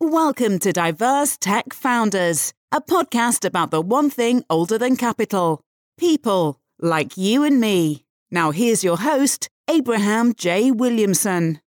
Welcome 0.00 0.60
to 0.60 0.72
Diverse 0.72 1.36
Tech 1.36 1.74
Founders, 1.74 2.54
a 2.70 2.80
podcast 2.80 3.44
about 3.44 3.72
the 3.72 3.80
one 3.80 4.10
thing 4.10 4.44
older 4.48 4.78
than 4.78 4.96
capital 4.96 5.60
people 5.98 6.60
like 6.78 7.16
you 7.16 7.42
and 7.42 7.60
me. 7.60 8.04
Now, 8.30 8.52
here's 8.52 8.84
your 8.84 8.96
host, 8.96 9.48
Abraham 9.68 10.34
J. 10.34 10.70
Williamson. 10.70 11.60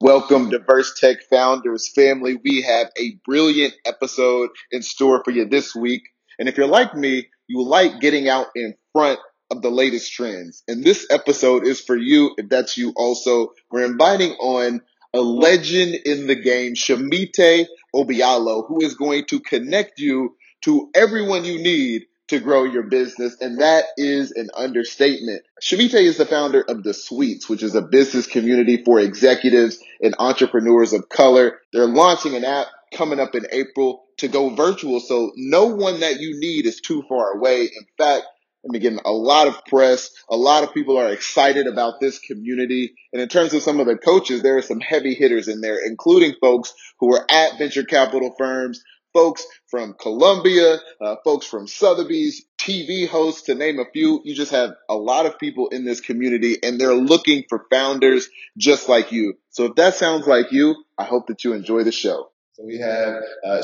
Welcome, 0.00 0.48
Diverse 0.48 0.96
Tech 1.00 1.16
Founders 1.28 1.90
family. 1.92 2.36
We 2.36 2.62
have 2.62 2.92
a 2.96 3.18
brilliant 3.24 3.74
episode 3.84 4.50
in 4.70 4.82
store 4.82 5.24
for 5.24 5.32
you 5.32 5.48
this 5.48 5.74
week. 5.74 6.02
And 6.38 6.48
if 6.48 6.56
you're 6.56 6.68
like 6.68 6.94
me, 6.94 7.26
you 7.48 7.64
like 7.64 7.98
getting 7.98 8.28
out 8.28 8.46
in 8.54 8.74
front 8.92 9.18
of 9.50 9.62
the 9.62 9.70
latest 9.70 10.12
trends. 10.12 10.62
And 10.68 10.84
this 10.84 11.04
episode 11.10 11.66
is 11.66 11.80
for 11.80 11.96
you 11.96 12.30
if 12.38 12.48
that's 12.48 12.78
you 12.78 12.92
also. 12.94 13.54
We're 13.72 13.86
inviting 13.86 14.34
on 14.34 14.82
a 15.16 15.20
legend 15.20 15.94
in 16.04 16.26
the 16.26 16.36
game, 16.36 16.74
Shemite 16.74 17.66
Obialo, 17.94 18.66
who 18.66 18.82
is 18.82 18.94
going 18.94 19.24
to 19.26 19.40
connect 19.40 19.98
you 19.98 20.36
to 20.62 20.90
everyone 20.94 21.44
you 21.44 21.58
need 21.58 22.02
to 22.28 22.40
grow 22.40 22.64
your 22.64 22.82
business. 22.82 23.36
And 23.40 23.60
that 23.60 23.84
is 23.96 24.32
an 24.32 24.50
understatement. 24.54 25.42
Shemite 25.62 25.94
is 25.94 26.16
the 26.16 26.26
founder 26.26 26.60
of 26.60 26.82
The 26.82 26.92
Suites, 26.92 27.48
which 27.48 27.62
is 27.62 27.74
a 27.74 27.82
business 27.82 28.26
community 28.26 28.82
for 28.84 28.98
executives 29.00 29.78
and 30.00 30.14
entrepreneurs 30.18 30.92
of 30.92 31.08
color. 31.08 31.60
They're 31.72 31.86
launching 31.86 32.34
an 32.34 32.44
app 32.44 32.66
coming 32.92 33.20
up 33.20 33.34
in 33.34 33.46
April 33.52 34.04
to 34.18 34.28
go 34.28 34.54
virtual. 34.54 35.00
So 35.00 35.32
no 35.36 35.66
one 35.66 36.00
that 36.00 36.20
you 36.20 36.38
need 36.40 36.66
is 36.66 36.80
too 36.80 37.04
far 37.08 37.36
away. 37.36 37.62
In 37.62 37.86
fact, 37.98 38.24
Mean, 38.68 38.82
getting 38.82 39.00
a 39.04 39.12
lot 39.12 39.48
of 39.48 39.64
press. 39.66 40.10
A 40.28 40.36
lot 40.36 40.64
of 40.64 40.74
people 40.74 40.98
are 40.98 41.12
excited 41.12 41.66
about 41.66 42.00
this 42.00 42.18
community. 42.18 42.94
And 43.12 43.22
in 43.22 43.28
terms 43.28 43.54
of 43.54 43.62
some 43.62 43.80
of 43.80 43.86
the 43.86 43.96
coaches, 43.96 44.42
there 44.42 44.56
are 44.56 44.62
some 44.62 44.80
heavy 44.80 45.14
hitters 45.14 45.48
in 45.48 45.60
there, 45.60 45.78
including 45.84 46.34
folks 46.40 46.74
who 46.98 47.14
are 47.14 47.24
at 47.30 47.58
venture 47.58 47.84
capital 47.84 48.34
firms, 48.36 48.82
folks 49.12 49.46
from 49.68 49.94
Columbia, 49.94 50.76
uh, 51.00 51.16
folks 51.24 51.46
from 51.46 51.66
Sotheby's, 51.66 52.44
TV 52.58 53.08
hosts, 53.08 53.42
to 53.42 53.54
name 53.54 53.78
a 53.78 53.86
few. 53.90 54.20
You 54.24 54.34
just 54.34 54.52
have 54.52 54.72
a 54.90 54.94
lot 54.94 55.24
of 55.24 55.38
people 55.38 55.68
in 55.68 55.84
this 55.84 56.00
community 56.00 56.58
and 56.62 56.78
they're 56.78 56.94
looking 56.94 57.44
for 57.48 57.64
founders 57.70 58.28
just 58.58 58.88
like 58.88 59.12
you. 59.12 59.38
So 59.50 59.66
if 59.66 59.76
that 59.76 59.94
sounds 59.94 60.26
like 60.26 60.52
you, 60.52 60.74
I 60.98 61.04
hope 61.04 61.28
that 61.28 61.44
you 61.44 61.54
enjoy 61.54 61.84
the 61.84 61.92
show. 61.92 62.30
So 62.56 62.64
we 62.64 62.78
have 62.78 63.20
uh, 63.44 63.60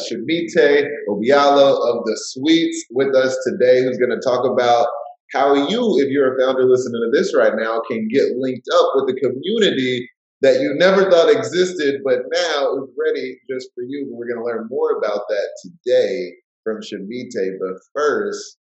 Obialo 1.08 1.70
of 1.80 2.04
the 2.04 2.14
Suites 2.14 2.84
with 2.90 3.14
us 3.16 3.38
today, 3.42 3.82
who's 3.82 3.96
going 3.96 4.10
to 4.10 4.20
talk 4.20 4.44
about 4.44 4.86
how 5.32 5.54
you, 5.54 5.98
if 5.98 6.10
you're 6.10 6.36
a 6.36 6.38
founder 6.38 6.64
listening 6.64 7.00
to 7.00 7.10
this 7.10 7.34
right 7.34 7.54
now, 7.56 7.80
can 7.90 8.06
get 8.12 8.36
linked 8.36 8.66
up 8.74 8.90
with 8.96 9.06
the 9.06 9.18
community 9.18 10.06
that 10.42 10.60
you 10.60 10.74
never 10.76 11.10
thought 11.10 11.34
existed, 11.34 12.02
but 12.04 12.18
now 12.34 12.74
is 12.74 12.90
ready 13.02 13.38
just 13.48 13.70
for 13.74 13.82
you. 13.82 14.08
But 14.10 14.18
we're 14.18 14.28
going 14.28 14.44
to 14.44 14.44
learn 14.44 14.68
more 14.68 14.98
about 14.98 15.22
that 15.26 15.48
today 15.62 16.34
from 16.62 16.82
Shemite. 16.82 17.58
But 17.60 17.78
first, 17.94 18.58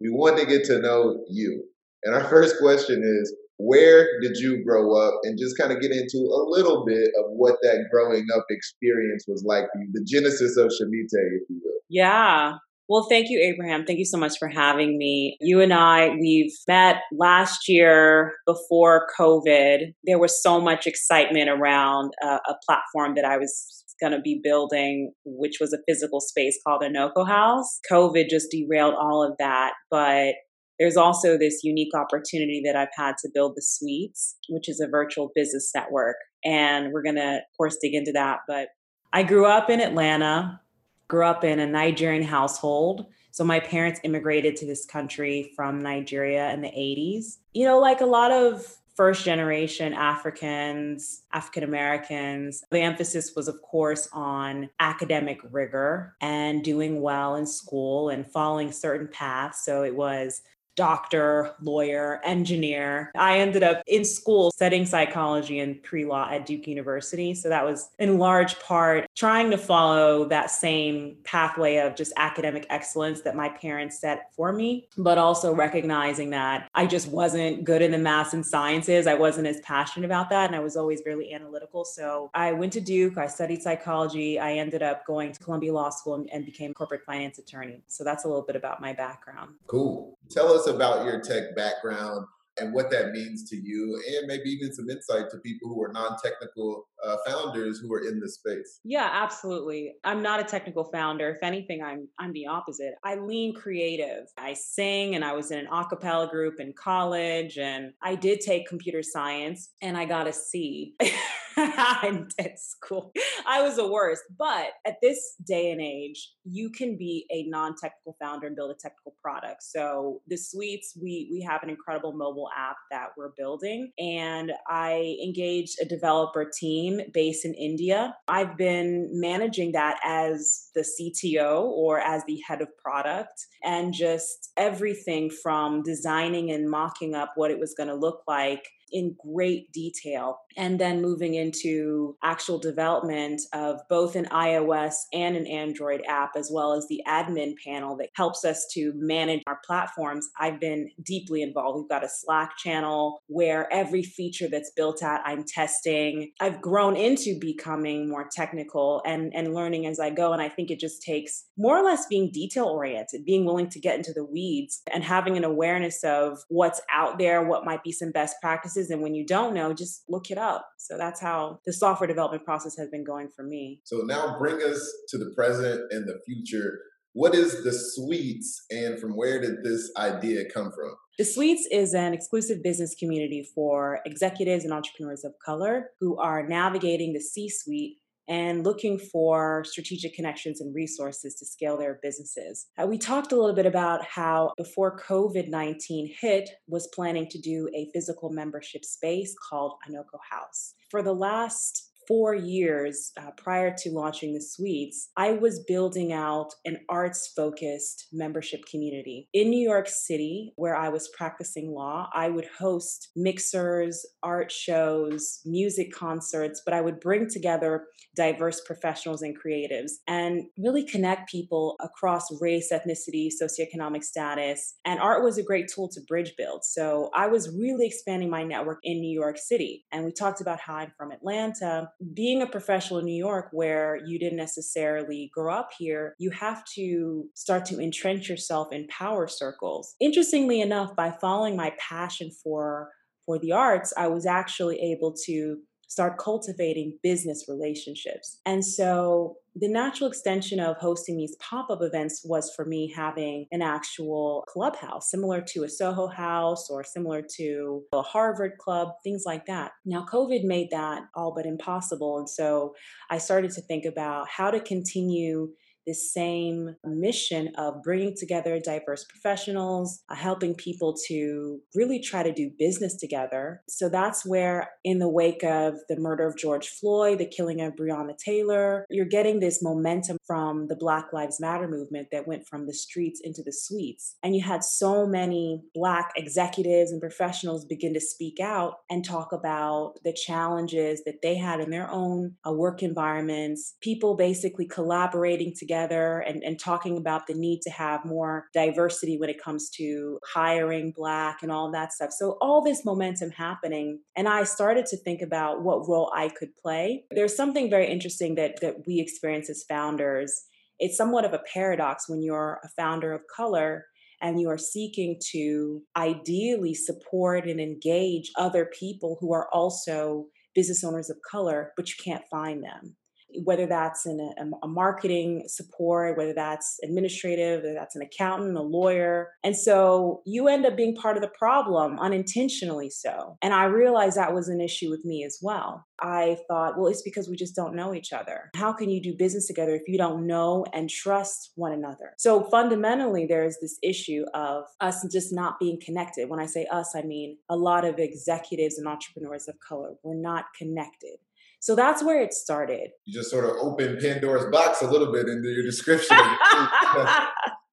we 0.00 0.10
want 0.10 0.38
to 0.38 0.46
get 0.46 0.62
to 0.66 0.78
know 0.78 1.24
you. 1.28 1.64
And 2.04 2.14
our 2.14 2.28
first 2.28 2.58
question 2.60 3.02
is 3.02 3.34
where 3.64 4.08
did 4.20 4.36
you 4.36 4.64
grow 4.64 4.96
up 4.96 5.14
and 5.22 5.38
just 5.38 5.56
kind 5.56 5.72
of 5.72 5.80
get 5.80 5.92
into 5.92 6.18
a 6.18 6.42
little 6.48 6.84
bit 6.84 7.10
of 7.18 7.26
what 7.30 7.56
that 7.62 7.86
growing 7.90 8.26
up 8.34 8.44
experience 8.50 9.24
was 9.28 9.44
like 9.46 9.64
for 9.72 9.80
you, 9.80 9.88
the 9.92 10.04
genesis 10.04 10.56
of 10.56 10.66
Shemite, 10.66 11.06
if 11.12 11.42
you 11.48 11.60
will. 11.62 11.80
Yeah. 11.88 12.54
Well, 12.88 13.06
thank 13.08 13.30
you, 13.30 13.40
Abraham. 13.40 13.84
Thank 13.86 14.00
you 14.00 14.04
so 14.04 14.18
much 14.18 14.36
for 14.38 14.48
having 14.48 14.98
me. 14.98 15.36
You 15.40 15.60
and 15.60 15.72
I, 15.72 16.10
we've 16.20 16.52
met 16.66 16.96
last 17.16 17.68
year 17.68 18.34
before 18.46 19.06
COVID. 19.18 19.94
There 20.04 20.18
was 20.18 20.42
so 20.42 20.60
much 20.60 20.86
excitement 20.86 21.48
around 21.48 22.12
a, 22.22 22.26
a 22.26 22.54
platform 22.66 23.14
that 23.14 23.24
I 23.24 23.38
was 23.38 23.84
going 24.00 24.12
to 24.12 24.20
be 24.20 24.40
building, 24.42 25.12
which 25.24 25.58
was 25.60 25.72
a 25.72 25.78
physical 25.88 26.20
space 26.20 26.58
called 26.66 26.82
Anoko 26.82 27.26
House. 27.26 27.78
COVID 27.90 28.28
just 28.28 28.50
derailed 28.50 28.94
all 29.00 29.22
of 29.22 29.36
that. 29.38 29.72
But 29.90 30.34
there's 30.82 30.96
also 30.96 31.38
this 31.38 31.60
unique 31.62 31.94
opportunity 31.94 32.60
that 32.64 32.74
I've 32.74 32.88
had 32.96 33.14
to 33.18 33.30
build 33.32 33.52
the 33.54 33.62
Suites, 33.62 34.36
which 34.48 34.68
is 34.68 34.80
a 34.80 34.88
virtual 34.88 35.30
business 35.32 35.70
network. 35.72 36.16
And 36.44 36.92
we're 36.92 37.04
going 37.04 37.14
to, 37.14 37.36
of 37.36 37.56
course, 37.56 37.76
dig 37.80 37.94
into 37.94 38.10
that. 38.10 38.40
But 38.48 38.66
I 39.12 39.22
grew 39.22 39.46
up 39.46 39.70
in 39.70 39.80
Atlanta, 39.80 40.60
grew 41.06 41.24
up 41.24 41.44
in 41.44 41.60
a 41.60 41.68
Nigerian 41.68 42.24
household. 42.24 43.06
So 43.30 43.44
my 43.44 43.60
parents 43.60 44.00
immigrated 44.02 44.56
to 44.56 44.66
this 44.66 44.84
country 44.84 45.52
from 45.54 45.80
Nigeria 45.80 46.52
in 46.52 46.62
the 46.62 46.68
80s. 46.70 47.36
You 47.54 47.64
know, 47.64 47.78
like 47.78 48.00
a 48.00 48.06
lot 48.06 48.32
of 48.32 48.66
first 48.96 49.24
generation 49.24 49.92
Africans, 49.92 51.22
African 51.32 51.62
Americans. 51.62 52.64
The 52.72 52.80
emphasis 52.80 53.34
was, 53.36 53.46
of 53.46 53.62
course, 53.62 54.08
on 54.12 54.68
academic 54.80 55.38
rigor 55.48 56.16
and 56.20 56.64
doing 56.64 57.00
well 57.00 57.36
in 57.36 57.46
school 57.46 58.08
and 58.08 58.26
following 58.26 58.72
certain 58.72 59.06
paths. 59.06 59.64
So 59.64 59.84
it 59.84 59.94
was 59.94 60.42
doctor, 60.76 61.54
lawyer, 61.60 62.20
engineer. 62.24 63.10
I 63.16 63.38
ended 63.38 63.62
up 63.62 63.82
in 63.86 64.04
school 64.04 64.50
studying 64.50 64.86
psychology 64.86 65.60
and 65.60 65.82
pre 65.82 66.04
law 66.04 66.28
at 66.30 66.46
Duke 66.46 66.66
University. 66.66 67.34
So 67.34 67.48
that 67.48 67.64
was 67.64 67.90
in 67.98 68.18
large 68.18 68.58
part 68.60 69.06
trying 69.14 69.50
to 69.50 69.58
follow 69.58 70.24
that 70.26 70.50
same 70.50 71.16
pathway 71.24 71.76
of 71.76 71.94
just 71.94 72.12
academic 72.16 72.66
excellence 72.70 73.22
that 73.22 73.36
my 73.36 73.48
parents 73.48 74.00
set 74.00 74.32
for 74.34 74.52
me, 74.52 74.88
but 74.96 75.18
also 75.18 75.54
recognizing 75.54 76.30
that 76.30 76.68
I 76.74 76.86
just 76.86 77.08
wasn't 77.08 77.64
good 77.64 77.82
in 77.82 77.90
the 77.90 77.98
math 77.98 78.32
and 78.32 78.44
sciences. 78.44 79.06
I 79.06 79.14
wasn't 79.14 79.46
as 79.46 79.60
passionate 79.60 80.06
about 80.06 80.30
that. 80.30 80.46
And 80.46 80.56
I 80.56 80.60
was 80.60 80.76
always 80.76 81.02
really 81.06 81.32
analytical. 81.32 81.84
So 81.84 82.30
I 82.34 82.52
went 82.52 82.72
to 82.74 82.80
Duke, 82.80 83.18
I 83.18 83.26
studied 83.26 83.62
psychology. 83.62 84.38
I 84.38 84.54
ended 84.54 84.82
up 84.82 85.06
going 85.06 85.32
to 85.32 85.40
Columbia 85.40 85.72
Law 85.72 85.90
School 85.90 86.26
and, 86.32 86.42
became 86.42 86.74
corporate 86.74 87.04
finance 87.04 87.38
attorney. 87.38 87.84
So 87.86 88.02
that's 88.02 88.24
a 88.24 88.26
little 88.26 88.42
bit 88.42 88.56
about 88.56 88.80
my 88.80 88.92
background. 88.92 89.54
Cool. 89.68 90.18
Tell 90.28 90.52
us 90.52 90.61
us 90.62 90.74
about 90.74 91.04
your 91.04 91.20
tech 91.20 91.54
background 91.56 92.26
and 92.60 92.74
what 92.74 92.90
that 92.90 93.12
means 93.12 93.48
to 93.48 93.56
you, 93.56 93.98
and 94.18 94.26
maybe 94.26 94.50
even 94.50 94.74
some 94.74 94.90
insight 94.90 95.30
to 95.30 95.38
people 95.38 95.70
who 95.70 95.82
are 95.82 95.90
non-technical 95.90 96.86
uh, 97.02 97.16
founders 97.26 97.78
who 97.78 97.92
are 97.94 98.00
in 98.06 98.20
this 98.20 98.34
space. 98.34 98.80
Yeah, 98.84 99.08
absolutely. 99.10 99.94
I'm 100.04 100.20
not 100.20 100.38
a 100.38 100.44
technical 100.44 100.84
founder. 100.84 101.30
If 101.30 101.42
anything, 101.42 101.82
I'm 101.82 102.08
I'm 102.18 102.32
the 102.34 102.46
opposite. 102.46 102.94
I 103.04 103.14
lean 103.14 103.54
creative. 103.54 104.26
I 104.36 104.52
sing, 104.52 105.14
and 105.14 105.24
I 105.24 105.32
was 105.32 105.50
in 105.50 105.60
an 105.60 105.66
a 105.72 105.84
cappella 105.86 106.28
group 106.28 106.60
in 106.60 106.74
college, 106.74 107.56
and 107.56 107.94
I 108.02 108.16
did 108.16 108.40
take 108.40 108.68
computer 108.68 109.02
science, 109.02 109.70
and 109.80 109.96
I 109.96 110.04
got 110.04 110.28
a 110.28 110.32
C. 110.32 110.94
in 112.04 112.28
dead 112.38 112.58
school. 112.58 113.12
I 113.46 113.62
was 113.62 113.76
the 113.76 113.90
worst. 113.90 114.22
But 114.38 114.68
at 114.86 114.96
this 115.02 115.36
day 115.46 115.70
and 115.70 115.80
age, 115.80 116.32
you 116.44 116.70
can 116.70 116.96
be 116.96 117.26
a 117.30 117.44
non-technical 117.48 118.16
founder 118.20 118.46
and 118.46 118.56
build 118.56 118.70
a 118.70 118.74
technical 118.74 119.14
product. 119.22 119.62
So 119.62 120.20
the 120.28 120.36
suites, 120.36 120.96
we 121.00 121.28
we 121.30 121.42
have 121.42 121.62
an 121.62 121.70
incredible 121.70 122.12
mobile 122.12 122.48
app 122.56 122.76
that 122.90 123.08
we're 123.16 123.32
building. 123.36 123.92
And 123.98 124.52
I 124.68 125.16
engaged 125.22 125.78
a 125.80 125.84
developer 125.84 126.50
team 126.58 127.00
based 127.12 127.44
in 127.44 127.54
India. 127.54 128.14
I've 128.28 128.56
been 128.56 129.08
managing 129.12 129.72
that 129.72 129.98
as 130.04 130.70
the 130.74 130.82
CTO 130.82 131.62
or 131.62 131.98
as 132.00 132.24
the 132.26 132.40
head 132.46 132.62
of 132.62 132.68
product 132.76 133.46
and 133.62 133.94
just 133.94 134.52
everything 134.56 135.30
from 135.30 135.82
designing 135.82 136.50
and 136.50 136.68
mocking 136.68 137.14
up 137.14 137.32
what 137.36 137.50
it 137.50 137.58
was 137.58 137.74
going 137.74 137.88
to 137.88 137.94
look 137.94 138.22
like 138.26 138.64
in 138.92 139.16
great 139.32 139.72
detail 139.72 140.38
and 140.56 140.78
then 140.78 141.02
moving 141.02 141.34
into 141.34 142.16
actual 142.22 142.58
development 142.58 143.40
of 143.52 143.80
both 143.88 144.16
an 144.16 144.26
iOS 144.26 144.94
and 145.12 145.36
an 145.36 145.46
Android 145.46 146.02
app, 146.08 146.32
as 146.36 146.50
well 146.52 146.74
as 146.74 146.86
the 146.88 147.02
admin 147.06 147.54
panel 147.64 147.96
that 147.96 148.10
helps 148.14 148.44
us 148.44 148.66
to 148.72 148.92
manage 148.96 149.42
our 149.46 149.58
platforms. 149.64 150.28
I've 150.38 150.60
been 150.60 150.90
deeply 151.02 151.42
involved. 151.42 151.78
We've 151.78 151.88
got 151.88 152.04
a 152.04 152.08
Slack 152.08 152.56
channel 152.58 153.22
where 153.26 153.72
every 153.72 154.02
feature 154.02 154.48
that's 154.48 154.72
built 154.76 155.02
out, 155.02 155.20
I'm 155.24 155.44
testing. 155.44 156.32
I've 156.40 156.60
grown 156.60 156.96
into 156.96 157.38
becoming 157.40 158.08
more 158.08 158.28
technical 158.30 159.02
and, 159.06 159.32
and 159.34 159.54
learning 159.54 159.86
as 159.86 159.98
I 159.98 160.10
go. 160.10 160.32
And 160.32 160.42
I 160.42 160.48
think 160.48 160.70
it 160.70 160.78
just 160.78 161.02
takes 161.02 161.46
more 161.56 161.78
or 161.78 161.84
less 161.84 162.06
being 162.06 162.30
detail 162.32 162.66
oriented, 162.66 163.24
being 163.24 163.44
willing 163.44 163.68
to 163.70 163.80
get 163.80 163.96
into 163.96 164.12
the 164.12 164.24
weeds 164.24 164.82
and 164.92 165.02
having 165.02 165.36
an 165.36 165.44
awareness 165.44 166.04
of 166.04 166.38
what's 166.48 166.80
out 166.92 167.18
there, 167.18 167.42
what 167.42 167.64
might 167.64 167.82
be 167.82 167.92
some 167.92 168.10
best 168.10 168.36
practices 168.40 168.81
and 168.90 169.02
when 169.02 169.14
you 169.14 169.26
don't 169.26 169.54
know, 169.54 169.72
just 169.72 170.04
look 170.08 170.30
it 170.30 170.38
up. 170.38 170.66
So 170.78 170.96
that's 170.96 171.20
how 171.20 171.58
the 171.66 171.72
software 171.72 172.06
development 172.06 172.44
process 172.44 172.76
has 172.76 172.88
been 172.88 173.04
going 173.04 173.28
for 173.34 173.44
me. 173.44 173.80
So 173.84 173.98
now 173.98 174.38
bring 174.38 174.56
us 174.62 174.90
to 175.08 175.18
the 175.18 175.32
present 175.36 175.80
and 175.90 176.06
the 176.06 176.18
future. 176.26 176.78
What 177.14 177.34
is 177.34 177.62
the 177.62 177.72
Suites 177.72 178.64
and 178.70 178.98
from 178.98 179.16
where 179.16 179.40
did 179.40 179.62
this 179.62 179.90
idea 179.98 180.44
come 180.52 180.72
from? 180.72 180.94
The 181.18 181.24
Suites 181.24 181.68
is 181.70 181.92
an 181.92 182.14
exclusive 182.14 182.62
business 182.62 182.94
community 182.98 183.46
for 183.54 184.00
executives 184.06 184.64
and 184.64 184.72
entrepreneurs 184.72 185.24
of 185.24 185.34
color 185.44 185.90
who 186.00 186.18
are 186.18 186.46
navigating 186.46 187.12
the 187.12 187.20
C 187.20 187.50
suite 187.50 187.98
and 188.32 188.64
looking 188.64 188.98
for 188.98 189.62
strategic 189.64 190.14
connections 190.14 190.62
and 190.62 190.74
resources 190.74 191.34
to 191.34 191.44
scale 191.44 191.76
their 191.76 191.98
businesses. 192.02 192.68
Uh, 192.80 192.86
we 192.86 192.96
talked 192.96 193.30
a 193.30 193.36
little 193.36 193.54
bit 193.54 193.66
about 193.66 194.02
how 194.06 194.54
before 194.56 194.98
COVID 194.98 195.48
19 195.48 196.14
hit, 196.18 196.48
was 196.66 196.88
planning 196.94 197.28
to 197.28 197.38
do 197.38 197.68
a 197.74 197.90
physical 197.92 198.30
membership 198.30 198.86
space 198.86 199.34
called 199.50 199.74
Anoko 199.86 200.18
House. 200.30 200.72
For 200.90 201.02
the 201.02 201.12
last 201.12 201.91
four 202.06 202.34
years 202.34 203.12
uh, 203.18 203.30
prior 203.36 203.74
to 203.78 203.90
launching 203.90 204.34
the 204.34 204.40
suites, 204.40 205.10
I 205.16 205.32
was 205.32 205.64
building 205.66 206.12
out 206.12 206.48
an 206.64 206.78
arts 206.88 207.32
focused 207.34 208.08
membership 208.12 208.64
community. 208.66 209.28
In 209.32 209.50
New 209.50 209.62
York 209.62 209.88
City, 209.88 210.52
where 210.56 210.76
I 210.76 210.88
was 210.88 211.08
practicing 211.16 211.72
law, 211.72 212.08
I 212.14 212.28
would 212.28 212.46
host 212.58 213.10
mixers, 213.16 214.04
art 214.22 214.50
shows, 214.50 215.40
music 215.44 215.92
concerts, 215.92 216.62
but 216.64 216.74
I 216.74 216.80
would 216.80 217.00
bring 217.00 217.28
together 217.28 217.86
diverse 218.14 218.60
professionals 218.60 219.22
and 219.22 219.36
creatives 219.38 219.92
and 220.06 220.44
really 220.58 220.84
connect 220.84 221.30
people 221.30 221.76
across 221.80 222.28
race, 222.40 222.70
ethnicity, 222.72 223.28
socioeconomic 223.30 224.04
status. 224.04 224.74
And 224.84 225.00
art 225.00 225.24
was 225.24 225.38
a 225.38 225.42
great 225.42 225.68
tool 225.68 225.88
to 225.88 226.00
bridge 226.02 226.34
build. 226.36 226.64
So 226.64 227.10
I 227.14 227.26
was 227.26 227.54
really 227.56 227.86
expanding 227.86 228.30
my 228.30 228.42
network 228.42 228.80
in 228.82 229.00
New 229.00 229.12
York 229.12 229.38
City. 229.38 229.84
And 229.92 230.04
we 230.04 230.12
talked 230.12 230.40
about 230.40 230.60
how 230.60 230.74
I'm 230.74 230.92
from 230.96 231.10
Atlanta. 231.10 231.90
Being 232.14 232.42
a 232.42 232.46
professional 232.46 232.98
in 232.98 233.06
New 233.06 233.16
York, 233.16 233.48
where 233.52 234.00
you 234.04 234.18
didn't 234.18 234.38
necessarily 234.38 235.30
grow 235.34 235.54
up 235.54 235.70
here, 235.78 236.14
you 236.18 236.30
have 236.30 236.64
to 236.74 237.24
start 237.34 237.64
to 237.66 237.80
entrench 237.80 238.28
yourself 238.28 238.72
in 238.72 238.86
power 238.88 239.28
circles. 239.28 239.94
Interestingly 240.00 240.60
enough, 240.60 240.96
by 240.96 241.10
following 241.10 241.56
my 241.56 241.72
passion 241.78 242.30
for 242.42 242.90
for 243.24 243.38
the 243.38 243.52
arts, 243.52 243.92
I 243.96 244.08
was 244.08 244.26
actually 244.26 244.80
able 244.80 245.14
to 245.26 245.58
start 245.92 246.16
cultivating 246.16 246.98
business 247.02 247.44
relationships. 247.48 248.40
And 248.46 248.64
so 248.64 249.36
the 249.54 249.68
natural 249.68 250.08
extension 250.08 250.58
of 250.58 250.78
hosting 250.78 251.18
these 251.18 251.36
pop 251.36 251.68
up 251.68 251.82
events 251.82 252.22
was 252.24 252.50
for 252.56 252.64
me 252.64 252.90
having 252.96 253.46
an 253.52 253.60
actual 253.60 254.42
clubhouse, 254.48 255.10
similar 255.10 255.42
to 255.48 255.64
a 255.64 255.68
Soho 255.68 256.06
house 256.06 256.70
or 256.70 256.82
similar 256.82 257.22
to 257.36 257.82
a 257.92 258.00
Harvard 258.00 258.52
club, 258.56 258.88
things 259.04 259.24
like 259.26 259.44
that. 259.44 259.72
Now, 259.84 260.06
COVID 260.10 260.44
made 260.44 260.70
that 260.70 261.02
all 261.14 261.34
but 261.34 261.44
impossible. 261.44 262.16
And 262.16 262.28
so 262.28 262.74
I 263.10 263.18
started 263.18 263.50
to 263.50 263.60
think 263.60 263.84
about 263.84 264.30
how 264.30 264.50
to 264.50 264.60
continue 264.60 265.50
this 265.86 266.12
same 266.12 266.76
mission 266.84 267.52
of 267.56 267.82
bringing 267.82 268.14
together 268.16 268.58
diverse 268.60 269.04
professionals, 269.04 270.02
uh, 270.08 270.14
helping 270.14 270.54
people 270.54 270.94
to 271.08 271.60
really 271.74 272.00
try 272.00 272.22
to 272.22 272.32
do 272.32 272.50
business 272.58 272.96
together. 272.96 273.62
So 273.68 273.88
that's 273.88 274.24
where, 274.24 274.70
in 274.84 274.98
the 274.98 275.08
wake 275.08 275.42
of 275.42 275.74
the 275.88 275.98
murder 275.98 276.26
of 276.26 276.36
George 276.36 276.68
Floyd, 276.68 277.18
the 277.18 277.26
killing 277.26 277.60
of 277.60 277.74
Breonna 277.74 278.16
Taylor, 278.16 278.86
you're 278.90 279.04
getting 279.04 279.40
this 279.40 279.62
momentum 279.62 280.18
from 280.26 280.68
the 280.68 280.76
Black 280.76 281.12
Lives 281.12 281.40
Matter 281.40 281.68
movement 281.68 282.08
that 282.12 282.28
went 282.28 282.46
from 282.46 282.66
the 282.66 282.74
streets 282.74 283.20
into 283.22 283.42
the 283.42 283.52
suites. 283.52 284.16
And 284.22 284.36
you 284.36 284.42
had 284.42 284.62
so 284.62 285.06
many 285.06 285.62
Black 285.74 286.12
executives 286.16 286.92
and 286.92 287.00
professionals 287.00 287.64
begin 287.64 287.94
to 287.94 288.00
speak 288.00 288.38
out 288.40 288.74
and 288.88 289.04
talk 289.04 289.32
about 289.32 289.94
the 290.04 290.12
challenges 290.12 291.02
that 291.04 291.22
they 291.22 291.36
had 291.36 291.60
in 291.60 291.70
their 291.70 291.90
own 291.90 292.36
uh, 292.46 292.52
work 292.52 292.82
environments, 292.82 293.74
people 293.80 294.16
basically 294.16 294.66
collaborating 294.66 295.52
together 295.58 295.71
together 295.72 296.18
and, 296.20 296.42
and 296.42 296.58
talking 296.58 296.96
about 296.96 297.26
the 297.26 297.34
need 297.34 297.60
to 297.62 297.70
have 297.70 298.04
more 298.04 298.46
diversity 298.52 299.18
when 299.18 299.30
it 299.30 299.42
comes 299.42 299.70
to 299.70 300.18
hiring 300.34 300.92
Black 300.94 301.42
and 301.42 301.50
all 301.50 301.70
that 301.72 301.92
stuff. 301.92 302.10
So, 302.12 302.36
all 302.40 302.62
this 302.62 302.84
momentum 302.84 303.30
happening. 303.30 304.00
And 304.16 304.28
I 304.28 304.44
started 304.44 304.86
to 304.86 304.96
think 304.96 305.22
about 305.22 305.62
what 305.62 305.88
role 305.88 306.12
I 306.14 306.28
could 306.28 306.54
play. 306.56 307.04
There's 307.10 307.36
something 307.36 307.70
very 307.70 307.90
interesting 307.90 308.34
that, 308.36 308.60
that 308.60 308.76
we 308.86 309.00
experience 309.00 309.48
as 309.50 309.64
founders. 309.68 310.44
It's 310.78 310.96
somewhat 310.96 311.24
of 311.24 311.32
a 311.32 311.42
paradox 311.52 312.08
when 312.08 312.22
you're 312.22 312.60
a 312.64 312.68
founder 312.68 313.12
of 313.12 313.22
color 313.34 313.86
and 314.20 314.40
you 314.40 314.48
are 314.48 314.58
seeking 314.58 315.18
to 315.32 315.82
ideally 315.96 316.74
support 316.74 317.48
and 317.48 317.60
engage 317.60 318.30
other 318.36 318.68
people 318.78 319.16
who 319.20 319.32
are 319.32 319.48
also 319.52 320.26
business 320.54 320.84
owners 320.84 321.10
of 321.10 321.16
color, 321.28 321.72
but 321.76 321.88
you 321.88 321.94
can't 322.04 322.24
find 322.30 322.62
them 322.62 322.96
whether 323.44 323.66
that's 323.66 324.06
in 324.06 324.20
a, 324.38 324.66
a, 324.66 324.68
marketing 324.68 325.44
support, 325.46 326.16
whether 326.16 326.34
that's 326.34 326.78
administrative, 326.82 327.62
whether 327.62 327.74
that's 327.74 327.96
an 327.96 328.02
accountant, 328.02 328.56
a 328.56 328.62
lawyer. 328.62 329.30
And 329.44 329.56
so 329.56 330.22
you 330.24 330.48
end 330.48 330.66
up 330.66 330.76
being 330.76 330.94
part 330.94 331.16
of 331.16 331.22
the 331.22 331.28
problem 331.28 331.98
unintentionally 331.98 332.90
so. 332.90 333.36
And 333.42 333.52
I 333.52 333.64
realized 333.64 334.16
that 334.16 334.34
was 334.34 334.48
an 334.48 334.60
issue 334.60 334.90
with 334.90 335.04
me 335.04 335.24
as 335.24 335.38
well. 335.42 335.84
I 336.00 336.36
thought, 336.48 336.76
well, 336.76 336.88
it's 336.88 337.02
because 337.02 337.28
we 337.28 337.36
just 337.36 337.54
don't 337.54 337.76
know 337.76 337.94
each 337.94 338.12
other. 338.12 338.50
How 338.56 338.72
can 338.72 338.90
you 338.90 339.00
do 339.00 339.14
business 339.16 339.46
together 339.46 339.74
if 339.74 339.82
you 339.86 339.96
don't 339.96 340.26
know 340.26 340.64
and 340.72 340.90
trust 340.90 341.52
one 341.54 341.72
another? 341.72 342.14
So 342.18 342.42
fundamentally, 342.50 343.26
there's 343.26 343.56
this 343.60 343.78
issue 343.82 344.24
of 344.34 344.64
us 344.80 345.06
just 345.12 345.32
not 345.32 345.60
being 345.60 345.78
connected. 345.84 346.28
When 346.28 346.40
I 346.40 346.46
say 346.46 346.66
us, 346.72 346.94
I 346.96 347.02
mean 347.02 347.38
a 347.48 347.56
lot 347.56 347.84
of 347.84 347.98
executives 347.98 348.78
and 348.78 348.88
entrepreneurs 348.88 349.48
of 349.48 349.54
color. 349.60 349.94
We're 350.02 350.14
not 350.14 350.46
connected. 350.58 351.18
So 351.62 351.76
that's 351.76 352.02
where 352.02 352.20
it 352.20 352.34
started. 352.34 352.90
You 353.04 353.14
just 353.14 353.30
sort 353.30 353.44
of 353.44 353.52
opened 353.60 354.00
Pandora's 354.00 354.46
box 354.50 354.82
a 354.82 354.90
little 354.90 355.12
bit 355.12 355.28
into 355.28 355.48
your 355.48 355.62
description. 355.62 356.16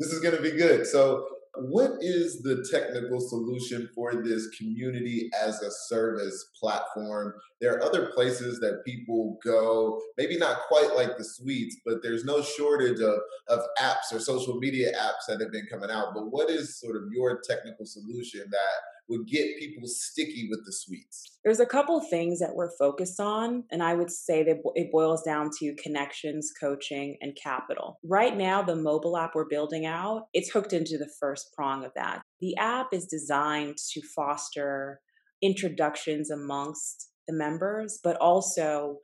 this 0.00 0.10
is 0.10 0.18
going 0.18 0.34
to 0.34 0.42
be 0.42 0.50
good. 0.50 0.84
So, 0.88 1.24
what 1.54 1.92
is 2.00 2.42
the 2.42 2.66
technical 2.68 3.20
solution 3.20 3.88
for 3.94 4.24
this 4.24 4.48
community 4.58 5.30
as 5.40 5.62
a 5.62 5.70
service 5.86 6.50
platform? 6.60 7.32
There 7.60 7.76
are 7.76 7.82
other 7.84 8.10
places 8.12 8.58
that 8.58 8.82
people 8.84 9.38
go, 9.42 10.00
maybe 10.18 10.36
not 10.36 10.62
quite 10.66 10.96
like 10.96 11.16
the 11.16 11.24
suites, 11.24 11.76
but 11.86 12.02
there's 12.02 12.24
no 12.24 12.42
shortage 12.42 12.98
of, 12.98 13.20
of 13.48 13.60
apps 13.80 14.12
or 14.12 14.18
social 14.18 14.58
media 14.58 14.92
apps 15.00 15.26
that 15.28 15.40
have 15.40 15.52
been 15.52 15.68
coming 15.70 15.90
out. 15.92 16.08
But 16.12 16.32
what 16.32 16.50
is 16.50 16.80
sort 16.80 16.96
of 16.96 17.04
your 17.12 17.40
technical 17.48 17.86
solution 17.86 18.46
that 18.50 18.80
would 19.08 19.26
get 19.26 19.58
people 19.58 19.86
sticky 19.86 20.48
with 20.50 20.60
the 20.64 20.72
suites? 20.72 21.38
There's 21.44 21.60
a 21.60 21.66
couple 21.66 22.00
things 22.00 22.40
that 22.40 22.54
we're 22.54 22.76
focused 22.76 23.20
on, 23.20 23.64
and 23.70 23.82
I 23.82 23.94
would 23.94 24.10
say 24.10 24.42
that 24.44 24.56
it 24.74 24.90
boils 24.90 25.22
down 25.22 25.50
to 25.60 25.74
connections, 25.76 26.52
coaching, 26.58 27.16
and 27.20 27.36
capital. 27.40 27.98
Right 28.04 28.36
now, 28.36 28.62
the 28.62 28.76
mobile 28.76 29.16
app 29.16 29.34
we're 29.34 29.48
building 29.48 29.86
out, 29.86 30.26
it's 30.32 30.50
hooked 30.50 30.72
into 30.72 30.98
the 30.98 31.10
first 31.20 31.52
prong 31.54 31.84
of 31.84 31.92
that. 31.94 32.22
The 32.40 32.56
app 32.56 32.88
is 32.92 33.06
designed 33.06 33.76
to 33.92 34.02
foster 34.14 35.00
introductions 35.42 36.30
amongst 36.30 37.10
the 37.28 37.34
members, 37.34 38.00
but 38.02 38.16
also 38.16 38.98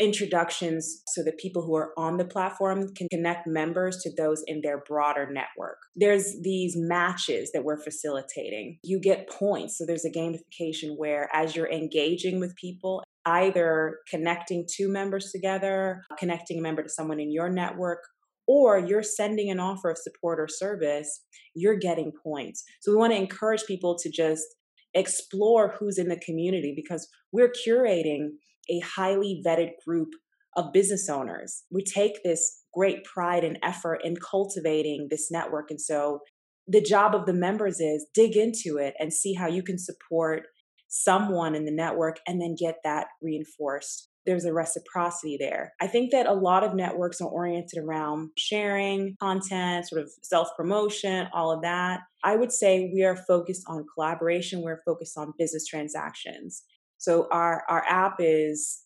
introductions 0.00 1.02
so 1.08 1.22
that 1.22 1.38
people 1.38 1.62
who 1.62 1.74
are 1.76 1.92
on 1.96 2.16
the 2.16 2.24
platform 2.24 2.88
can 2.94 3.06
connect 3.10 3.46
members 3.46 3.98
to 3.98 4.10
those 4.16 4.42
in 4.46 4.60
their 4.62 4.82
broader 4.86 5.30
network. 5.30 5.78
There's 5.94 6.36
these 6.42 6.74
matches 6.76 7.52
that 7.52 7.64
we're 7.64 7.82
facilitating. 7.82 8.78
You 8.82 9.00
get 9.00 9.30
points. 9.30 9.78
So 9.78 9.86
there's 9.86 10.04
a 10.04 10.10
gamification 10.10 10.96
where 10.96 11.28
as 11.32 11.54
you're 11.54 11.70
engaging 11.70 12.40
with 12.40 12.56
people, 12.56 13.04
either 13.26 13.98
connecting 14.10 14.66
two 14.70 14.88
members 14.88 15.30
together, 15.30 16.02
connecting 16.18 16.58
a 16.58 16.62
member 16.62 16.82
to 16.82 16.88
someone 16.88 17.20
in 17.20 17.32
your 17.32 17.48
network, 17.48 18.00
or 18.46 18.78
you're 18.78 19.02
sending 19.02 19.50
an 19.50 19.60
offer 19.60 19.90
of 19.90 19.98
support 19.98 20.38
or 20.38 20.48
service, 20.48 21.22
you're 21.54 21.78
getting 21.78 22.12
points. 22.22 22.62
So 22.80 22.92
we 22.92 22.98
want 22.98 23.12
to 23.12 23.18
encourage 23.18 23.64
people 23.64 23.96
to 23.98 24.10
just 24.10 24.44
explore 24.92 25.74
who's 25.78 25.98
in 25.98 26.08
the 26.08 26.20
community 26.20 26.72
because 26.76 27.08
we're 27.32 27.52
curating 27.66 28.28
a 28.70 28.80
highly 28.80 29.42
vetted 29.46 29.70
group 29.86 30.08
of 30.56 30.72
business 30.72 31.08
owners. 31.08 31.64
We 31.70 31.82
take 31.82 32.22
this 32.22 32.62
great 32.72 33.04
pride 33.04 33.44
and 33.44 33.58
effort 33.62 34.00
in 34.04 34.16
cultivating 34.16 35.08
this 35.10 35.30
network. 35.30 35.70
And 35.70 35.80
so 35.80 36.20
the 36.66 36.80
job 36.80 37.14
of 37.14 37.26
the 37.26 37.32
members 37.32 37.80
is 37.80 38.06
dig 38.14 38.36
into 38.36 38.78
it 38.78 38.94
and 38.98 39.12
see 39.12 39.34
how 39.34 39.46
you 39.46 39.62
can 39.62 39.78
support 39.78 40.44
someone 40.88 41.54
in 41.54 41.64
the 41.64 41.72
network 41.72 42.18
and 42.26 42.40
then 42.40 42.54
get 42.58 42.76
that 42.84 43.08
reinforced. 43.20 44.08
There's 44.26 44.46
a 44.46 44.54
reciprocity 44.54 45.36
there. 45.38 45.72
I 45.80 45.86
think 45.86 46.12
that 46.12 46.26
a 46.26 46.32
lot 46.32 46.64
of 46.64 46.74
networks 46.74 47.20
are 47.20 47.28
oriented 47.28 47.82
around 47.82 48.30
sharing 48.38 49.16
content, 49.20 49.86
sort 49.88 50.02
of 50.02 50.10
self 50.22 50.48
promotion, 50.56 51.26
all 51.34 51.52
of 51.52 51.60
that. 51.62 52.00
I 52.22 52.36
would 52.36 52.52
say 52.52 52.90
we 52.94 53.04
are 53.04 53.16
focused 53.16 53.64
on 53.66 53.84
collaboration, 53.94 54.62
we're 54.62 54.80
focused 54.86 55.18
on 55.18 55.34
business 55.38 55.66
transactions. 55.66 56.62
So 57.04 57.28
our 57.30 57.64
our 57.68 57.84
app 57.86 58.16
is 58.18 58.80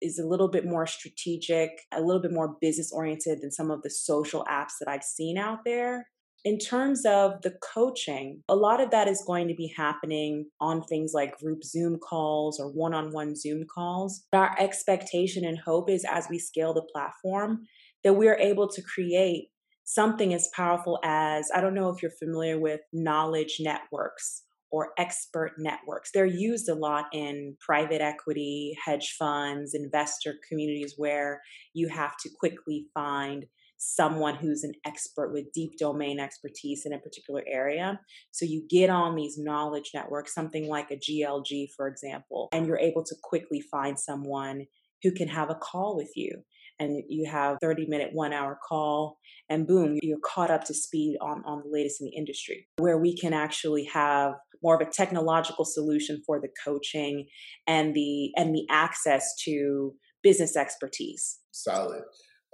is 0.00 0.20
a 0.20 0.26
little 0.26 0.48
bit 0.48 0.64
more 0.64 0.86
strategic, 0.86 1.70
a 1.92 2.00
little 2.00 2.22
bit 2.22 2.32
more 2.32 2.56
business 2.60 2.92
oriented 2.92 3.40
than 3.40 3.50
some 3.50 3.70
of 3.70 3.82
the 3.82 3.90
social 3.90 4.44
apps 4.44 4.74
that 4.78 4.88
I've 4.88 5.02
seen 5.02 5.36
out 5.38 5.60
there. 5.64 6.06
In 6.44 6.58
terms 6.58 7.04
of 7.04 7.40
the 7.42 7.56
coaching, 7.62 8.42
a 8.48 8.54
lot 8.54 8.80
of 8.80 8.90
that 8.90 9.08
is 9.08 9.24
going 9.26 9.48
to 9.48 9.54
be 9.54 9.72
happening 9.76 10.46
on 10.60 10.84
things 10.84 11.12
like 11.14 11.38
group 11.38 11.64
Zoom 11.64 11.98
calls 11.98 12.60
or 12.60 12.68
one 12.68 12.94
on 12.94 13.12
one 13.12 13.34
Zoom 13.34 13.64
calls. 13.66 14.24
Our 14.32 14.54
expectation 14.58 15.44
and 15.44 15.58
hope 15.58 15.90
is 15.90 16.04
as 16.04 16.26
we 16.30 16.38
scale 16.38 16.74
the 16.74 16.86
platform, 16.92 17.62
that 18.04 18.12
we 18.12 18.28
are 18.28 18.36
able 18.36 18.68
to 18.68 18.82
create 18.82 19.48
something 19.84 20.32
as 20.32 20.48
powerful 20.54 21.00
as 21.02 21.50
I 21.52 21.60
don't 21.60 21.74
know 21.74 21.88
if 21.88 22.02
you're 22.02 22.12
familiar 22.12 22.58
with 22.58 22.80
knowledge 22.92 23.56
networks 23.58 24.44
or 24.70 24.92
expert 24.98 25.52
networks. 25.58 26.10
They're 26.12 26.26
used 26.26 26.68
a 26.68 26.74
lot 26.74 27.06
in 27.12 27.56
private 27.60 28.00
equity, 28.00 28.76
hedge 28.84 29.14
funds, 29.18 29.74
investor 29.74 30.34
communities 30.48 30.94
where 30.96 31.40
you 31.74 31.88
have 31.88 32.16
to 32.22 32.30
quickly 32.38 32.86
find 32.94 33.46
someone 33.76 34.36
who's 34.36 34.64
an 34.64 34.72
expert 34.86 35.32
with 35.32 35.52
deep 35.52 35.76
domain 35.78 36.18
expertise 36.18 36.82
in 36.86 36.92
a 36.92 36.98
particular 36.98 37.42
area. 37.46 38.00
So 38.32 38.46
you 38.46 38.66
get 38.68 38.88
on 38.88 39.14
these 39.14 39.36
knowledge 39.38 39.90
networks, 39.94 40.34
something 40.34 40.68
like 40.68 40.90
a 40.90 40.96
GLG, 40.96 41.68
for 41.76 41.86
example, 41.86 42.48
and 42.52 42.66
you're 42.66 42.78
able 42.78 43.04
to 43.04 43.14
quickly 43.22 43.60
find 43.60 43.98
someone 43.98 44.66
who 45.02 45.12
can 45.12 45.28
have 45.28 45.50
a 45.50 45.54
call 45.54 45.96
with 45.96 46.10
you 46.16 46.42
and 46.78 47.02
you 47.08 47.28
have 47.30 47.56
30 47.60 47.86
minute 47.86 48.10
one 48.12 48.32
hour 48.32 48.58
call 48.66 49.18
and 49.48 49.66
boom 49.66 49.98
you're 50.02 50.18
caught 50.24 50.50
up 50.50 50.64
to 50.64 50.74
speed 50.74 51.16
on, 51.20 51.42
on 51.46 51.62
the 51.64 51.70
latest 51.70 52.00
in 52.00 52.06
the 52.06 52.16
industry 52.16 52.66
where 52.78 52.98
we 52.98 53.16
can 53.16 53.32
actually 53.32 53.84
have 53.84 54.34
more 54.62 54.80
of 54.80 54.86
a 54.86 54.90
technological 54.90 55.64
solution 55.64 56.22
for 56.26 56.40
the 56.40 56.48
coaching 56.64 57.26
and 57.66 57.94
the 57.94 58.32
and 58.36 58.54
the 58.54 58.66
access 58.70 59.34
to 59.44 59.94
business 60.22 60.56
expertise. 60.56 61.38
Solid 61.52 62.02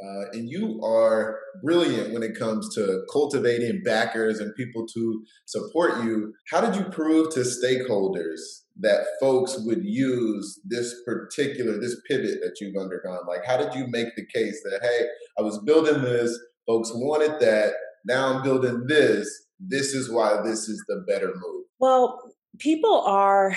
uh, 0.03 0.31
and 0.33 0.49
you 0.49 0.81
are 0.83 1.39
brilliant 1.63 2.13
when 2.13 2.23
it 2.23 2.39
comes 2.39 2.75
to 2.75 3.05
cultivating 3.13 3.83
backers 3.85 4.41
and 4.41 4.55
people 4.55 4.87
to 4.87 5.25
support 5.47 6.03
you. 6.05 6.33
How 6.51 6.61
did 6.61 6.77
you 6.77 6.85
prove 6.91 7.33
to 7.35 7.41
stakeholders 7.41 8.41
that 8.81 9.05
folks 9.21 9.59
would 9.59 9.85
use 9.85 10.61
this 10.65 10.95
particular 11.05 11.79
this 11.79 12.01
pivot 12.09 12.39
that 12.43 12.57
you've 12.61 12.81
undergone? 12.81 13.27
Like, 13.27 13.45
how 13.45 13.57
did 13.57 13.75
you 13.75 13.87
make 13.89 14.15
the 14.17 14.27
case 14.27 14.63
that 14.65 14.81
hey, 14.83 15.07
I 15.39 15.43
was 15.43 15.59
building 15.65 16.03
this, 16.03 16.39
folks 16.67 16.91
wanted 16.95 17.41
that, 17.41 17.75
now 18.05 18.35
I'm 18.35 18.43
building 18.43 18.87
this. 18.87 19.29
This 19.59 19.93
is 19.95 20.11
why 20.11 20.41
this 20.43 20.69
is 20.69 20.83
the 20.89 21.05
better 21.07 21.29
move. 21.29 21.65
Well, 21.79 22.33
people 22.59 23.03
are. 23.07 23.57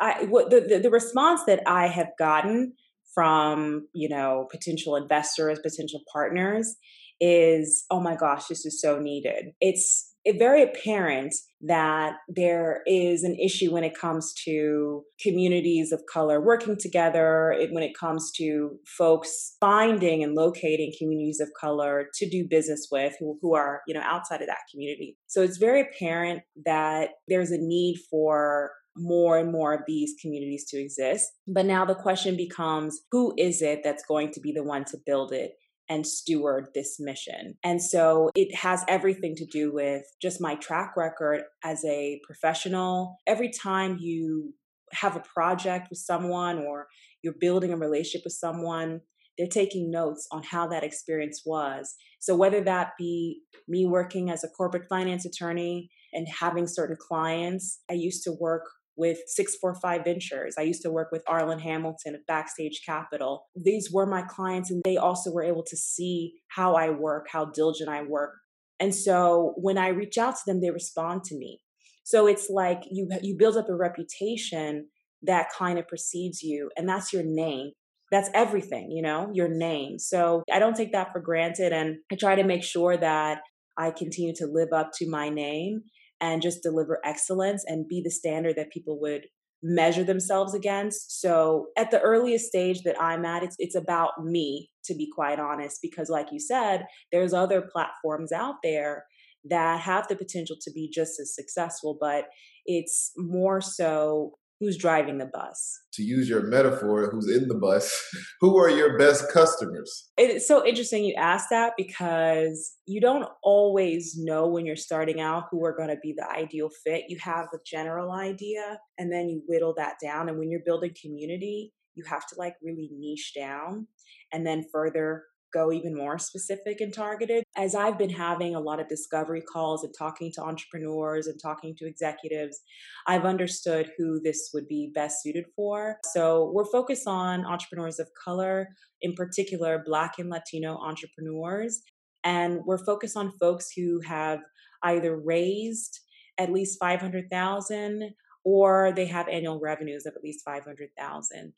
I, 0.00 0.24
the, 0.24 0.66
the, 0.68 0.80
the 0.80 0.90
response 0.90 1.44
that 1.44 1.62
I 1.66 1.86
have 1.86 2.08
gotten 2.18 2.72
from 3.14 3.86
you 3.94 4.08
know 4.08 4.46
potential 4.50 4.96
investors 4.96 5.58
potential 5.62 6.00
partners 6.12 6.76
is 7.20 7.84
oh 7.90 8.00
my 8.00 8.16
gosh 8.16 8.46
this 8.46 8.66
is 8.66 8.80
so 8.80 8.98
needed 8.98 9.46
it's 9.60 10.14
very 10.32 10.62
apparent 10.62 11.34
that 11.60 12.14
there 12.28 12.82
is 12.86 13.24
an 13.24 13.36
issue 13.36 13.70
when 13.70 13.84
it 13.84 13.98
comes 13.98 14.32
to 14.44 15.02
communities 15.20 15.92
of 15.92 16.02
color 16.10 16.40
working 16.40 16.76
together, 16.78 17.54
when 17.70 17.82
it 17.82 17.92
comes 17.98 18.30
to 18.36 18.70
folks 18.96 19.56
finding 19.60 20.22
and 20.22 20.34
locating 20.34 20.92
communities 20.98 21.40
of 21.40 21.48
color 21.60 22.06
to 22.14 22.28
do 22.28 22.46
business 22.48 22.88
with 22.90 23.14
who, 23.20 23.38
who 23.42 23.54
are, 23.54 23.82
you 23.86 23.94
know, 23.94 24.02
outside 24.02 24.40
of 24.40 24.46
that 24.46 24.58
community. 24.70 25.16
So 25.26 25.42
it's 25.42 25.58
very 25.58 25.82
apparent 25.82 26.42
that 26.64 27.10
there's 27.28 27.50
a 27.50 27.58
need 27.58 27.98
for 28.10 28.70
more 28.96 29.38
and 29.38 29.50
more 29.50 29.74
of 29.74 29.82
these 29.86 30.14
communities 30.20 30.66
to 30.70 30.80
exist. 30.80 31.32
But 31.46 31.66
now 31.66 31.84
the 31.84 31.94
question 31.94 32.36
becomes 32.36 33.00
who 33.10 33.34
is 33.36 33.62
it 33.62 33.80
that's 33.82 34.04
going 34.06 34.32
to 34.32 34.40
be 34.40 34.52
the 34.52 34.64
one 34.64 34.84
to 34.86 34.98
build 35.04 35.32
it? 35.32 35.52
and 35.88 36.06
steward 36.06 36.68
this 36.74 36.96
mission. 36.98 37.56
And 37.62 37.82
so 37.82 38.30
it 38.34 38.54
has 38.54 38.84
everything 38.88 39.34
to 39.36 39.44
do 39.44 39.72
with 39.72 40.02
just 40.20 40.40
my 40.40 40.54
track 40.54 40.94
record 40.96 41.42
as 41.62 41.84
a 41.84 42.20
professional. 42.24 43.18
Every 43.26 43.50
time 43.50 43.98
you 44.00 44.54
have 44.92 45.16
a 45.16 45.22
project 45.34 45.88
with 45.90 45.98
someone 45.98 46.60
or 46.60 46.86
you're 47.22 47.34
building 47.38 47.72
a 47.72 47.76
relationship 47.76 48.22
with 48.24 48.32
someone, 48.32 49.00
they're 49.36 49.48
taking 49.48 49.90
notes 49.90 50.26
on 50.30 50.42
how 50.42 50.68
that 50.68 50.84
experience 50.84 51.42
was. 51.44 51.94
So 52.20 52.36
whether 52.36 52.62
that 52.62 52.92
be 52.98 53.40
me 53.68 53.86
working 53.86 54.30
as 54.30 54.44
a 54.44 54.48
corporate 54.48 54.88
finance 54.88 55.26
attorney 55.26 55.90
and 56.12 56.26
having 56.28 56.66
certain 56.66 56.96
clients, 56.98 57.80
I 57.90 57.94
used 57.94 58.22
to 58.24 58.36
work 58.40 58.62
with 58.96 59.18
645 59.26 60.04
Ventures. 60.04 60.54
I 60.58 60.62
used 60.62 60.82
to 60.82 60.90
work 60.90 61.08
with 61.10 61.24
Arlan 61.26 61.60
Hamilton 61.60 62.14
of 62.14 62.26
Backstage 62.26 62.82
Capital. 62.84 63.46
These 63.56 63.90
were 63.92 64.06
my 64.06 64.22
clients, 64.22 64.70
and 64.70 64.82
they 64.84 64.96
also 64.96 65.32
were 65.32 65.42
able 65.42 65.64
to 65.64 65.76
see 65.76 66.34
how 66.48 66.74
I 66.74 66.90
work, 66.90 67.26
how 67.30 67.46
diligent 67.46 67.88
I 67.88 68.02
work. 68.02 68.34
And 68.80 68.94
so 68.94 69.54
when 69.56 69.78
I 69.78 69.88
reach 69.88 70.18
out 70.18 70.34
to 70.34 70.42
them, 70.46 70.60
they 70.60 70.70
respond 70.70 71.24
to 71.24 71.36
me. 71.36 71.60
So 72.04 72.26
it's 72.26 72.50
like 72.50 72.82
you 72.90 73.08
you 73.22 73.36
build 73.38 73.56
up 73.56 73.68
a 73.68 73.74
reputation 73.74 74.88
that 75.22 75.48
kind 75.56 75.78
of 75.78 75.88
precedes 75.88 76.42
you, 76.42 76.70
and 76.76 76.88
that's 76.88 77.12
your 77.12 77.22
name. 77.24 77.72
That's 78.10 78.28
everything, 78.34 78.90
you 78.90 79.02
know, 79.02 79.30
your 79.32 79.48
name. 79.48 79.98
So 79.98 80.42
I 80.52 80.58
don't 80.58 80.76
take 80.76 80.92
that 80.92 81.12
for 81.12 81.20
granted, 81.20 81.72
and 81.72 81.96
I 82.12 82.16
try 82.16 82.34
to 82.34 82.44
make 82.44 82.62
sure 82.62 82.96
that 82.96 83.38
I 83.76 83.90
continue 83.90 84.34
to 84.36 84.46
live 84.46 84.68
up 84.72 84.90
to 84.96 85.08
my 85.08 85.30
name 85.30 85.82
and 86.20 86.42
just 86.42 86.62
deliver 86.62 87.00
excellence 87.04 87.64
and 87.66 87.88
be 87.88 88.00
the 88.02 88.10
standard 88.10 88.56
that 88.56 88.70
people 88.70 89.00
would 89.00 89.26
measure 89.62 90.04
themselves 90.04 90.54
against. 90.54 91.20
So 91.20 91.68
at 91.76 91.90
the 91.90 92.00
earliest 92.00 92.46
stage 92.46 92.82
that 92.82 93.00
I'm 93.00 93.24
at, 93.24 93.42
it's 93.42 93.56
it's 93.58 93.74
about 93.74 94.22
me, 94.22 94.70
to 94.84 94.94
be 94.94 95.10
quite 95.12 95.40
honest, 95.40 95.78
because 95.80 96.10
like 96.10 96.28
you 96.30 96.38
said, 96.38 96.86
there's 97.10 97.32
other 97.32 97.62
platforms 97.62 98.30
out 98.30 98.56
there 98.62 99.04
that 99.48 99.80
have 99.80 100.06
the 100.08 100.16
potential 100.16 100.56
to 100.62 100.70
be 100.70 100.90
just 100.92 101.18
as 101.18 101.34
successful, 101.34 101.96
but 101.98 102.26
it's 102.66 103.12
more 103.16 103.60
so 103.60 104.32
who's 104.60 104.76
driving 104.76 105.18
the 105.18 105.26
bus. 105.26 105.80
To 105.94 106.02
use 106.02 106.28
your 106.28 106.42
metaphor, 106.42 107.10
who's 107.10 107.28
in 107.28 107.48
the 107.48 107.54
bus, 107.54 107.92
who 108.40 108.56
are 108.58 108.70
your 108.70 108.98
best 108.98 109.30
customers? 109.32 110.10
It's 110.16 110.46
so 110.46 110.64
interesting 110.64 111.04
you 111.04 111.14
ask 111.14 111.48
that 111.50 111.72
because 111.76 112.72
you 112.86 113.00
don't 113.00 113.28
always 113.42 114.14
know 114.16 114.48
when 114.48 114.66
you're 114.66 114.76
starting 114.76 115.20
out 115.20 115.44
who 115.50 115.64
are 115.64 115.76
going 115.76 115.90
to 115.90 115.98
be 116.02 116.14
the 116.16 116.28
ideal 116.30 116.70
fit. 116.84 117.04
You 117.08 117.18
have 117.22 117.46
a 117.52 117.58
general 117.66 118.12
idea 118.12 118.78
and 118.98 119.12
then 119.12 119.28
you 119.28 119.42
whittle 119.46 119.74
that 119.76 119.94
down. 120.02 120.28
And 120.28 120.38
when 120.38 120.50
you're 120.50 120.60
building 120.64 120.94
community, 121.00 121.72
you 121.94 122.04
have 122.08 122.26
to 122.28 122.34
like 122.38 122.54
really 122.62 122.90
niche 122.92 123.32
down 123.34 123.86
and 124.32 124.46
then 124.46 124.64
further 124.72 125.24
go 125.54 125.72
even 125.72 125.96
more 125.96 126.18
specific 126.18 126.80
and 126.80 126.92
targeted. 126.92 127.44
As 127.56 127.74
I've 127.74 127.96
been 127.96 128.10
having 128.10 128.54
a 128.54 128.60
lot 128.60 128.80
of 128.80 128.88
discovery 128.88 129.40
calls 129.40 129.84
and 129.84 129.94
talking 129.96 130.32
to 130.34 130.42
entrepreneurs 130.42 131.28
and 131.28 131.40
talking 131.40 131.74
to 131.78 131.86
executives, 131.86 132.60
I've 133.06 133.24
understood 133.24 133.92
who 133.96 134.20
this 134.20 134.50
would 134.52 134.66
be 134.68 134.90
best 134.94 135.22
suited 135.22 135.46
for. 135.54 135.98
So 136.12 136.50
we're 136.52 136.70
focused 136.70 137.06
on 137.06 137.46
entrepreneurs 137.46 137.98
of 137.98 138.08
color, 138.22 138.68
in 139.00 139.14
particular, 139.14 139.82
Black 139.86 140.14
and 140.18 140.28
Latino 140.28 140.76
entrepreneurs. 140.76 141.82
And 142.24 142.60
we're 142.66 142.84
focused 142.84 143.16
on 143.16 143.38
folks 143.38 143.70
who 143.76 144.00
have 144.06 144.40
either 144.82 145.16
raised 145.16 146.00
at 146.38 146.52
least 146.52 146.78
500,000 146.80 148.10
or 148.44 148.92
they 148.94 149.06
have 149.06 149.28
annual 149.28 149.60
revenues 149.60 150.04
of 150.06 150.14
at 150.16 150.22
least 150.22 150.44
500,000. 150.44 151.52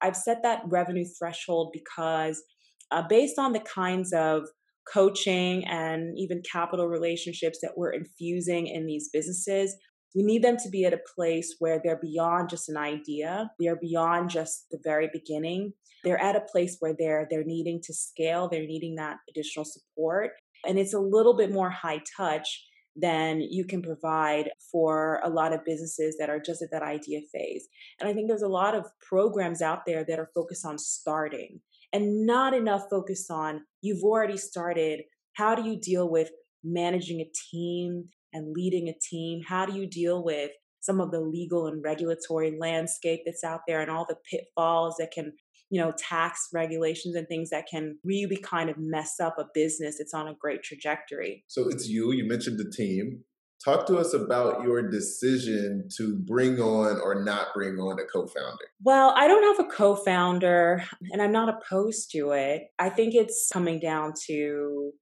I've 0.00 0.16
set 0.16 0.42
that 0.42 0.62
revenue 0.66 1.04
threshold 1.18 1.70
because 1.72 2.42
uh, 2.90 3.02
based 3.08 3.38
on 3.38 3.52
the 3.52 3.60
kinds 3.60 4.12
of 4.12 4.48
coaching 4.92 5.66
and 5.66 6.18
even 6.18 6.42
capital 6.50 6.88
relationships 6.88 7.58
that 7.62 7.72
we're 7.76 7.92
infusing 7.92 8.66
in 8.66 8.86
these 8.86 9.10
businesses, 9.12 9.74
we 10.14 10.22
need 10.22 10.42
them 10.42 10.56
to 10.56 10.70
be 10.70 10.84
at 10.84 10.94
a 10.94 11.00
place 11.14 11.56
where 11.58 11.80
they're 11.82 12.00
beyond 12.00 12.48
just 12.48 12.68
an 12.68 12.76
idea. 12.76 13.50
They're 13.58 13.76
beyond 13.76 14.30
just 14.30 14.66
the 14.70 14.78
very 14.82 15.10
beginning. 15.12 15.74
They're 16.04 16.20
at 16.20 16.36
a 16.36 16.40
place 16.40 16.76
where 16.80 16.94
they're 16.98 17.26
they're 17.30 17.44
needing 17.44 17.80
to 17.84 17.94
scale, 17.94 18.48
they're 18.48 18.66
needing 18.66 18.94
that 18.96 19.18
additional 19.28 19.64
support. 19.64 20.30
And 20.66 20.78
it's 20.78 20.94
a 20.94 21.00
little 21.00 21.36
bit 21.36 21.52
more 21.52 21.70
high 21.70 22.00
touch 22.16 22.64
than 23.00 23.40
you 23.40 23.64
can 23.64 23.80
provide 23.80 24.50
for 24.72 25.20
a 25.22 25.28
lot 25.28 25.52
of 25.52 25.64
businesses 25.64 26.16
that 26.18 26.30
are 26.30 26.40
just 26.40 26.62
at 26.62 26.70
that 26.72 26.82
idea 26.82 27.20
phase. 27.32 27.68
And 28.00 28.08
I 28.08 28.12
think 28.12 28.28
there's 28.28 28.42
a 28.42 28.48
lot 28.48 28.74
of 28.74 28.86
programs 29.00 29.62
out 29.62 29.86
there 29.86 30.04
that 30.04 30.18
are 30.18 30.30
focused 30.34 30.66
on 30.66 30.78
starting 30.78 31.60
and 31.92 32.26
not 32.26 32.54
enough 32.54 32.84
focus 32.90 33.28
on 33.30 33.62
you've 33.80 34.02
already 34.02 34.36
started. 34.36 35.02
How 35.34 35.54
do 35.54 35.68
you 35.68 35.78
deal 35.80 36.10
with 36.10 36.30
managing 36.64 37.20
a 37.20 37.30
team 37.50 38.04
and 38.32 38.52
leading 38.52 38.88
a 38.88 38.94
team? 39.00 39.40
How 39.46 39.66
do 39.66 39.74
you 39.74 39.86
deal 39.86 40.24
with 40.24 40.50
some 40.80 41.00
of 41.00 41.10
the 41.10 41.20
legal 41.20 41.66
and 41.66 41.82
regulatory 41.82 42.56
landscape 42.58 43.20
that's 43.24 43.44
out 43.44 43.60
there 43.66 43.80
and 43.80 43.90
all 43.90 44.06
the 44.08 44.16
pitfalls 44.30 44.96
that 44.98 45.10
can 45.10 45.32
you 45.70 45.80
know 45.80 45.92
tax 45.98 46.48
regulations 46.52 47.14
and 47.14 47.28
things 47.28 47.50
that 47.50 47.66
can 47.70 47.98
really 48.04 48.38
kind 48.38 48.70
of 48.70 48.76
mess 48.78 49.20
up 49.20 49.36
a 49.38 49.44
business 49.52 50.00
it's 50.00 50.14
on 50.14 50.26
a 50.26 50.34
great 50.40 50.62
trajectory 50.62 51.44
so 51.46 51.68
it's 51.68 51.88
you 51.88 52.12
you 52.12 52.26
mentioned 52.26 52.58
the 52.58 52.70
team 52.74 53.22
Talk 53.64 53.86
to 53.88 53.98
us 53.98 54.14
about 54.14 54.62
your 54.62 54.88
decision 54.88 55.88
to 55.96 56.16
bring 56.16 56.60
on 56.60 57.00
or 57.00 57.24
not 57.24 57.48
bring 57.54 57.78
on 57.78 57.98
a 57.98 58.04
co 58.04 58.26
founder. 58.26 58.64
Well, 58.82 59.12
I 59.16 59.26
don't 59.26 59.56
have 59.56 59.66
a 59.66 59.70
co 59.70 59.96
founder 59.96 60.84
and 61.10 61.20
I'm 61.20 61.32
not 61.32 61.48
opposed 61.48 62.12
to 62.12 62.32
it. 62.32 62.68
I 62.78 62.88
think 62.88 63.14
it's 63.14 63.50
coming 63.52 63.80
down 63.80 64.12
to 64.26 64.92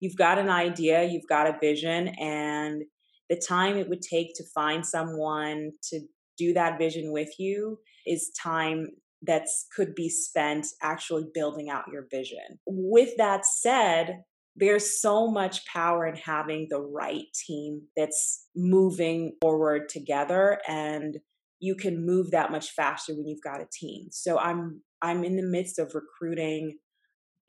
you've 0.00 0.16
got 0.16 0.38
an 0.38 0.48
idea, 0.48 1.04
you've 1.04 1.28
got 1.28 1.48
a 1.48 1.58
vision, 1.60 2.08
and 2.20 2.82
the 3.30 3.36
time 3.36 3.76
it 3.76 3.88
would 3.88 4.02
take 4.02 4.34
to 4.36 4.44
find 4.54 4.86
someone 4.86 5.72
to 5.90 6.00
do 6.36 6.52
that 6.52 6.78
vision 6.78 7.10
with 7.10 7.30
you 7.38 7.78
is 8.06 8.30
time 8.40 8.88
that 9.22 9.46
could 9.74 9.94
be 9.94 10.08
spent 10.08 10.66
actually 10.82 11.24
building 11.32 11.70
out 11.70 11.84
your 11.90 12.06
vision. 12.10 12.60
With 12.66 13.16
that 13.16 13.46
said, 13.46 14.22
there's 14.56 15.00
so 15.00 15.28
much 15.28 15.66
power 15.66 16.06
in 16.06 16.14
having 16.16 16.68
the 16.70 16.80
right 16.80 17.26
team 17.46 17.82
that's 17.96 18.46
moving 18.54 19.32
forward 19.40 19.88
together 19.88 20.60
and 20.68 21.18
you 21.60 21.74
can 21.74 22.04
move 22.04 22.30
that 22.30 22.52
much 22.52 22.70
faster 22.70 23.14
when 23.14 23.26
you've 23.26 23.42
got 23.42 23.60
a 23.60 23.68
team 23.72 24.06
so 24.10 24.38
i'm 24.38 24.80
i'm 25.02 25.24
in 25.24 25.36
the 25.36 25.42
midst 25.42 25.78
of 25.78 25.94
recruiting 25.94 26.78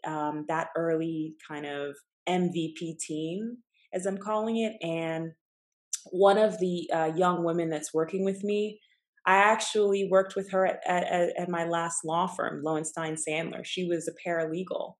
um, 0.08 0.46
that 0.48 0.68
early 0.76 1.36
kind 1.48 1.66
of 1.66 1.96
mvp 2.28 2.98
team 3.00 3.58
as 3.94 4.06
i'm 4.06 4.18
calling 4.18 4.58
it 4.58 4.74
and 4.82 5.32
one 6.12 6.38
of 6.38 6.60
the 6.60 6.90
uh, 6.94 7.12
young 7.16 7.44
women 7.44 7.70
that's 7.70 7.94
working 7.94 8.24
with 8.24 8.44
me 8.44 8.80
I 9.28 9.38
actually 9.38 10.08
worked 10.08 10.36
with 10.36 10.52
her 10.52 10.68
at, 10.68 10.82
at, 10.86 11.36
at 11.36 11.50
my 11.50 11.66
last 11.66 12.06
law 12.06 12.28
firm, 12.28 12.62
Lowenstein 12.64 13.16
Sandler. 13.16 13.66
She 13.66 13.88
was 13.88 14.08
a 14.08 14.14
paralegal. 14.28 14.94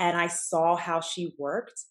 And 0.00 0.16
I 0.16 0.26
saw 0.26 0.74
how 0.74 1.00
she 1.00 1.34
worked 1.38 1.84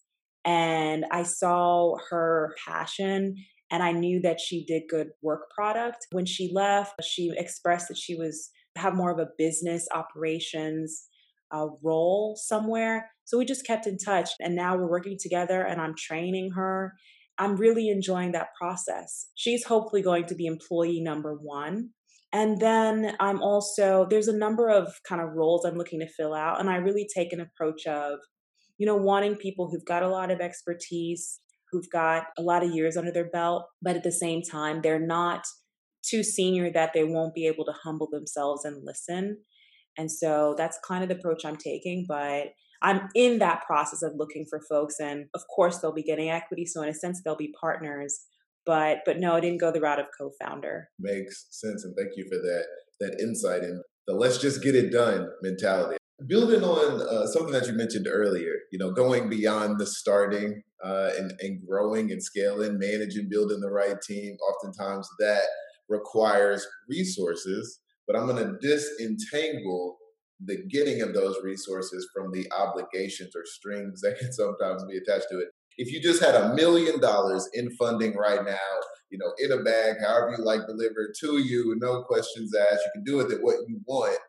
and 0.44 1.06
I 1.12 1.24
saw 1.24 1.96
her 2.10 2.54
passion 2.68 3.36
and 3.72 3.82
I 3.82 3.94
knew 3.94 4.20
that 4.22 4.42
she 4.42 4.66
did 4.66 4.84
good 4.90 5.10
work 5.22 5.50
product. 5.56 6.08
When 6.12 6.26
she 6.26 6.52
left, 6.54 7.02
she 7.04 7.32
expressed 7.38 7.88
that 7.88 7.98
she 7.98 8.16
was 8.16 8.50
have 8.76 8.96
more 8.96 9.12
of 9.12 9.20
a 9.20 9.30
business 9.38 9.88
operations 9.94 11.06
uh, 11.52 11.68
role 11.84 12.36
somewhere. 12.36 13.12
So 13.26 13.38
we 13.38 13.46
just 13.46 13.66
kept 13.66 13.88
in 13.88 13.98
touch 13.98 14.30
and 14.40 14.56
now 14.56 14.76
we're 14.76 14.90
working 14.90 15.18
together 15.20 15.62
and 15.62 15.80
I'm 15.80 15.96
training 15.96 16.52
her 16.52 16.94
I'm 17.40 17.56
really 17.56 17.88
enjoying 17.88 18.34
that 18.34 18.50
process. 18.60 19.28
She's 19.36 19.64
hopefully 19.64 20.02
going 20.02 20.26
to 20.26 20.36
be 20.36 20.46
employee 20.46 21.00
number 21.00 21.34
one. 21.42 21.92
And 22.32 22.60
then 22.60 23.16
I'm 23.20 23.42
also, 23.42 24.06
there's 24.10 24.28
a 24.28 24.38
number 24.38 24.70
of 24.70 24.94
kind 25.08 25.22
of 25.22 25.34
roles 25.34 25.66
I'm 25.66 25.78
looking 25.78 26.00
to 26.00 26.08
fill 26.08 26.34
out. 26.36 26.60
And 26.60 26.70
I 26.70 26.76
really 26.76 27.08
take 27.16 27.34
an 27.34 27.42
approach 27.42 27.88
of, 27.88 28.20
you 28.78 28.86
know, 28.86 28.96
wanting 28.96 29.36
people 29.36 29.70
who've 29.70 29.86
got 29.86 30.04
a 30.04 30.10
lot 30.10 30.30
of 30.30 30.40
expertise, 30.40 31.40
who've 31.72 31.90
got 31.92 32.26
a 32.38 32.42
lot 32.42 32.64
of 32.64 32.72
years 32.72 32.98
under 32.98 33.12
their 33.12 33.30
belt, 33.30 33.66
but 33.82 33.96
at 33.96 34.04
the 34.04 34.12
same 34.12 34.42
time, 34.42 34.82
they're 34.82 35.06
not 35.06 35.44
too 36.08 36.24
senior 36.24 36.72
that 36.72 36.92
they 36.94 37.04
won't 37.04 37.34
be 37.34 37.48
able 37.48 37.66
to 37.66 37.74
humble 37.84 38.08
themselves 38.12 38.64
and 38.64 38.84
listen. 38.84 39.38
And 39.98 40.12
so 40.12 40.56
that's 40.58 40.80
kind 40.88 41.04
of 41.04 41.10
the 41.10 41.16
approach 41.16 41.44
I'm 41.46 41.58
taking. 41.58 42.06
But 42.08 42.50
I'm 42.82 43.10
in 43.16 43.40
that 43.40 43.64
process 43.66 44.02
of 44.02 44.14
looking 44.16 44.46
for 44.50 44.62
folks, 44.70 44.96
and 45.00 45.26
of 45.34 45.42
course 45.54 45.80
they'll 45.80 45.94
be 45.94 46.04
getting 46.04 46.30
equity, 46.30 46.66
so 46.66 46.82
in 46.82 46.90
a 46.90 46.94
sense 46.94 47.22
they'll 47.24 47.36
be 47.36 47.54
partners. 47.60 48.22
But 48.70 49.00
but 49.04 49.20
no, 49.20 49.34
I 49.34 49.40
didn't 49.40 49.60
go 49.60 49.72
the 49.72 49.82
route 49.82 49.98
of 49.98 50.06
co-founder. 50.16 50.90
Makes 51.00 51.48
sense, 51.50 51.84
and 51.86 51.96
thank 51.98 52.12
you 52.16 52.26
for 52.30 52.38
that 52.38 52.66
that 53.00 53.20
insight 53.20 53.64
and 53.64 53.82
the 54.06 54.14
let's 54.14 54.38
just 54.38 54.62
get 54.62 54.76
it 54.76 54.92
done 54.92 55.28
mentality. 55.42 55.98
Building 56.28 56.64
on 56.64 57.02
uh, 57.02 57.26
something 57.26 57.52
that 57.52 57.66
you 57.66 57.74
mentioned 57.74 58.08
earlier, 58.08 58.54
you 58.72 58.78
know, 58.78 58.92
going 58.92 59.28
beyond 59.28 59.80
the 59.80 59.88
starting 59.88 60.62
uh, 60.84 61.10
and, 61.18 61.34
and 61.40 61.66
growing 61.66 62.12
and 62.12 62.22
scaling, 62.22 62.78
managing, 62.78 63.28
building 63.28 63.60
the 63.60 63.72
right 63.72 64.00
team. 64.04 64.38
Oftentimes 64.38 65.10
that 65.18 65.46
requires 65.88 66.68
resources, 66.88 67.80
but 68.06 68.16
I'm 68.16 68.28
going 68.28 68.46
to 68.46 68.60
disentangle 68.62 69.98
the 70.46 70.64
getting 70.70 71.02
of 71.02 71.16
those 71.16 71.38
resources 71.44 72.08
from 72.14 72.32
the 72.32 72.46
obligations 72.56 73.36
or 73.36 73.46
strings 73.46 74.02
that 74.02 74.20
can 74.20 74.32
sometimes 74.32 74.84
be 74.86 74.98
attached 74.98 75.26
to 75.32 75.40
it. 75.40 75.48
If 75.80 75.94
you 75.94 76.02
just 76.02 76.22
had 76.22 76.36
a 76.36 76.54
million 76.56 77.00
dollars 77.00 77.48
in 77.54 77.72
funding 77.78 78.14
right 78.18 78.44
now, 78.44 78.70
you 79.10 79.18
know, 79.18 79.32
in 79.38 79.58
a 79.58 79.64
bag, 79.64 79.96
however 80.06 80.36
you 80.38 80.44
like 80.44 80.68
delivered 80.68 81.14
to 81.22 81.38
you, 81.38 81.74
no 81.80 82.04
questions 82.04 82.54
asked, 82.54 82.82
you 82.84 82.92
can 82.96 83.04
do 83.06 83.16
with 83.16 83.32
it 83.32 83.40
what 83.42 83.56
you 83.66 83.80
want. 83.86 84.20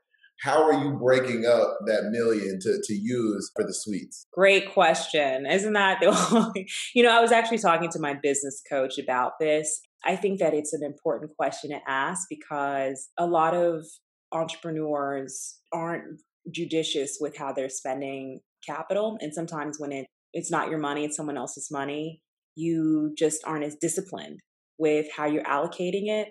How 0.42 0.62
are 0.62 0.85
you 0.85 0.92
breaking 0.92 1.47
up 1.47 1.76
that 1.87 2.04
million 2.12 2.61
to, 2.61 2.80
to 2.80 2.95
use 2.95 3.50
for 3.57 3.64
the 3.66 3.75
suites? 3.75 4.28
Great 4.33 4.73
question. 4.73 5.45
Isn't 5.45 5.73
that 5.73 5.99
the 6.00 6.07
only, 6.33 6.71
you 6.95 7.02
know, 7.02 7.11
I 7.11 7.21
was 7.21 7.33
actually 7.33 7.59
talking 7.59 7.90
to 7.90 7.99
my 7.99 8.14
business 8.14 8.62
coach 8.71 8.97
about 8.97 9.33
this. 9.40 9.80
I 10.04 10.14
think 10.14 10.38
that 10.38 10.54
it's 10.54 10.73
an 10.73 10.85
important 10.85 11.33
question 11.37 11.71
to 11.71 11.80
ask 11.88 12.28
because 12.30 13.09
a 13.19 13.26
lot 13.26 13.54
of 13.54 13.85
entrepreneurs 14.30 15.59
aren't 15.73 16.21
judicious 16.54 17.19
with 17.21 17.37
how 17.37 17.52
they're 17.52 17.69
spending 17.69 18.38
capital 18.64 19.19
and 19.21 19.35
sometimes 19.35 19.80
when 19.80 19.90
it 19.90 20.07
it's 20.32 20.50
not 20.50 20.68
your 20.68 20.78
money 20.78 21.04
it's 21.04 21.16
someone 21.16 21.37
else's 21.37 21.68
money. 21.70 22.22
You 22.56 23.14
just 23.16 23.42
aren't 23.44 23.64
as 23.64 23.76
disciplined 23.80 24.40
with 24.78 25.06
how 25.16 25.26
you're 25.26 25.44
allocating 25.44 26.08
it 26.08 26.28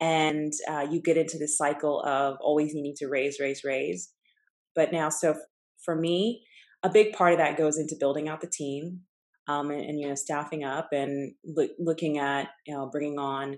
and 0.00 0.52
uh, 0.68 0.86
you 0.90 1.02
get 1.02 1.16
into 1.16 1.38
this 1.38 1.56
cycle 1.56 2.02
of 2.02 2.36
always 2.40 2.74
needing 2.74 2.94
to 2.98 3.08
raise 3.08 3.38
raise 3.40 3.62
raise. 3.64 4.10
But 4.74 4.92
now 4.92 5.08
so 5.08 5.36
for 5.84 5.94
me 5.94 6.44
a 6.82 6.88
big 6.88 7.12
part 7.12 7.32
of 7.32 7.38
that 7.38 7.58
goes 7.58 7.78
into 7.78 7.96
building 7.98 8.28
out 8.28 8.40
the 8.40 8.50
team 8.50 9.00
um, 9.48 9.70
and, 9.70 9.82
and, 9.82 10.00
you 10.00 10.08
know 10.08 10.14
staffing 10.14 10.64
up 10.64 10.88
and 10.92 11.34
looking 11.78 12.18
at 12.18 12.48
you 12.66 12.74
know 12.74 12.88
bringing 12.90 13.18
on 13.18 13.56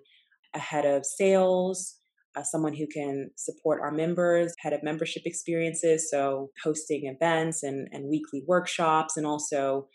a 0.55 0.59
head 0.59 0.85
of 0.85 1.07
sales 1.07 1.97
uh, 2.37 2.43
someone 2.43 2.75
who 2.75 2.87
can 2.87 3.31
support 3.37 3.81
our 3.83 3.91
members, 3.91 4.55
head 4.59 4.73
of 4.73 4.83
membership 4.83 5.23
experiences, 5.27 6.11
so 6.11 6.51
hosting 6.63 7.07
events 7.07 7.63
and, 7.63 7.89
and 7.93 8.09
weekly 8.09 8.43
workshops, 8.47 9.17
and 9.17 9.27
also 9.27 9.89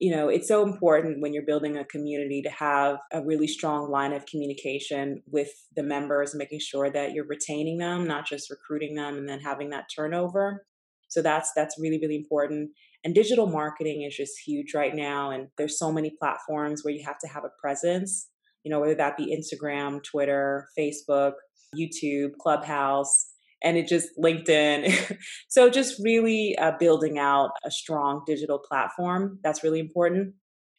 you 0.00 0.10
know, 0.10 0.28
it's 0.30 0.48
so 0.48 0.64
important 0.64 1.20
when 1.20 1.34
you're 1.34 1.44
building 1.44 1.76
a 1.76 1.84
community 1.84 2.40
to 2.40 2.48
have 2.48 2.96
a 3.12 3.22
really 3.22 3.46
strong 3.46 3.90
line 3.90 4.14
of 4.14 4.24
communication 4.24 5.22
with 5.26 5.50
the 5.76 5.82
members, 5.82 6.34
making 6.34 6.58
sure 6.58 6.90
that 6.90 7.12
you're 7.12 7.26
retaining 7.26 7.76
them, 7.76 8.06
not 8.06 8.26
just 8.26 8.48
recruiting 8.48 8.94
them 8.94 9.18
and 9.18 9.28
then 9.28 9.40
having 9.40 9.68
that 9.70 9.84
turnover. 9.94 10.64
So 11.08 11.20
that's 11.20 11.52
that's 11.54 11.78
really 11.78 11.98
really 12.00 12.16
important. 12.16 12.70
And 13.04 13.14
digital 13.14 13.46
marketing 13.46 14.02
is 14.02 14.16
just 14.16 14.32
huge 14.46 14.72
right 14.74 14.94
now 14.94 15.30
and 15.30 15.48
there's 15.58 15.78
so 15.78 15.92
many 15.92 16.12
platforms 16.18 16.82
where 16.82 16.94
you 16.94 17.04
have 17.04 17.18
to 17.18 17.28
have 17.28 17.44
a 17.44 17.60
presence, 17.60 18.28
you 18.64 18.70
know, 18.70 18.80
whether 18.80 18.94
that 18.94 19.18
be 19.18 19.36
Instagram, 19.36 20.02
Twitter, 20.02 20.68
Facebook, 20.78 21.32
YouTube, 21.76 22.36
Clubhouse, 22.40 23.26
and 23.62 23.76
it 23.76 23.88
just 23.88 24.08
LinkedIn. 24.18 25.18
so 25.48 25.70
just 25.70 26.00
really 26.02 26.56
uh, 26.58 26.72
building 26.78 27.18
out 27.18 27.50
a 27.64 27.70
strong 27.70 28.22
digital 28.26 28.58
platform. 28.58 29.38
That's 29.42 29.62
really 29.62 29.80
important. 29.80 30.34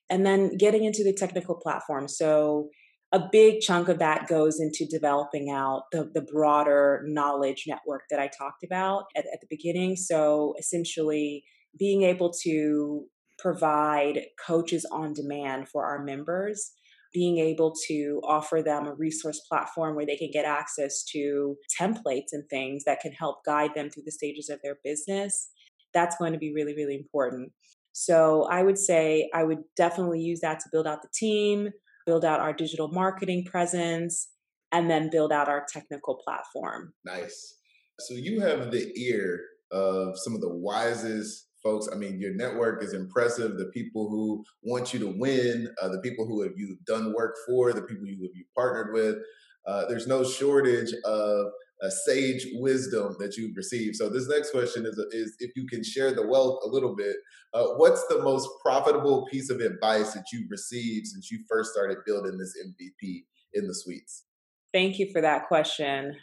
And 0.10 0.26
then 0.26 0.58
getting 0.58 0.84
into 0.84 1.04
the 1.04 1.14
technical 1.14 1.56
platform. 1.56 2.08
So 2.08 2.70
a 3.14 3.22
big 3.32 3.62
chunk 3.62 3.88
of 3.90 4.00
that 4.00 4.28
goes 4.28 4.60
into 4.60 4.86
developing 4.90 5.50
out 5.50 5.84
the, 5.92 6.10
the 6.14 6.22
broader 6.22 7.04
knowledge 7.06 7.66
network 7.68 8.04
that 8.10 8.20
I 8.20 8.28
talked 8.28 8.64
about 8.64 9.06
at, 9.16 9.26
at 9.34 9.42
the 9.42 9.48
beginning. 9.50 9.96
So 9.96 10.56
essentially 10.60 11.44
being 11.78 12.04
able 12.04 12.32
to 12.44 13.06
provide 13.38 14.22
coaches 14.46 14.86
on 14.92 15.14
demand 15.14 15.68
for 15.68 15.86
our 15.86 16.04
members 16.04 16.72
being 17.14 17.38
able 17.40 17.74
to 17.88 18.22
offer 18.24 18.62
them 18.62 18.88
a 18.88 18.94
resource 18.94 19.42
platform 19.50 19.96
where 19.96 20.06
they 20.06 20.16
can 20.16 20.32
get 20.32 20.46
access 20.46 21.04
to 21.04 21.58
templates 21.80 22.32
and 22.32 22.48
things 22.50 22.84
that 22.86 23.00
can 23.02 23.12
help 23.12 23.44
guide 23.46 23.72
them 23.76 23.90
through 23.90 24.04
the 24.06 24.12
stages 24.12 24.50
of 24.50 24.60
their 24.64 24.78
business, 24.84 25.50
that's 25.94 26.16
going 26.18 26.34
to 26.34 26.40
be 26.40 26.54
really, 26.54 26.74
really 26.74 26.96
important. 26.96 27.52
So 27.94 28.44
I 28.50 28.64
would 28.64 28.78
say 28.78 29.30
I 29.34 29.44
would 29.44 29.64
definitely 29.76 30.22
use 30.22 30.40
that 30.42 30.60
to 30.62 30.70
build 30.72 30.88
out 30.88 31.02
the 31.02 31.10
team, 31.14 31.70
build 32.06 32.24
out 32.24 32.40
our 32.40 32.54
digital 32.54 32.88
marketing 32.88 33.46
presence, 33.46 34.30
and 34.72 34.90
then 34.90 35.10
build 35.10 35.34
out 35.34 35.50
our 35.50 35.66
technical 35.72 36.16
platform. 36.16 36.94
Nice. 37.04 37.58
So 38.00 38.14
you 38.14 38.40
have 38.40 38.72
the 38.72 38.92
ear 38.98 39.42
of 39.72 40.18
some 40.18 40.34
of 40.34 40.42
the 40.42 40.54
wisest 40.54 41.48
folks. 41.62 41.88
I 41.92 41.96
mean, 41.96 42.20
your 42.20 42.34
network 42.34 42.84
is 42.84 42.94
impressive. 42.94 43.58
The 43.58 43.72
people 43.74 44.10
who 44.10 44.44
want 44.64 44.94
you 44.94 45.00
to 45.00 45.14
win, 45.18 45.68
uh, 45.82 45.90
the 45.90 46.00
people 46.00 46.26
who 46.26 46.42
have 46.42 46.54
you 46.56 46.78
done 46.86 47.14
work 47.14 47.36
for, 47.48 47.74
the 47.74 47.82
people 47.82 48.06
you 48.06 48.22
have 48.24 48.36
you 48.36 48.46
partnered 48.56 48.94
with. 48.94 49.18
Uh, 49.66 49.86
there's 49.88 50.08
no 50.08 50.24
shortage 50.24 50.92
of 51.06 51.48
a 51.82 51.90
sage 51.90 52.48
wisdom 52.54 53.16
that 53.20 53.38
you've 53.38 53.56
received. 53.56 53.96
So 53.96 54.10
this 54.10 54.28
next 54.28 54.52
question 54.52 54.86
is, 54.86 54.98
is 55.12 55.36
if 55.40 55.52
you 55.56 55.66
can 55.68 55.84
share 55.84 56.14
the 56.14 56.26
wealth 56.26 56.60
a 56.64 56.68
little 56.68 56.96
bit, 56.96 57.16
uh, 57.54 57.66
what's 57.78 58.06
the 58.08 58.22
most 58.22 58.48
profitable 58.64 59.26
piece 59.32 59.50
of 59.50 59.60
advice 59.60 60.14
that 60.14 60.26
you've 60.32 60.50
received 60.50 61.08
since 61.08 61.32
you 61.32 61.40
first 61.50 61.72
started 61.72 61.98
building 62.06 62.38
this 62.38 62.56
MVP 62.64 63.24
in 63.54 63.68
the 63.68 63.74
suites? 63.74 64.26
Thank 64.74 65.00
you 65.00 65.12
for 65.12 65.22
that 65.22 65.48
question. 65.48 66.16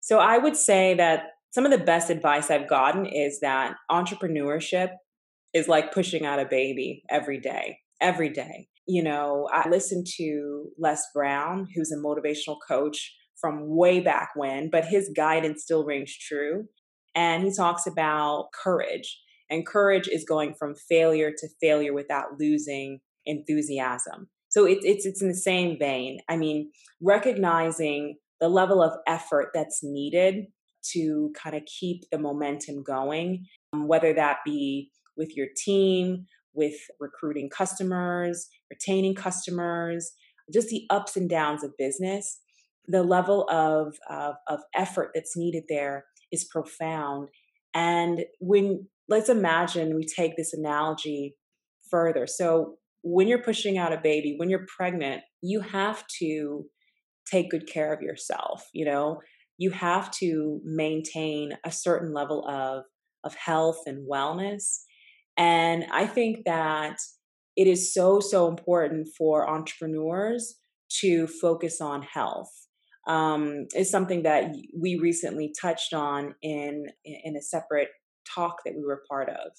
So 0.00 0.18
I 0.18 0.38
would 0.38 0.56
say 0.56 0.94
that 0.94 1.35
some 1.50 1.64
of 1.64 1.70
the 1.70 1.84
best 1.84 2.10
advice 2.10 2.50
I've 2.50 2.68
gotten 2.68 3.06
is 3.06 3.40
that 3.40 3.76
entrepreneurship 3.90 4.90
is 5.54 5.68
like 5.68 5.92
pushing 5.92 6.26
out 6.26 6.38
a 6.38 6.44
baby 6.44 7.02
every 7.08 7.40
day, 7.40 7.78
every 8.00 8.28
day. 8.28 8.68
You 8.86 9.02
know, 9.02 9.48
I 9.52 9.68
listened 9.68 10.06
to 10.16 10.66
Les 10.78 11.02
Brown, 11.14 11.66
who's 11.74 11.90
a 11.90 11.96
motivational 11.96 12.58
coach 12.66 13.14
from 13.40 13.76
way 13.76 14.00
back 14.00 14.30
when, 14.34 14.70
but 14.70 14.84
his 14.84 15.10
guidance 15.16 15.62
still 15.62 15.84
rings 15.84 16.16
true. 16.16 16.66
And 17.14 17.44
he 17.44 17.54
talks 17.54 17.86
about 17.86 18.48
courage. 18.52 19.18
And 19.48 19.66
courage 19.66 20.08
is 20.08 20.24
going 20.24 20.54
from 20.54 20.74
failure 20.74 21.32
to 21.36 21.48
failure 21.60 21.94
without 21.94 22.38
losing 22.38 23.00
enthusiasm. 23.24 24.28
So 24.48 24.66
it, 24.66 24.78
it's 24.82 25.06
it's 25.06 25.22
in 25.22 25.28
the 25.28 25.34
same 25.34 25.78
vein. 25.78 26.20
I 26.28 26.36
mean, 26.36 26.70
recognizing 27.00 28.16
the 28.40 28.48
level 28.48 28.82
of 28.82 28.92
effort 29.06 29.50
that's 29.54 29.80
needed 29.82 30.46
to 30.92 31.32
kind 31.40 31.56
of 31.56 31.62
keep 31.66 32.02
the 32.10 32.18
momentum 32.18 32.82
going, 32.82 33.46
um, 33.72 33.86
whether 33.88 34.12
that 34.14 34.38
be 34.44 34.90
with 35.16 35.36
your 35.36 35.48
team, 35.56 36.26
with 36.54 36.74
recruiting 37.00 37.48
customers, 37.50 38.48
retaining 38.70 39.14
customers, 39.14 40.12
just 40.52 40.68
the 40.68 40.86
ups 40.90 41.16
and 41.16 41.28
downs 41.28 41.62
of 41.62 41.76
business. 41.78 42.40
The 42.88 43.02
level 43.02 43.48
of, 43.50 43.96
of, 44.08 44.36
of 44.46 44.60
effort 44.74 45.10
that's 45.14 45.36
needed 45.36 45.64
there 45.68 46.04
is 46.30 46.44
profound. 46.44 47.28
And 47.74 48.24
when, 48.38 48.86
let's 49.08 49.28
imagine 49.28 49.96
we 49.96 50.04
take 50.06 50.36
this 50.36 50.52
analogy 50.52 51.36
further. 51.90 52.26
So 52.26 52.76
when 53.02 53.28
you're 53.28 53.42
pushing 53.42 53.76
out 53.76 53.92
a 53.92 54.00
baby, 54.00 54.34
when 54.36 54.48
you're 54.48 54.66
pregnant, 54.76 55.22
you 55.42 55.60
have 55.60 56.04
to 56.20 56.64
take 57.30 57.50
good 57.50 57.66
care 57.66 57.92
of 57.92 58.02
yourself, 58.02 58.68
you 58.72 58.84
know? 58.84 59.20
You 59.58 59.70
have 59.70 60.10
to 60.12 60.60
maintain 60.64 61.56
a 61.64 61.70
certain 61.70 62.12
level 62.12 62.46
of 62.48 62.84
of 63.24 63.34
health 63.34 63.80
and 63.86 64.08
wellness. 64.08 64.82
And 65.36 65.84
I 65.92 66.06
think 66.06 66.44
that 66.44 66.98
it 67.56 67.66
is 67.66 67.92
so 67.92 68.20
so 68.20 68.48
important 68.48 69.08
for 69.16 69.48
entrepreneurs 69.48 70.56
to 71.00 71.26
focus 71.26 71.80
on 71.80 72.02
health. 72.02 72.50
Um, 73.08 73.66
is 73.74 73.88
something 73.88 74.24
that 74.24 74.52
we 74.76 74.96
recently 74.96 75.52
touched 75.60 75.92
on 75.94 76.34
in 76.42 76.86
in 77.04 77.36
a 77.36 77.42
separate 77.42 77.88
talk 78.34 78.56
that 78.64 78.74
we 78.74 78.84
were 78.84 79.02
part 79.08 79.28
of 79.28 79.52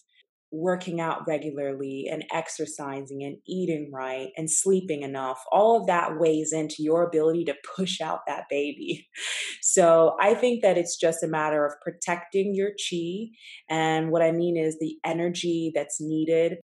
working 0.51 1.01
out 1.01 1.27
regularly 1.27 2.07
and 2.09 2.23
exercising 2.33 3.23
and 3.23 3.37
eating 3.45 3.91
right 3.93 4.29
and 4.37 4.49
sleeping 4.49 5.01
enough, 5.01 5.39
all 5.51 5.79
of 5.79 5.87
that 5.87 6.17
weighs 6.19 6.53
into 6.53 6.75
your 6.79 7.03
ability 7.03 7.43
to 7.45 7.55
push 7.75 7.99
out 8.01 8.19
that 8.27 8.45
baby. 8.49 9.07
So 9.61 10.15
I 10.21 10.33
think 10.33 10.61
that 10.61 10.77
it's 10.77 10.97
just 10.97 11.23
a 11.23 11.27
matter 11.27 11.65
of 11.65 11.73
protecting 11.81 12.55
your 12.55 12.69
chi. 12.69 13.27
And 13.69 14.11
what 14.11 14.21
I 14.21 14.31
mean 14.31 14.55
is 14.55 14.77
the 14.79 14.95
energy 15.03 15.71
that's 15.75 15.97
needed 15.99 16.59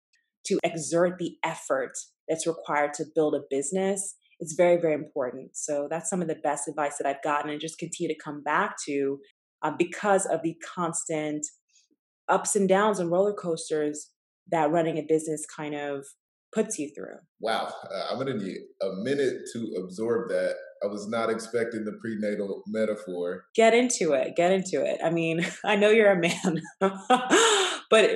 to 0.47 0.59
exert 0.63 1.19
the 1.19 1.37
effort 1.43 1.93
that's 2.29 2.47
required 2.47 2.95
to 2.95 3.07
build 3.15 3.35
a 3.35 3.41
business. 3.49 4.17
It's 4.39 4.55
very, 4.55 4.77
very 4.81 4.95
important. 4.95 5.57
So 5.57 5.89
that's 5.91 6.11
some 6.11 6.23
of 6.23 6.29
the 6.29 6.37
best 6.37 6.69
advice 6.69 6.99
that 6.99 7.07
I've 7.07 7.23
gotten 7.23 7.51
and 7.51 7.61
just 7.61 7.79
continue 7.79 8.15
to 8.15 8.23
come 8.23 8.43
back 8.43 8.77
to 8.87 9.19
uh, 9.63 9.73
because 9.77 10.27
of 10.27 10.43
the 10.43 10.57
constant 10.75 11.47
ups 12.31 12.57
and 12.57 12.69
downs 12.69 12.99
and 12.99 13.11
roller 13.11 13.33
coasters 13.33 14.11
that 14.51 14.71
running 14.71 14.99
a 14.99 15.03
business 15.03 15.45
kind 15.47 15.75
of 15.75 16.05
puts 16.53 16.79
you 16.79 16.91
through. 16.95 17.17
Wow, 17.41 17.73
uh, 17.85 18.05
I'm 18.11 18.19
gonna 18.19 18.35
need 18.35 18.59
a 18.83 18.93
minute 19.03 19.43
to 19.53 19.83
absorb 19.83 20.29
that. 20.31 20.55
I 20.83 20.87
was 20.87 21.09
not 21.09 21.31
expecting 21.31 21.85
the 21.85 21.93
prenatal 22.01 22.63
metaphor. 22.67 23.45
Get 23.55 23.75
into 23.75 24.13
it. 24.13 24.35
Get 24.35 24.53
into 24.53 24.83
it. 24.85 24.99
I 25.05 25.11
mean, 25.11 25.47
I 25.65 25.77
know 25.77 25.91
you're 25.91 26.13
a 26.13 26.19
man, 26.19 26.63
but 27.91 28.11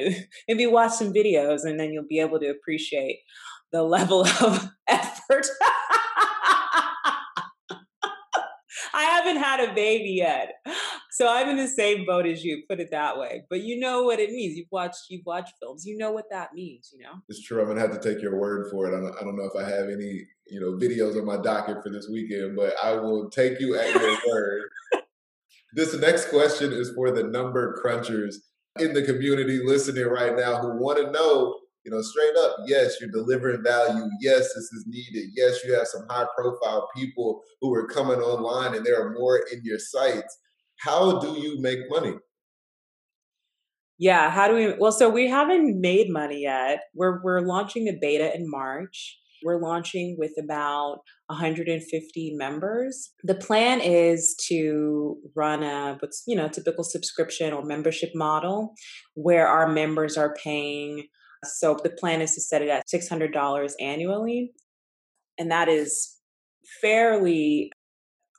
maybe 0.48 0.66
watch 0.66 0.92
some 0.92 1.12
videos 1.12 1.64
and 1.64 1.78
then 1.78 1.92
you'll 1.92 2.08
be 2.08 2.20
able 2.20 2.40
to 2.40 2.48
appreciate 2.48 3.18
the 3.72 3.82
level 3.82 4.26
of 4.40 4.70
effort. 4.88 5.46
I 8.94 9.02
haven't 9.02 9.42
had 9.42 9.60
a 9.60 9.74
baby 9.74 10.12
yet. 10.12 10.52
So 11.10 11.32
I'm 11.32 11.48
in 11.48 11.56
the 11.56 11.68
same 11.68 12.04
boat 12.06 12.26
as 12.26 12.44
you, 12.44 12.62
put 12.68 12.80
it 12.80 12.90
that 12.90 13.16
way. 13.16 13.44
But 13.48 13.62
you 13.62 13.78
know 13.78 14.02
what 14.02 14.18
it 14.18 14.30
means. 14.30 14.56
You've 14.56 14.72
watched 14.72 15.04
you've 15.08 15.24
watched 15.24 15.52
films. 15.60 15.86
You 15.86 15.96
know 15.96 16.10
what 16.10 16.24
that 16.30 16.54
means, 16.54 16.90
you 16.92 17.04
know? 17.04 17.12
It's 17.28 17.40
true. 17.40 17.60
I'm 17.60 17.68
gonna 17.68 17.80
have 17.80 17.92
to 17.92 18.00
take 18.00 18.22
your 18.22 18.38
word 18.38 18.68
for 18.70 18.86
it. 18.86 18.96
I 18.96 19.00
don't, 19.00 19.16
I 19.20 19.22
don't 19.22 19.36
know 19.36 19.44
if 19.44 19.56
I 19.56 19.68
have 19.68 19.88
any, 19.88 20.26
you 20.46 20.60
know, 20.60 20.72
videos 20.72 21.16
on 21.16 21.24
my 21.24 21.36
docket 21.36 21.84
for 21.84 21.90
this 21.90 22.08
weekend, 22.08 22.56
but 22.56 22.74
I 22.82 22.96
will 22.96 23.30
take 23.30 23.60
you 23.60 23.78
at 23.78 23.94
your 23.94 24.16
word. 24.28 24.62
This 25.74 25.94
next 25.94 26.30
question 26.30 26.72
is 26.72 26.92
for 26.94 27.10
the 27.10 27.24
number 27.24 27.80
crunchers 27.84 28.36
in 28.80 28.92
the 28.92 29.02
community 29.02 29.60
listening 29.64 30.06
right 30.06 30.36
now 30.36 30.60
who 30.60 30.80
want 30.80 30.98
to 30.98 31.12
know 31.12 31.60
you 31.84 31.90
know, 31.90 32.00
straight 32.00 32.34
up, 32.36 32.56
yes, 32.66 32.96
you're 33.00 33.10
delivering 33.10 33.62
value. 33.62 34.04
Yes, 34.20 34.54
this 34.54 34.72
is 34.72 34.84
needed. 34.86 35.30
Yes, 35.36 35.62
you 35.64 35.74
have 35.74 35.86
some 35.86 36.06
high 36.08 36.26
profile 36.36 36.88
people 36.96 37.42
who 37.60 37.74
are 37.74 37.86
coming 37.86 38.18
online 38.18 38.74
and 38.74 38.84
there 38.84 39.00
are 39.00 39.12
more 39.12 39.40
in 39.52 39.60
your 39.64 39.78
sights. 39.78 40.38
How 40.80 41.18
do 41.20 41.38
you 41.38 41.60
make 41.60 41.80
money? 41.90 42.14
Yeah, 43.98 44.30
how 44.30 44.48
do 44.48 44.54
we 44.54 44.74
well 44.78 44.92
so 44.92 45.08
we 45.08 45.28
haven't 45.28 45.80
made 45.80 46.10
money 46.10 46.42
yet. 46.42 46.80
We're 46.94 47.22
we're 47.22 47.40
launching 47.40 47.84
the 47.84 47.96
beta 48.00 48.34
in 48.34 48.50
March. 48.50 49.18
We're 49.44 49.60
launching 49.60 50.16
with 50.18 50.32
about 50.42 51.00
150 51.26 52.34
members. 52.34 53.12
The 53.22 53.34
plan 53.34 53.80
is 53.80 54.34
to 54.48 55.16
run 55.36 55.62
a 55.62 55.96
what's 56.00 56.24
you 56.26 56.34
know 56.34 56.48
typical 56.48 56.82
subscription 56.82 57.52
or 57.52 57.64
membership 57.64 58.10
model 58.14 58.74
where 59.14 59.46
our 59.46 59.68
members 59.68 60.16
are 60.16 60.34
paying 60.42 61.04
so 61.46 61.76
the 61.82 61.90
plan 61.90 62.20
is 62.20 62.34
to 62.34 62.40
set 62.40 62.62
it 62.62 62.68
at 62.68 62.86
$600 62.92 63.72
annually. 63.80 64.52
And 65.38 65.50
that 65.50 65.68
is 65.68 66.16
fairly 66.80 67.70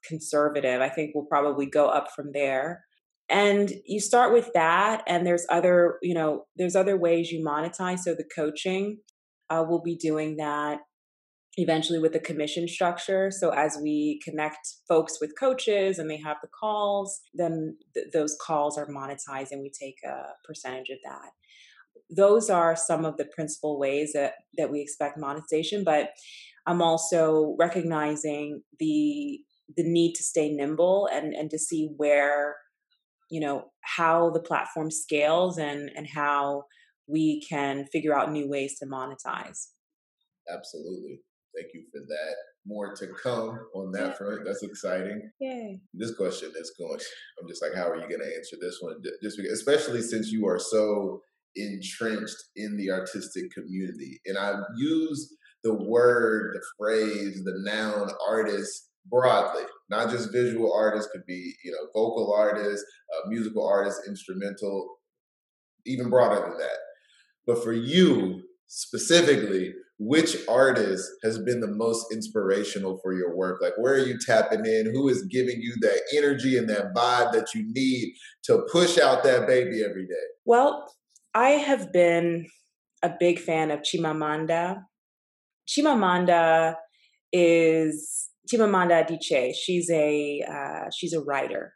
conservative. 0.08 0.82
I 0.82 0.90
think 0.90 1.12
we'll 1.14 1.26
probably 1.26 1.66
go 1.66 1.88
up 1.88 2.08
from 2.16 2.32
there. 2.34 2.84
And 3.28 3.72
you 3.86 4.00
start 4.00 4.34
with 4.34 4.52
that, 4.54 5.04
and 5.08 5.26
there's 5.26 5.48
other, 5.50 5.98
you 6.04 6.14
know, 6.14 6.46
there's 6.58 6.76
other 6.76 6.96
ways 6.96 7.32
you 7.32 7.44
monetize. 7.44 8.00
So 8.00 8.14
the 8.14 8.28
coaching, 8.36 9.00
uh, 9.50 9.66
we'll 9.68 9.82
be 9.82 9.96
doing 9.96 10.38
that 10.38 10.80
eventually 11.58 12.00
with 12.00 12.14
the 12.14 12.20
commission 12.20 12.68
structure. 12.68 13.32
So 13.32 13.50
as 13.50 13.80
we 13.82 14.20
connect 14.24 14.60
folks 14.88 15.20
with 15.22 15.40
coaches 15.40 15.98
and 15.98 16.10
they 16.10 16.20
have 16.24 16.38
the 16.42 16.50
calls, 16.60 17.22
then 17.34 17.78
th- 17.94 18.08
those 18.14 18.38
calls 18.46 18.78
are 18.78 18.88
monetized, 18.88 19.52
and 19.52 19.62
we 19.62 19.72
take 19.72 19.96
a 20.06 20.34
percentage 20.46 20.90
of 20.90 21.00
that 21.04 21.32
those 22.10 22.50
are 22.50 22.76
some 22.76 23.06
of 23.06 23.18
the 23.18 23.26
principal 23.26 23.80
ways 23.80 24.12
that, 24.14 24.34
that 24.58 24.72
we 24.72 24.82
expect 24.82 25.18
monetization. 25.18 25.84
But 25.84 26.10
I'm 26.66 26.82
also 26.82 27.56
recognizing 27.60 28.62
the 28.80 29.40
the 29.76 29.84
need 29.84 30.14
to 30.14 30.24
stay 30.24 30.50
nimble 30.50 31.10
and 31.12 31.34
and 31.34 31.50
to 31.50 31.58
see 31.58 31.90
where 31.98 32.56
you 33.30 33.40
know 33.40 33.66
how 33.82 34.30
the 34.30 34.40
platform 34.40 34.92
scales 34.92 35.58
and 35.58 35.90
and 35.96 36.08
how 36.08 36.64
we 37.08 37.42
can 37.48 37.86
figure 37.92 38.18
out 38.18 38.32
new 38.32 38.50
ways 38.50 38.78
to 38.80 38.86
monetize. 38.86 39.68
Absolutely. 40.52 41.22
Thank 41.56 41.74
you 41.74 41.84
for 41.92 42.02
that. 42.08 42.36
More 42.66 42.96
to 42.96 43.08
come 43.22 43.60
on 43.76 43.92
that 43.92 44.18
front. 44.18 44.42
That's 44.44 44.64
exciting. 44.64 45.30
Yay. 45.40 45.80
this 45.94 46.16
question 46.16 46.52
is 46.56 46.74
going 46.78 47.00
i'm 47.40 47.48
just 47.48 47.62
like 47.62 47.76
how 47.76 47.88
are 47.88 47.96
you 47.96 48.08
going 48.08 48.22
to 48.22 48.36
answer 48.36 48.58
this 48.60 48.80
one? 48.82 48.96
Just 49.22 49.38
because, 49.38 49.54
especially 49.54 50.02
since 50.02 50.32
you 50.32 50.48
are 50.48 50.60
so 50.60 51.22
entrenched 51.56 52.36
in 52.56 52.78
the 52.78 52.92
artistic 52.92 53.52
community. 53.52 54.20
And 54.26 54.38
I 54.38 54.56
use 54.78 55.36
the 55.64 55.74
word, 55.74 56.56
the 56.56 56.62
phrase, 56.78 57.44
the 57.44 57.54
noun 57.64 58.10
artist 58.28 58.90
broadly, 59.08 59.64
not 59.90 60.10
just 60.10 60.32
visual 60.32 60.74
artists, 60.74 61.12
could 61.12 61.26
be, 61.26 61.54
you 61.64 61.72
know, 61.72 61.88
vocal 61.94 62.34
artists, 62.34 62.86
uh, 63.14 63.30
musical 63.30 63.68
artists, 63.68 64.08
instrumental, 64.08 64.98
even 65.86 66.10
broader 66.10 66.42
than 66.42 66.58
that. 66.58 66.78
But 67.46 67.64
for 67.64 67.74
you 67.74 68.42
specifically, 68.68 69.74
which 69.98 70.36
artist 70.50 71.10
has 71.24 71.38
been 71.40 71.62
the 71.62 71.68
most 71.68 72.12
inspirational 72.12 73.00
for 73.02 73.14
your 73.14 73.36
work? 73.36 73.62
Like, 73.62 73.74
where 73.78 73.94
are 73.94 74.06
you 74.06 74.18
tapping 74.20 74.66
in? 74.66 74.92
Who 74.94 75.08
is 75.08 75.24
giving 75.24 75.62
you 75.62 75.74
that 75.82 76.02
energy 76.18 76.58
and 76.58 76.70
that 76.70 76.94
vibe 76.94 77.32
that 77.32 77.54
you 77.54 77.64
need 77.74 78.14
to 78.44 78.66
push 78.72 78.98
out 78.98 79.24
that 79.24 79.48
baby 79.48 79.84
every 79.88 80.06
day? 80.06 80.14
Well, 80.44 80.92
I 81.36 81.50
have 81.50 81.92
been 81.92 82.48
a 83.04 83.12
big 83.20 83.40
fan 83.40 83.70
of 83.70 83.82
Chimamanda. 83.82 84.84
Chimamanda 85.68 86.76
is 87.34 88.30
Chimamanda 88.50 89.06
Adichie. 89.06 89.54
She's 89.54 89.90
a 89.92 90.42
uh, 90.50 90.90
she's 90.96 91.12
a 91.12 91.20
writer, 91.20 91.74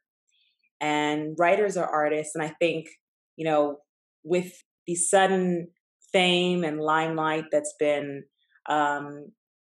and 0.80 1.36
writers 1.38 1.76
are 1.76 1.86
artists. 1.86 2.36
And 2.36 2.43
I 2.43 2.56
think 2.58 2.88
you 3.36 3.43
know 3.43 3.80
with 4.24 4.54
the 4.88 4.95
sudden 4.95 5.67
fame 6.13 6.63
and 6.63 6.80
limelight 6.80 7.45
that's 7.52 7.74
been 7.78 8.24
um, 8.69 9.26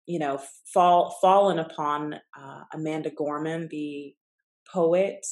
you 0.06 0.18
know 0.18 0.40
fall 0.74 1.16
fallen 1.22 1.60
upon 1.60 2.14
uh, 2.14 2.62
Amanda 2.74 3.10
Gorman, 3.16 3.68
the 3.70 4.14
poet 4.72 5.24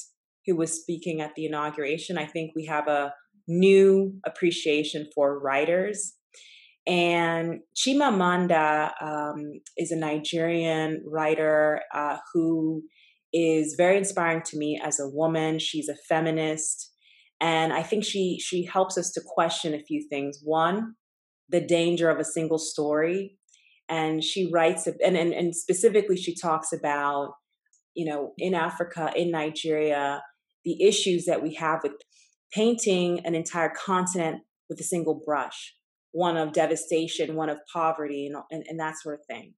who 0.45 0.55
was 0.55 0.79
speaking 0.79 1.19
at 1.19 1.35
the 1.35 1.45
inauguration. 1.45 2.17
I 2.17 2.25
think 2.25 2.51
we 2.55 2.65
have 2.67 2.87
a 2.87 3.13
new 3.47 4.13
appreciation 4.25 5.07
for 5.13 5.39
writers. 5.39 6.13
And 6.87 7.61
Chimamanda 7.75 8.91
um, 9.01 9.61
is 9.77 9.91
a 9.91 9.95
Nigerian 9.95 11.03
writer 11.07 11.81
uh, 11.93 12.17
who 12.33 12.83
is 13.33 13.75
very 13.75 13.97
inspiring 13.97 14.43
to 14.45 14.57
me 14.57 14.79
as 14.83 14.99
a 14.99 15.09
woman. 15.09 15.57
She's 15.59 15.89
a 15.89 15.95
feminist, 16.07 16.91
and 17.41 17.73
I 17.73 17.81
think 17.81 18.05
she 18.05 18.39
she 18.39 18.65
helps 18.65 18.97
us 18.97 19.11
to 19.13 19.21
question 19.25 19.73
a 19.73 19.83
few 19.83 20.05
things. 20.09 20.39
One, 20.43 20.93
the 21.49 21.59
danger 21.59 22.09
of 22.09 22.19
a 22.19 22.23
single 22.23 22.59
story, 22.59 23.37
and 23.89 24.23
she 24.23 24.49
writes 24.53 24.85
and 24.85 25.17
and, 25.17 25.33
and 25.33 25.55
specifically 25.55 26.17
she 26.17 26.35
talks 26.35 26.71
about 26.71 27.33
you 27.95 28.05
know 28.05 28.33
in 28.37 28.53
Africa, 28.53 29.11
in 29.15 29.31
Nigeria, 29.31 30.21
the 30.63 30.83
issues 30.83 31.25
that 31.25 31.41
we 31.41 31.55
have 31.55 31.81
with 31.83 31.93
painting 32.55 33.19
an 33.25 33.35
entire 33.35 33.71
continent 33.85 34.41
with 34.69 34.79
a 34.79 34.83
single 34.83 35.21
brush, 35.25 35.75
one 36.11 36.37
of 36.37 36.53
devastation, 36.53 37.35
one 37.35 37.49
of 37.49 37.57
poverty, 37.71 38.27
and, 38.27 38.37
and, 38.49 38.63
and 38.69 38.79
that 38.79 38.95
sort 39.01 39.19
of 39.19 39.25
thing. 39.25 39.53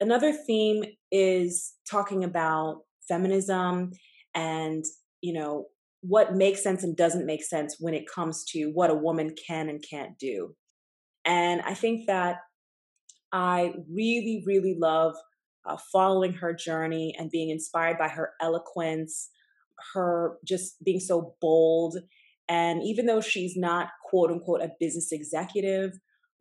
Another 0.00 0.32
theme 0.32 0.84
is 1.10 1.74
talking 1.90 2.22
about 2.22 2.82
feminism 3.08 3.90
and, 4.34 4.84
you 5.20 5.32
know, 5.32 5.66
what 6.02 6.36
makes 6.36 6.62
sense 6.62 6.84
and 6.84 6.96
doesn't 6.96 7.26
make 7.26 7.42
sense 7.42 7.76
when 7.80 7.94
it 7.94 8.08
comes 8.08 8.44
to 8.44 8.70
what 8.72 8.90
a 8.90 8.94
woman 8.94 9.34
can 9.48 9.68
and 9.68 9.84
can't 9.88 10.16
do. 10.16 10.54
And 11.24 11.60
I 11.62 11.74
think 11.74 12.06
that 12.06 12.36
I 13.32 13.74
really, 13.92 14.44
really 14.46 14.76
love 14.78 15.16
uh, 15.66 15.76
following 15.92 16.34
her 16.34 16.54
journey 16.54 17.14
and 17.18 17.30
being 17.30 17.50
inspired 17.50 17.98
by 17.98 18.08
her 18.08 18.30
eloquence, 18.40 19.30
her 19.94 20.38
just 20.46 20.82
being 20.84 21.00
so 21.00 21.34
bold. 21.40 21.98
And 22.48 22.82
even 22.82 23.06
though 23.06 23.20
she's 23.20 23.56
not 23.56 23.88
quote 24.08 24.30
unquote 24.30 24.62
a 24.62 24.70
business 24.80 25.12
executive, 25.12 25.92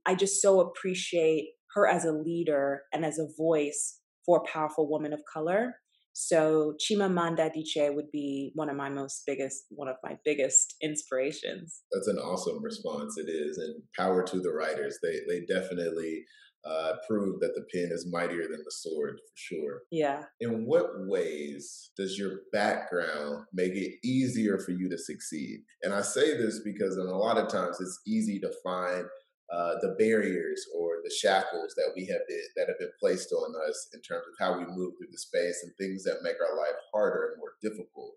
I 0.06 0.16
just 0.16 0.42
so 0.42 0.62
appreciate 0.62 1.50
her 1.76 1.88
as 1.88 2.06
a 2.06 2.12
leader 2.12 2.84
and 2.94 3.06
as 3.06 3.20
a 3.20 3.28
voice 3.38 4.00
for 4.26 4.44
powerful 4.44 4.90
woman 4.90 5.14
of 5.14 5.22
color. 5.32 5.76
So 6.14 6.74
Chimamanda 6.82 7.52
Adichie 7.52 7.94
would 7.94 8.10
be 8.12 8.52
one 8.56 8.70
of 8.72 8.76
my 8.76 8.90
most 8.90 9.22
biggest, 9.28 9.66
one 9.70 9.88
of 9.88 9.98
my 10.04 10.18
biggest 10.26 10.74
inspirations. 10.82 11.84
That's 11.92 12.08
an 12.08 12.18
awesome 12.18 12.64
response. 12.64 13.20
It 13.20 13.30
is, 13.30 13.60
and 13.60 13.84
power 13.96 14.24
to 14.24 14.40
the 14.40 14.52
writers. 14.52 14.98
They 15.04 15.20
they 15.28 15.46
definitely 15.46 16.24
uh, 16.68 16.94
prove 17.08 17.40
that 17.40 17.54
the 17.56 17.66
pen 17.74 17.92
is 17.92 18.08
mightier 18.12 18.44
than 18.44 18.64
the 18.64 18.72
sword 18.72 19.20
for 19.20 19.34
sure. 19.36 19.82
Yeah. 19.92 20.24
In 20.40 20.66
what 20.66 20.88
ways 21.08 21.92
does 21.98 22.18
your 22.18 22.42
background 22.52 23.46
make 23.54 23.74
it 23.74 23.96
easier 24.04 24.60
for 24.60 24.72
you 24.72 24.90
to 24.90 24.98
succeed? 24.98 25.62
And 25.84 25.94
I 25.94 26.02
say 26.02 26.38
this 26.38 26.62
because 26.64 26.98
in 26.98 27.06
a 27.06 27.18
lot 27.18 27.38
of 27.38 27.50
times 27.50 27.80
it's 27.80 28.02
easy 28.06 28.40
to 28.40 28.52
find 28.64 29.06
uh, 29.54 29.76
the 29.82 29.96
barriers 29.98 30.66
or 30.76 30.98
the 31.04 31.14
shackles 31.22 31.74
that 31.76 31.94
we 31.96 32.06
have 32.08 32.22
been, 32.28 32.44
that 32.58 32.68
have 32.68 32.80
been 32.80 32.92
placed 33.00 33.32
on 33.32 33.54
us 33.70 33.90
in 33.94 34.02
terms 34.02 34.24
of 34.28 34.34
how 34.40 34.58
we 34.58 34.66
move 34.66 34.94
through 34.98 35.08
the 35.12 35.18
space 35.18 35.64
and 35.64 35.72
things 35.78 36.04
that 36.04 36.22
make 36.22 36.36
our 36.42 36.58
life 36.58 36.76
harder 36.94 37.32
and 37.32 37.40
more 37.40 37.54
difficult. 37.62 38.16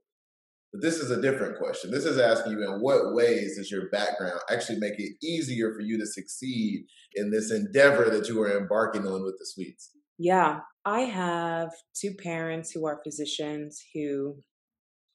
But 0.72 0.82
this 0.82 0.98
is 0.98 1.10
a 1.10 1.20
different 1.20 1.58
question. 1.58 1.90
This 1.90 2.04
is 2.04 2.18
asking 2.18 2.52
you 2.52 2.62
in 2.62 2.80
what 2.80 3.14
ways 3.14 3.56
does 3.56 3.70
your 3.70 3.88
background 3.90 4.40
actually 4.50 4.78
make 4.78 4.98
it 4.98 5.16
easier 5.22 5.74
for 5.74 5.80
you 5.80 5.98
to 5.98 6.06
succeed 6.06 6.84
in 7.14 7.30
this 7.30 7.50
endeavor 7.50 8.08
that 8.10 8.28
you 8.28 8.40
are 8.42 8.56
embarking 8.56 9.06
on 9.06 9.24
with 9.24 9.36
the 9.38 9.46
suites? 9.46 9.90
Yeah, 10.18 10.60
I 10.84 11.00
have 11.00 11.70
two 11.94 12.14
parents 12.14 12.70
who 12.70 12.86
are 12.86 13.00
physicians 13.02 13.82
who 13.94 14.36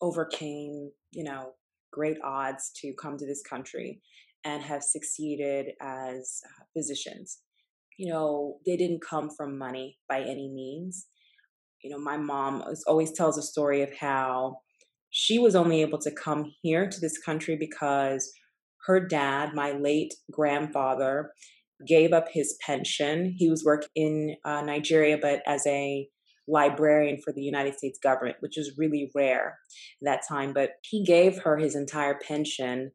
overcame, 0.01 0.91
you 1.11 1.23
know, 1.23 1.53
great 1.91 2.17
odds 2.23 2.71
to 2.81 2.93
come 3.01 3.17
to 3.17 3.25
this 3.25 3.41
country 3.41 4.01
and 4.43 4.61
have 4.61 4.83
succeeded 4.83 5.67
as 5.81 6.41
uh, 6.45 6.63
physicians. 6.75 7.39
You 7.97 8.11
know, 8.11 8.57
they 8.65 8.75
didn't 8.75 9.01
come 9.01 9.29
from 9.29 9.57
money 9.57 9.97
by 10.09 10.19
any 10.19 10.51
means. 10.53 11.07
You 11.81 11.91
know, 11.91 11.99
my 11.99 12.17
mom 12.17 12.63
always 12.87 13.13
tells 13.13 13.37
a 13.37 13.41
story 13.41 13.81
of 13.81 13.93
how 13.97 14.57
she 15.17 15.39
was 15.39 15.55
only 15.55 15.79
able 15.79 15.97
to 15.97 16.11
come 16.11 16.51
here 16.61 16.89
to 16.89 16.99
this 16.99 17.17
country 17.17 17.55
because 17.57 18.33
her 18.85 18.99
dad, 18.99 19.53
my 19.53 19.71
late 19.71 20.13
grandfather, 20.29 21.31
gave 21.87 22.11
up 22.11 22.27
his 22.29 22.57
pension. 22.59 23.33
He 23.37 23.49
was 23.49 23.63
working 23.63 23.87
in 23.95 24.35
uh, 24.43 24.61
Nigeria, 24.63 25.17
but 25.17 25.41
as 25.47 25.65
a 25.67 26.09
librarian 26.49 27.21
for 27.23 27.31
the 27.31 27.41
United 27.41 27.77
States 27.77 27.97
government, 27.97 28.35
which 28.41 28.57
is 28.57 28.77
really 28.77 29.09
rare 29.15 29.57
at 30.01 30.05
that 30.05 30.21
time. 30.27 30.51
But 30.51 30.71
he 30.81 31.05
gave 31.05 31.41
her 31.43 31.55
his 31.55 31.77
entire 31.77 32.19
pension 32.27 32.91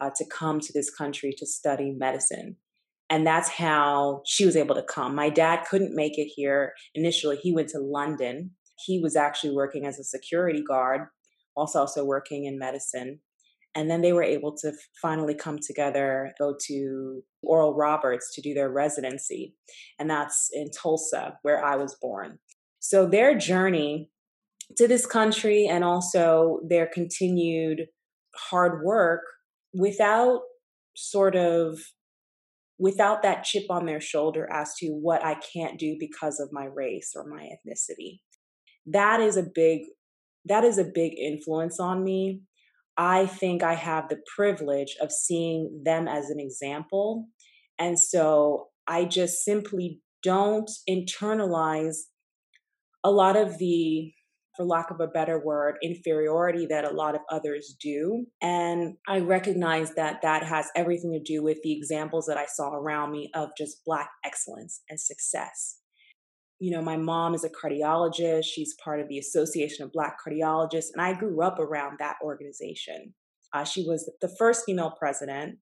uh, 0.00 0.10
to 0.16 0.24
come 0.28 0.58
to 0.58 0.72
this 0.74 0.90
country 0.90 1.32
to 1.38 1.46
study 1.46 1.92
medicine. 1.96 2.56
And 3.08 3.24
that's 3.24 3.48
how 3.48 4.22
she 4.26 4.44
was 4.44 4.56
able 4.56 4.74
to 4.74 4.82
come. 4.82 5.14
My 5.14 5.30
dad 5.30 5.66
couldn't 5.70 5.94
make 5.94 6.18
it 6.18 6.32
here 6.34 6.72
initially. 6.96 7.36
He 7.36 7.54
went 7.54 7.68
to 7.68 7.78
London. 7.78 8.56
He 8.84 8.98
was 8.98 9.14
actually 9.14 9.54
working 9.54 9.86
as 9.86 10.00
a 10.00 10.04
security 10.04 10.64
guard, 10.66 11.02
also 11.60 11.80
also 11.80 12.04
working 12.04 12.46
in 12.46 12.58
medicine. 12.58 13.20
And 13.74 13.88
then 13.88 14.00
they 14.00 14.12
were 14.12 14.24
able 14.24 14.56
to 14.58 14.72
finally 15.00 15.34
come 15.34 15.58
together, 15.64 16.32
go 16.38 16.56
to 16.66 17.22
Oral 17.42 17.74
Roberts 17.74 18.34
to 18.34 18.42
do 18.42 18.52
their 18.52 18.70
residency. 18.70 19.54
And 19.98 20.10
that's 20.10 20.48
in 20.52 20.70
Tulsa, 20.70 21.38
where 21.42 21.64
I 21.64 21.76
was 21.76 21.96
born. 22.00 22.38
So 22.80 23.06
their 23.06 23.38
journey 23.38 24.10
to 24.76 24.88
this 24.88 25.06
country 25.06 25.66
and 25.70 25.84
also 25.84 26.60
their 26.68 26.86
continued 26.86 27.86
hard 28.34 28.84
work 28.84 29.22
without 29.72 30.40
sort 30.96 31.36
of 31.36 31.78
without 32.78 33.22
that 33.22 33.44
chip 33.44 33.64
on 33.68 33.84
their 33.84 34.00
shoulder 34.00 34.48
as 34.50 34.74
to 34.74 34.88
what 34.88 35.22
I 35.22 35.36
can't 35.52 35.78
do 35.78 35.96
because 36.00 36.40
of 36.40 36.48
my 36.50 36.64
race 36.64 37.12
or 37.14 37.26
my 37.26 37.42
ethnicity. 37.42 38.20
That 38.86 39.20
is 39.20 39.36
a 39.36 39.42
big 39.42 39.82
that 40.46 40.64
is 40.64 40.78
a 40.78 40.84
big 40.84 41.18
influence 41.18 41.78
on 41.78 42.02
me. 42.04 42.42
I 42.96 43.26
think 43.26 43.62
I 43.62 43.74
have 43.74 44.08
the 44.08 44.20
privilege 44.36 44.96
of 45.00 45.10
seeing 45.10 45.82
them 45.84 46.06
as 46.06 46.30
an 46.30 46.38
example. 46.38 47.26
And 47.78 47.98
so 47.98 48.68
I 48.86 49.04
just 49.04 49.44
simply 49.44 50.00
don't 50.22 50.70
internalize 50.88 51.96
a 53.02 53.10
lot 53.10 53.36
of 53.36 53.58
the 53.58 54.12
for 54.56 54.66
lack 54.66 54.90
of 54.90 55.00
a 55.00 55.06
better 55.06 55.42
word, 55.42 55.76
inferiority 55.82 56.66
that 56.66 56.84
a 56.84 56.92
lot 56.92 57.14
of 57.14 57.22
others 57.30 57.74
do. 57.80 58.26
And 58.42 58.96
I 59.08 59.20
recognize 59.20 59.94
that 59.94 60.20
that 60.22 60.42
has 60.42 60.66
everything 60.76 61.12
to 61.12 61.20
do 61.20 61.42
with 61.42 61.58
the 61.62 61.72
examples 61.72 62.26
that 62.26 62.36
I 62.36 62.46
saw 62.46 62.74
around 62.74 63.12
me 63.12 63.30
of 63.34 63.50
just 63.56 63.82
Black 63.86 64.10
excellence 64.24 64.82
and 64.90 65.00
success. 65.00 65.78
You 66.60 66.70
know, 66.70 66.82
my 66.82 66.96
mom 66.96 67.34
is 67.34 67.44
a 67.44 67.50
cardiologist. 67.50 68.44
She's 68.44 68.74
part 68.84 69.00
of 69.00 69.08
the 69.08 69.18
Association 69.18 69.84
of 69.84 69.92
Black 69.92 70.18
Cardiologists, 70.24 70.90
and 70.92 71.02
I 71.02 71.14
grew 71.14 71.42
up 71.42 71.58
around 71.58 71.96
that 71.98 72.16
organization. 72.22 73.14
Uh, 73.52 73.64
she 73.64 73.82
was 73.82 74.08
the 74.20 74.32
first 74.38 74.64
female 74.66 74.94
president. 74.96 75.58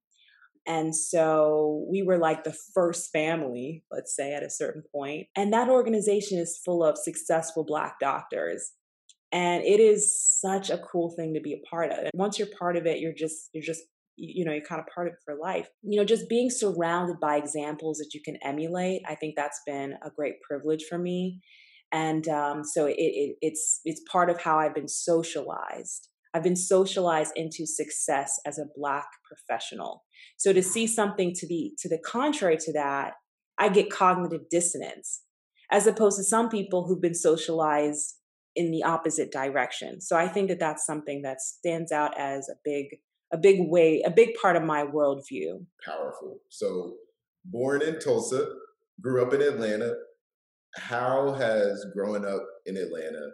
And 0.67 0.95
so 0.95 1.87
we 1.89 2.03
were 2.03 2.17
like 2.17 2.43
the 2.43 2.55
first 2.75 3.11
family, 3.11 3.83
let's 3.89 4.15
say, 4.15 4.33
at 4.33 4.43
a 4.43 4.49
certain 4.49 4.83
point. 4.93 5.27
And 5.35 5.51
that 5.53 5.69
organization 5.69 6.37
is 6.37 6.59
full 6.63 6.83
of 6.83 6.97
successful 6.97 7.63
Black 7.63 7.95
doctors 7.99 8.73
and 9.31 9.63
it 9.63 9.79
is 9.79 10.19
such 10.19 10.69
a 10.69 10.77
cool 10.77 11.11
thing 11.11 11.33
to 11.33 11.39
be 11.39 11.53
a 11.53 11.67
part 11.69 11.91
of 11.91 11.99
and 11.99 12.11
once 12.13 12.39
you're 12.39 12.47
part 12.57 12.75
of 12.75 12.85
it 12.85 12.99
you're 12.99 13.13
just 13.13 13.49
you're 13.53 13.63
just 13.63 13.83
you 14.19 14.45
know 14.45 14.51
you're 14.51 14.65
kind 14.65 14.81
of 14.81 14.87
part 14.93 15.07
of 15.07 15.13
it 15.13 15.19
for 15.23 15.35
life. 15.35 15.69
You 15.81 15.99
know 15.99 16.05
just 16.05 16.29
being 16.29 16.49
surrounded 16.49 17.19
by 17.19 17.37
examples 17.37 17.97
that 17.97 18.11
you 18.13 18.21
can 18.23 18.37
emulate 18.43 19.01
i 19.07 19.15
think 19.15 19.35
that's 19.35 19.61
been 19.65 19.93
a 20.03 20.09
great 20.15 20.41
privilege 20.41 20.85
for 20.89 20.97
me. 20.97 21.39
And 21.91 22.27
um, 22.27 22.63
so 22.63 22.85
it, 22.85 22.95
it, 22.97 23.35
it's 23.41 23.81
it's 23.85 24.01
part 24.11 24.29
of 24.29 24.41
how 24.41 24.59
i've 24.59 24.75
been 24.75 24.87
socialized. 24.87 26.07
I've 26.33 26.43
been 26.43 26.55
socialized 26.55 27.31
into 27.35 27.65
success 27.65 28.39
as 28.45 28.59
a 28.59 28.65
black 28.75 29.07
professional. 29.27 30.03
So 30.37 30.53
to 30.53 30.61
see 30.61 30.85
something 30.85 31.33
to 31.35 31.47
the 31.47 31.71
to 31.79 31.89
the 31.89 31.99
contrary 31.99 32.57
to 32.57 32.73
that 32.73 33.13
i 33.57 33.69
get 33.69 33.89
cognitive 33.89 34.49
dissonance 34.49 35.21
as 35.71 35.87
opposed 35.87 36.17
to 36.17 36.23
some 36.23 36.49
people 36.49 36.85
who've 36.85 37.01
been 37.01 37.15
socialized 37.15 38.15
in 38.55 38.71
the 38.71 38.83
opposite 38.83 39.31
direction. 39.31 40.01
So 40.01 40.17
I 40.17 40.27
think 40.27 40.49
that 40.49 40.59
that's 40.59 40.85
something 40.85 41.21
that 41.21 41.41
stands 41.41 41.91
out 41.91 42.19
as 42.19 42.49
a 42.49 42.57
big 42.63 42.87
a 43.31 43.37
big 43.37 43.69
way, 43.69 44.01
a 44.05 44.11
big 44.11 44.29
part 44.41 44.55
of 44.55 44.63
my 44.63 44.83
worldview. 44.83 45.65
Powerful. 45.85 46.39
So 46.49 46.95
born 47.45 47.81
in 47.81 47.99
Tulsa, 47.99 48.47
grew 49.01 49.25
up 49.25 49.33
in 49.33 49.41
Atlanta. 49.41 49.93
How 50.75 51.33
has 51.33 51.85
growing 51.95 52.25
up 52.25 52.43
in 52.65 52.77
Atlanta 52.77 53.31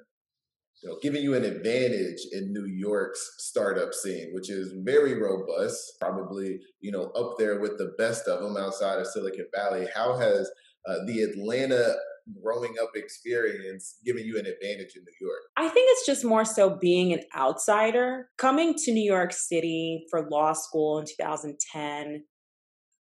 you 0.86 0.92
know, 0.92 0.98
giving 1.02 1.24
you 1.24 1.34
an 1.34 1.44
advantage 1.44 2.20
in 2.32 2.54
New 2.54 2.66
York's 2.66 3.36
startup 3.40 3.94
scene, 3.94 4.30
which 4.34 4.52
is 4.52 4.74
very 4.84 5.20
robust, 5.20 5.94
probably 6.00 6.60
you 6.80 6.92
know 6.92 7.06
up 7.16 7.38
there 7.38 7.60
with 7.60 7.78
the 7.78 7.94
best 7.98 8.28
of 8.28 8.42
them 8.42 8.56
outside 8.58 9.00
of 9.00 9.08
Silicon 9.08 9.48
Valley. 9.54 9.88
How 9.96 10.18
has 10.18 10.50
uh, 10.88 10.98
the 11.08 11.22
Atlanta 11.22 11.96
growing 12.42 12.76
up 12.82 12.92
experience 12.96 13.98
giving 14.04 14.26
you 14.26 14.40
an 14.40 14.46
advantage 14.46 14.96
in 14.96 15.04
New 15.04 15.28
York? 15.28 15.42
I 15.58 15.68
think 15.70 15.90
it's 15.92 16.06
just 16.06 16.26
more 16.26 16.46
so 16.46 16.78
being 16.80 17.14
an 17.14 17.22
outsider. 17.36 18.30
Coming 18.38 18.76
to 18.86 18.92
New 18.92 19.04
York 19.04 19.32
City 19.34 20.06
for 20.10 20.28
law 20.30 20.54
school 20.54 21.00
in 21.00 21.06
2010, 21.06 22.24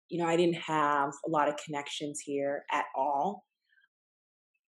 you 0.09 0.23
know, 0.23 0.29
I 0.29 0.37
didn't 0.37 0.57
have 0.57 1.11
a 1.27 1.31
lot 1.31 1.49
of 1.49 1.57
connections 1.65 2.21
here 2.25 2.65
at 2.71 2.85
all. 2.97 3.45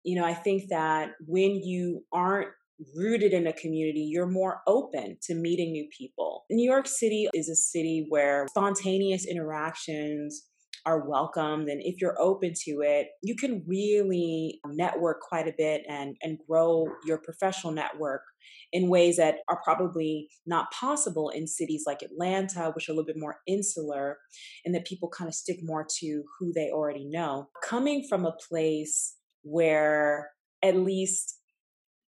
You 0.03 0.19
know, 0.19 0.25
I 0.25 0.33
think 0.33 0.63
that 0.69 1.11
when 1.25 1.55
you 1.55 2.03
aren't 2.11 2.49
rooted 2.95 3.33
in 3.33 3.47
a 3.47 3.53
community, 3.53 4.01
you're 4.01 4.27
more 4.27 4.61
open 4.67 5.17
to 5.23 5.35
meeting 5.35 5.71
new 5.71 5.87
people. 5.95 6.45
New 6.49 6.69
York 6.69 6.87
City 6.87 7.27
is 7.33 7.47
a 7.47 7.55
city 7.55 8.05
where 8.09 8.47
spontaneous 8.49 9.27
interactions 9.27 10.47
are 10.85 11.07
welcomed 11.07 11.69
and 11.69 11.81
if 11.83 12.01
you're 12.01 12.19
open 12.19 12.53
to 12.55 12.81
it 12.81 13.07
you 13.21 13.35
can 13.35 13.63
really 13.67 14.59
network 14.67 15.19
quite 15.21 15.47
a 15.47 15.53
bit 15.57 15.83
and 15.87 16.15
and 16.21 16.37
grow 16.49 16.85
your 17.05 17.17
professional 17.17 17.71
network 17.71 18.21
in 18.73 18.89
ways 18.89 19.17
that 19.17 19.35
are 19.47 19.59
probably 19.63 20.27
not 20.45 20.71
possible 20.71 21.29
in 21.29 21.45
cities 21.47 21.83
like 21.85 22.01
Atlanta 22.01 22.71
which 22.71 22.87
are 22.87 22.93
a 22.93 22.95
little 22.95 23.05
bit 23.05 23.19
more 23.19 23.37
insular 23.47 24.17
and 24.65 24.73
that 24.73 24.85
people 24.85 25.09
kind 25.09 25.27
of 25.27 25.35
stick 25.35 25.57
more 25.61 25.85
to 25.99 26.23
who 26.39 26.51
they 26.53 26.69
already 26.71 27.05
know. 27.05 27.49
Coming 27.63 28.05
from 28.07 28.25
a 28.25 28.35
place 28.49 29.15
where 29.43 30.31
at 30.63 30.75
least 30.75 31.37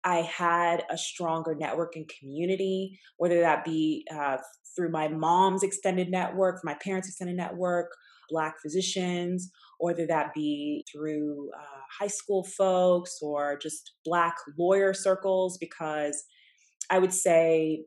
I 0.04 0.18
had 0.18 0.84
a 0.88 0.96
stronger 0.96 1.54
network 1.54 1.96
and 1.96 2.08
community, 2.20 3.00
whether 3.16 3.40
that 3.40 3.64
be 3.64 4.06
uh, 4.14 4.36
through 4.76 4.90
my 4.90 5.08
mom's 5.08 5.64
extended 5.64 6.10
network, 6.10 6.60
my 6.62 6.74
parents' 6.74 7.08
extended 7.08 7.36
network, 7.36 7.90
Black 8.28 8.54
physicians, 8.62 9.50
or 9.78 9.90
whether 9.90 10.06
that 10.06 10.34
be 10.34 10.84
through 10.90 11.50
uh, 11.56 11.80
high 12.00 12.08
school 12.08 12.44
folks 12.44 13.18
or 13.22 13.58
just 13.58 13.92
Black 14.04 14.34
lawyer 14.58 14.94
circles, 14.94 15.58
because 15.58 16.22
I 16.90 16.98
would 16.98 17.12
say 17.12 17.84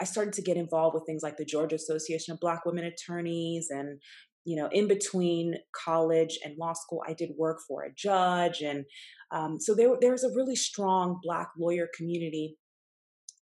I 0.00 0.04
started 0.04 0.32
to 0.34 0.42
get 0.42 0.56
involved 0.56 0.94
with 0.94 1.04
things 1.06 1.22
like 1.22 1.36
the 1.36 1.44
Georgia 1.44 1.76
Association 1.76 2.32
of 2.32 2.40
Black 2.40 2.64
Women 2.64 2.84
Attorneys 2.84 3.68
and 3.70 4.00
you 4.44 4.56
know, 4.56 4.68
in 4.72 4.88
between 4.88 5.54
college 5.84 6.38
and 6.44 6.56
law 6.58 6.72
school, 6.72 7.02
I 7.06 7.12
did 7.12 7.30
work 7.36 7.58
for 7.68 7.82
a 7.82 7.94
judge. 7.94 8.62
And 8.62 8.84
um, 9.30 9.60
so 9.60 9.74
there, 9.74 9.90
there 10.00 10.12
was 10.12 10.24
a 10.24 10.34
really 10.34 10.56
strong 10.56 11.20
Black 11.22 11.50
lawyer 11.58 11.88
community 11.94 12.56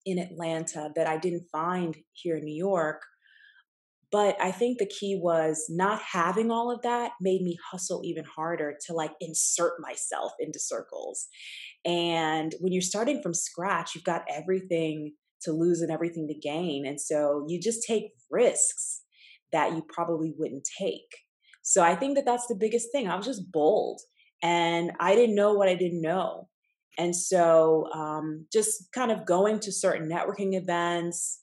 in 0.05 0.19
Atlanta 0.19 0.91
that 0.97 1.07
I 1.07 1.19
didn't 1.19 1.47
find 1.53 1.97
here 2.13 2.37
in 2.37 2.45
New 2.45 2.57
York. 2.57 3.03
But 4.17 4.41
I 4.41 4.51
think 4.51 4.79
the 4.79 4.87
key 4.87 5.21
was 5.23 5.67
not 5.69 6.01
having 6.01 6.51
all 6.51 6.71
of 6.71 6.81
that 6.81 7.13
made 7.21 7.43
me 7.43 7.59
hustle 7.71 8.01
even 8.03 8.25
harder 8.25 8.75
to 8.87 8.95
like 8.95 9.11
insert 9.21 9.75
myself 9.79 10.33
into 10.41 10.59
circles. 10.59 11.27
And 11.85 12.55
when 12.61 12.73
you're 12.73 12.81
starting 12.81 13.21
from 13.21 13.35
scratch, 13.35 13.95
you've 13.95 14.05
got 14.05 14.25
everything 14.35 15.13
to 15.43 15.53
lose 15.53 15.83
and 15.83 15.93
everything 15.93 16.29
to 16.29 16.35
gain. 16.35 16.87
And 16.87 16.99
so 16.99 17.45
you 17.47 17.61
just 17.61 17.87
take 17.87 18.13
risks 18.31 19.03
that 19.53 19.75
you 19.75 19.85
probably 19.87 20.33
wouldn't 20.39 20.67
take. 20.81 21.15
So 21.61 21.83
I 21.83 21.95
think 21.95 22.17
that 22.17 22.25
that's 22.25 22.47
the 22.47 22.57
biggest 22.59 22.91
thing. 22.93 23.09
I 23.09 23.17
was 23.17 23.27
just 23.27 23.53
bold 23.53 24.01
and 24.43 24.93
I 24.99 25.15
didn't 25.15 25.37
know 25.37 25.53
what 25.53 25.69
I 25.69 25.75
didn't 25.75 26.01
know. 26.01 26.49
And 26.97 27.15
so 27.15 27.93
um, 27.93 28.47
just 28.51 28.91
kind 28.93 29.13
of 29.13 29.27
going 29.27 29.61
to 29.61 29.73
certain 29.73 30.09
networking 30.09 30.55
events 30.55 31.39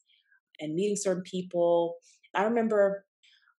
and 0.59 0.73
meeting 0.73 0.95
certain 0.95 1.21
people. 1.21 1.97
I 2.35 2.43
remember 2.43 3.05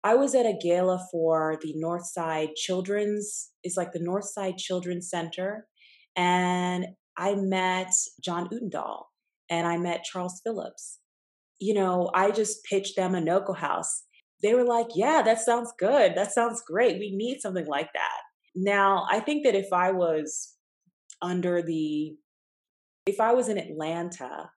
I 0.02 0.14
was 0.14 0.34
at 0.34 0.46
a 0.46 0.58
gala 0.60 1.06
for 1.10 1.58
the 1.62 1.74
Northside 1.82 2.54
Children's, 2.56 3.50
it's 3.62 3.76
like 3.76 3.92
the 3.92 4.00
Northside 4.00 4.58
Children's 4.58 5.08
Center. 5.08 5.66
And 6.16 6.86
I 7.16 7.34
met 7.34 7.90
John 8.22 8.48
Utendahl 8.48 9.04
and 9.48 9.66
I 9.66 9.78
met 9.78 10.04
Charles 10.04 10.40
Phillips. 10.44 10.98
You 11.60 11.74
know, 11.74 12.10
I 12.14 12.30
just 12.30 12.64
pitched 12.64 12.96
them 12.96 13.14
a 13.14 13.20
NoCo 13.20 13.56
house 13.56 14.04
they 14.44 14.54
were 14.54 14.64
like, 14.64 14.88
yeah, 14.94 15.22
that 15.24 15.40
sounds 15.40 15.72
good. 15.78 16.14
That 16.14 16.32
sounds 16.32 16.62
great. 16.66 16.98
We 16.98 17.16
need 17.16 17.40
something 17.40 17.66
like 17.66 17.90
that. 17.94 18.20
Now, 18.54 19.06
I 19.10 19.20
think 19.20 19.44
that 19.44 19.54
if 19.54 19.72
I 19.72 19.90
was 19.90 20.54
under 21.22 21.62
the, 21.62 22.14
if 23.06 23.20
I 23.20 23.32
was 23.32 23.48
in 23.48 23.56
Atlanta, 23.56 24.50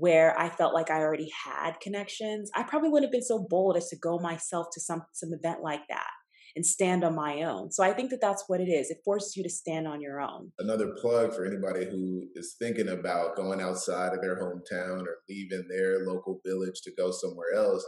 where 0.00 0.38
I 0.38 0.48
felt 0.48 0.74
like 0.74 0.90
I 0.90 1.00
already 1.00 1.30
had 1.44 1.78
connections, 1.80 2.50
I 2.54 2.64
probably 2.64 2.88
wouldn't 2.88 3.08
have 3.08 3.12
been 3.12 3.22
so 3.22 3.46
bold 3.48 3.76
as 3.76 3.88
to 3.88 3.96
go 3.96 4.18
myself 4.18 4.66
to 4.72 4.80
some 4.80 5.02
some 5.12 5.30
event 5.32 5.62
like 5.62 5.86
that 5.88 6.10
and 6.56 6.66
stand 6.66 7.04
on 7.04 7.14
my 7.14 7.42
own. 7.42 7.70
So 7.70 7.84
I 7.84 7.92
think 7.92 8.10
that 8.10 8.20
that's 8.20 8.44
what 8.48 8.60
it 8.60 8.68
is. 8.68 8.90
It 8.90 8.98
forces 9.04 9.36
you 9.36 9.44
to 9.44 9.48
stand 9.48 9.86
on 9.86 10.00
your 10.00 10.20
own. 10.20 10.50
Another 10.58 10.96
plug 11.00 11.32
for 11.32 11.44
anybody 11.44 11.84
who 11.84 12.24
is 12.34 12.56
thinking 12.58 12.88
about 12.88 13.36
going 13.36 13.60
outside 13.60 14.12
of 14.12 14.20
their 14.20 14.34
hometown 14.36 15.02
or 15.02 15.18
leaving 15.28 15.64
their 15.68 16.04
local 16.04 16.40
village 16.44 16.80
to 16.82 16.92
go 16.96 17.12
somewhere 17.12 17.54
else 17.54 17.86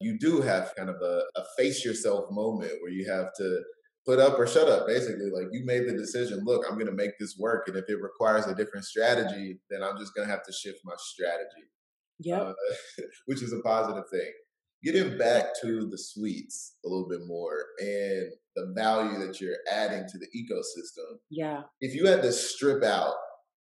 you 0.00 0.18
do 0.18 0.40
have 0.40 0.74
kind 0.76 0.88
of 0.88 0.96
a, 1.02 1.22
a 1.36 1.44
face 1.56 1.84
yourself 1.84 2.24
moment 2.30 2.72
where 2.80 2.90
you 2.90 3.10
have 3.10 3.32
to 3.36 3.62
put 4.10 4.18
up 4.18 4.36
or 4.38 4.46
shut 4.46 4.68
up 4.68 4.88
basically 4.88 5.30
like 5.30 5.46
you 5.52 5.64
made 5.64 5.86
the 5.86 5.92
decision 5.92 6.42
look 6.44 6.64
i'm 6.66 6.74
going 6.74 6.86
to 6.86 6.92
make 6.92 7.16
this 7.20 7.36
work 7.38 7.68
and 7.68 7.76
if 7.76 7.84
it 7.88 8.02
requires 8.02 8.46
a 8.46 8.54
different 8.54 8.84
strategy 8.84 9.60
then 9.70 9.84
i'm 9.84 9.96
just 9.98 10.14
going 10.14 10.26
to 10.26 10.32
have 10.32 10.44
to 10.44 10.52
shift 10.52 10.80
my 10.84 10.94
strategy. 10.98 11.68
Yeah 12.18 12.40
uh, 12.40 12.52
which 13.26 13.42
is 13.42 13.52
a 13.52 13.60
positive 13.60 14.04
thing. 14.10 14.32
Getting 14.82 15.18
back 15.18 15.44
to 15.62 15.86
the 15.90 15.98
suites 15.98 16.76
a 16.84 16.88
little 16.88 17.08
bit 17.08 17.20
more 17.26 17.54
and 17.78 18.32
the 18.56 18.72
value 18.74 19.18
that 19.24 19.40
you're 19.40 19.58
adding 19.70 20.06
to 20.08 20.18
the 20.18 20.26
ecosystem 20.36 21.18
yeah. 21.30 21.62
if 21.80 21.94
you 21.94 22.06
had 22.06 22.22
to 22.22 22.32
strip 22.32 22.82
out 22.82 23.14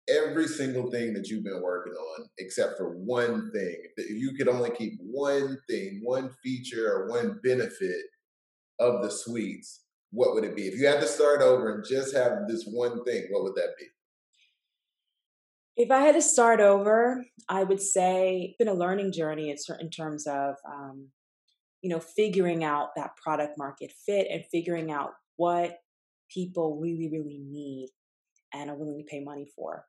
every 0.09 0.47
single 0.47 0.91
thing 0.91 1.13
that 1.15 1.29
you've 1.29 1.45
been 1.45 1.63
working 1.63 1.95
on 1.95 2.27
except 2.39 2.77
for 2.77 2.97
one 2.97 3.51
thing. 3.53 3.77
If 3.97 4.11
you 4.11 4.35
could 4.37 4.49
only 4.49 4.71
keep 4.71 4.99
one 5.01 5.59
thing, 5.69 6.01
one 6.05 6.31
feature, 6.43 6.87
or 6.93 7.09
one 7.09 7.41
benefit 7.43 8.05
of 8.79 9.03
the 9.03 9.11
suites, 9.11 9.86
what 10.11 10.35
would 10.35 10.45
it 10.45 10.57
be? 10.57 10.63
If 10.63 10.79
you 10.79 10.87
had 10.87 11.01
to 11.01 11.07
start 11.07 11.43
over 11.43 11.75
and 11.75 11.85
just 11.85 12.15
have 12.15 12.49
this 12.49 12.65
one 12.65 13.05
thing, 13.05 13.27
what 13.31 13.43
would 13.45 13.55
that 13.55 13.75
be? 13.79 13.87
If 15.77 15.91
I 15.91 16.01
had 16.01 16.15
to 16.15 16.23
start 16.23 16.61
over, 16.61 17.25
I 17.49 17.63
would 17.63 17.81
say 17.81 18.49
it's 18.49 18.57
been 18.57 18.69
a 18.69 18.79
learning 18.79 19.13
journey 19.13 19.51
in, 19.51 19.91
terms 19.91 20.27
of, 20.27 20.55
um, 20.67 21.09
you 21.83 21.91
know, 21.91 22.01
figuring 22.01 22.65
out 22.65 22.91
that 22.97 23.11
product 23.23 23.59
market 23.59 23.93
fit 24.07 24.27
and 24.31 24.43
figuring 24.51 24.91
out 24.91 25.11
what 25.37 25.79
people 26.33 26.79
really, 26.81 27.11
really 27.13 27.41
need 27.47 27.91
and 28.55 28.71
are 28.71 28.77
willing 28.77 28.99
to 28.99 29.05
pay 29.05 29.23
money 29.23 29.47
for. 29.55 29.85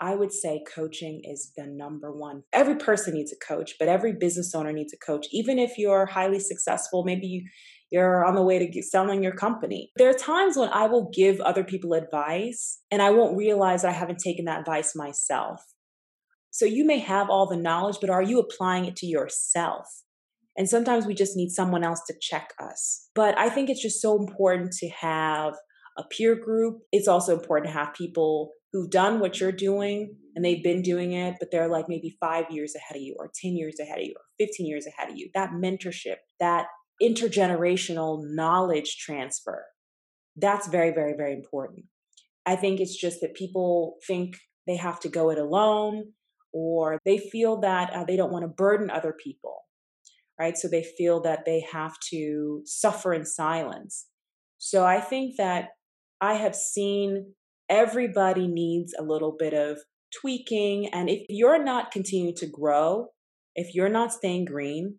I 0.00 0.16
would 0.16 0.32
say 0.32 0.64
coaching 0.74 1.20
is 1.24 1.52
the 1.56 1.64
number 1.64 2.10
one. 2.10 2.42
Every 2.52 2.74
person 2.74 3.14
needs 3.14 3.32
a 3.32 3.36
coach, 3.36 3.74
but 3.78 3.88
every 3.88 4.12
business 4.12 4.54
owner 4.54 4.72
needs 4.72 4.92
a 4.92 4.96
coach. 4.96 5.26
Even 5.30 5.60
if 5.60 5.78
you're 5.78 6.06
highly 6.06 6.40
successful, 6.40 7.04
maybe 7.04 7.26
you, 7.26 7.44
you're 7.92 8.24
on 8.24 8.34
the 8.34 8.42
way 8.42 8.58
to 8.58 8.82
selling 8.82 9.22
your 9.22 9.34
company. 9.34 9.92
There 9.96 10.08
are 10.08 10.14
times 10.14 10.56
when 10.56 10.70
I 10.70 10.86
will 10.86 11.10
give 11.14 11.40
other 11.40 11.62
people 11.62 11.92
advice 11.92 12.80
and 12.90 13.02
I 13.02 13.10
won't 13.10 13.36
realize 13.36 13.82
that 13.82 13.90
I 13.90 13.94
haven't 13.94 14.18
taken 14.18 14.46
that 14.46 14.60
advice 14.60 14.96
myself. 14.96 15.62
So 16.50 16.64
you 16.64 16.84
may 16.84 16.98
have 16.98 17.30
all 17.30 17.46
the 17.46 17.56
knowledge, 17.56 17.98
but 18.00 18.10
are 18.10 18.22
you 18.22 18.38
applying 18.38 18.86
it 18.86 18.96
to 18.96 19.06
yourself? 19.06 19.86
And 20.56 20.68
sometimes 20.68 21.06
we 21.06 21.14
just 21.14 21.36
need 21.36 21.50
someone 21.50 21.84
else 21.84 22.02
to 22.06 22.14
check 22.20 22.52
us. 22.60 23.08
But 23.14 23.38
I 23.38 23.48
think 23.48 23.70
it's 23.70 23.82
just 23.82 24.02
so 24.02 24.18
important 24.18 24.72
to 24.72 24.88
have 24.90 25.54
a 25.96 26.04
peer 26.04 26.34
group. 26.34 26.80
It's 26.92 27.08
also 27.08 27.32
important 27.32 27.72
to 27.72 27.78
have 27.78 27.94
people 27.94 28.52
who've 28.72 28.90
done 28.90 29.20
what 29.20 29.40
you're 29.40 29.52
doing 29.52 30.16
and 30.34 30.44
they've 30.44 30.62
been 30.62 30.82
doing 30.82 31.12
it, 31.12 31.36
but 31.38 31.50
they're 31.50 31.68
like 31.68 31.88
maybe 31.88 32.16
five 32.20 32.46
years 32.50 32.74
ahead 32.74 32.96
of 32.96 33.02
you, 33.02 33.16
or 33.18 33.30
10 33.34 33.54
years 33.54 33.78
ahead 33.78 33.98
of 33.98 34.04
you, 34.04 34.14
or 34.16 34.22
15 34.38 34.66
years 34.66 34.86
ahead 34.86 35.10
of 35.10 35.16
you. 35.16 35.28
That 35.34 35.50
mentorship, 35.50 36.16
that 36.40 36.66
intergenerational 37.00 38.22
knowledge 38.24 38.96
transfer, 38.98 39.64
that's 40.36 40.66
very, 40.68 40.90
very, 40.90 41.14
very 41.16 41.34
important. 41.34 41.84
I 42.44 42.56
think 42.56 42.80
it's 42.80 42.96
just 42.96 43.20
that 43.20 43.34
people 43.34 43.98
think 44.06 44.36
they 44.66 44.76
have 44.76 44.98
to 45.00 45.08
go 45.08 45.30
it 45.30 45.38
alone, 45.38 46.12
or 46.52 46.98
they 47.04 47.18
feel 47.18 47.60
that 47.60 47.92
uh, 47.92 48.04
they 48.04 48.16
don't 48.16 48.32
want 48.32 48.44
to 48.44 48.48
burden 48.48 48.90
other 48.90 49.14
people, 49.22 49.60
right? 50.38 50.56
So 50.56 50.68
they 50.68 50.84
feel 50.98 51.20
that 51.22 51.44
they 51.44 51.64
have 51.72 51.94
to 52.10 52.62
suffer 52.64 53.12
in 53.12 53.24
silence. 53.24 54.06
So 54.58 54.84
I 54.84 55.00
think 55.00 55.36
that 55.38 55.70
I 56.20 56.34
have 56.34 56.54
seen 56.54 57.34
everybody 57.68 58.46
needs 58.46 58.94
a 58.98 59.02
little 59.02 59.34
bit 59.38 59.54
of 59.54 59.78
tweaking. 60.20 60.88
And 60.88 61.08
if 61.08 61.24
you're 61.28 61.62
not 61.62 61.90
continuing 61.90 62.36
to 62.36 62.46
grow, 62.46 63.08
if 63.54 63.74
you're 63.74 63.88
not 63.88 64.12
staying 64.12 64.44
green, 64.44 64.98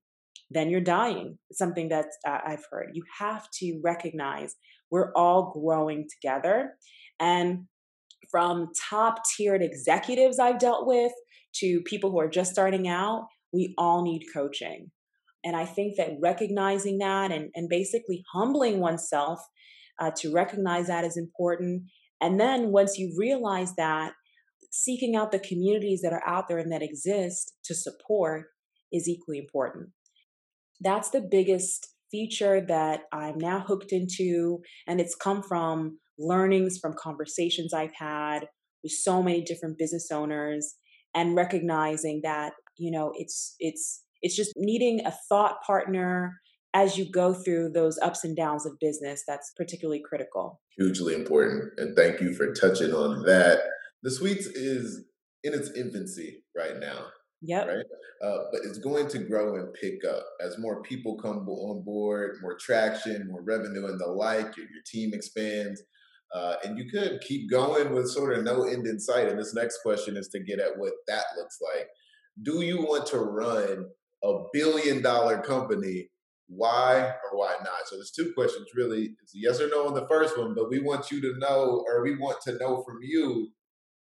then 0.54 0.70
you're 0.70 0.82
dying. 0.82 1.38
Something 1.52 1.89
that 1.89 2.08
uh, 2.28 2.39
I've 2.46 2.66
heard. 2.70 2.92
You 2.94 3.04
have 3.20 3.48
to 3.60 3.80
recognize 3.84 4.56
we're 4.92 5.12
all 5.13 5.52
growing 5.52 6.08
together. 6.10 6.74
And 7.20 7.66
from 8.30 8.70
top 8.89 9.22
tiered 9.36 9.62
executives 9.62 10.39
I've 10.39 10.60
dealt 10.60 10.88
with 10.88 11.12
to 11.56 11.82
people 11.86 12.12
who 12.12 12.20
are 12.20 12.30
just 12.30 12.52
starting 12.52 12.88
out, 12.88 13.28
we 13.52 13.74
all 13.78 14.04
need 14.04 14.26
coaching. 14.34 14.92
And 15.44 15.56
I 15.56 15.66
think 15.66 15.98
that 15.98 16.18
recognizing 16.22 17.00
that 17.00 17.32
and, 17.32 17.50
and 17.54 17.68
basically 17.70 18.24
humbling 18.34 18.80
oneself 18.80 19.39
uh, 20.00 20.12
to 20.18 20.32
recognize 20.32 20.88
that 20.88 21.04
is 21.04 21.18
important 21.18 21.84
and 22.24 22.39
then 22.39 22.72
once 22.72 22.98
you 22.98 23.13
realize 23.18 23.76
that, 23.76 24.13
seeking 24.72 25.13
out 25.13 25.34
the 25.34 25.39
communities 25.39 26.02
that 26.02 26.13
are 26.13 26.26
out 26.26 26.48
there 26.48 26.58
and 26.58 26.72
that 26.72 26.82
exist 26.82 27.54
to 27.66 27.76
support 27.76 28.46
is 28.94 29.10
equally 29.10 29.38
important. 29.38 29.89
That's 30.84 31.10
the 31.10 31.22
biggest 31.22 31.89
feature 32.12 32.62
that 32.67 33.02
I'm 33.12 33.38
now 33.38 33.62
hooked 33.62 33.91
into. 33.91 34.60
And 34.88 35.00
it's 35.00 35.15
come 35.15 35.41
from 35.41 36.00
learnings 36.19 36.78
from 36.80 36.93
conversations 36.98 37.74
I've 37.74 37.96
had 37.96 38.48
with 38.84 38.91
so 38.91 39.24
many 39.24 39.41
different 39.41 39.78
business 39.78 40.12
owners 40.12 40.76
and 41.16 41.36
recognizing 41.36 42.22
that, 42.24 42.53
you 42.78 42.91
know, 42.91 43.12
it's, 43.16 43.55
it's, 43.60 44.03
it's 44.22 44.36
just 44.36 44.53
needing 44.55 45.05
a 45.05 45.14
thought 45.30 45.55
partner 45.66 46.36
as 46.74 46.97
you 46.97 47.10
go 47.10 47.34
through 47.34 47.70
those 47.70 47.99
ups 48.01 48.24
and 48.24 48.36
downs 48.36 48.66
of 48.66 48.80
business, 48.80 49.24
that's 49.28 49.51
particularly 49.55 50.01
critical. 50.07 50.60
Hugely 50.78 51.14
important. 51.14 51.72
And 51.78 51.95
thank 51.95 52.20
you 52.20 52.34
for 52.34 52.51
touching 52.53 52.93
on 52.93 53.24
that. 53.24 53.60
The 54.01 54.10
Suites 54.10 54.47
is 54.47 55.05
in 55.43 55.53
its 55.53 55.70
infancy 55.76 56.43
right 56.55 56.80
now. 56.80 57.05
Yep. 57.44 57.68
Right. 57.68 57.86
Uh, 58.24 58.44
but 58.52 58.62
it's 58.64 58.78
going 58.78 59.08
to 59.10 59.20
grow 59.20 59.58
and 59.58 59.74
pick 59.74 60.06
up 60.06 60.26
as 60.39 60.58
more 60.58 60.82
people 60.82 61.18
come 61.18 61.48
on 61.48 61.84
board, 61.84 62.38
more 62.41 62.58
traction, 62.58 63.28
more 63.30 63.41
revenue, 63.41 63.88
and 63.88 64.00
the 64.00 64.08
like. 64.08 64.56
Your, 64.56 64.66
your 64.68 64.84
team 64.86 65.14
expands. 65.14 65.84
Uh, 66.34 66.56
and 66.64 66.78
you 66.78 66.89
could 66.89 67.20
keep 67.22 67.50
going 67.50 67.94
with 67.94 68.10
sort 68.10 68.36
of 68.36 68.44
no 68.44 68.64
end 68.64 68.88
in 68.88 69.00
sight. 69.00 69.28
And 69.28 69.38
this 69.38 69.54
next 69.54 69.80
question 69.84 70.16
is 70.16 70.30
to 70.30 70.39
get 70.39 70.60
at 70.60 70.78
what 70.78 70.94
that 71.08 71.26
looks 71.38 71.60
like. 71.62 71.88
Do 72.41 72.62
you 72.62 72.82
want 72.82 73.06
to 73.08 73.20
run 73.20 73.89
a 74.24 74.44
billion 74.54 75.02
dollar 75.02 75.39
company? 75.39 76.10
Why 76.48 77.14
or 77.32 77.38
why 77.38 77.56
not? 77.60 77.88
So 77.88 77.98
there's 77.98 78.12
two 78.12 78.32
questions 78.34 78.68
really. 78.74 79.16
It's 79.22 79.34
yes 79.36 79.60
or 79.60 79.68
no 79.68 79.88
on 79.88 79.94
the 79.94 80.08
first 80.08 80.38
one, 80.38 80.56
but 80.56 80.70
we 80.70 80.80
want 80.80 81.12
you 81.12 81.22
to 81.22 81.38
know, 81.39 81.84
or 81.88 82.04
we 82.04 82.18
want 82.18 82.41
to 82.41 82.58
know 82.58 82.84
from 82.84 83.00
you 83.02 83.52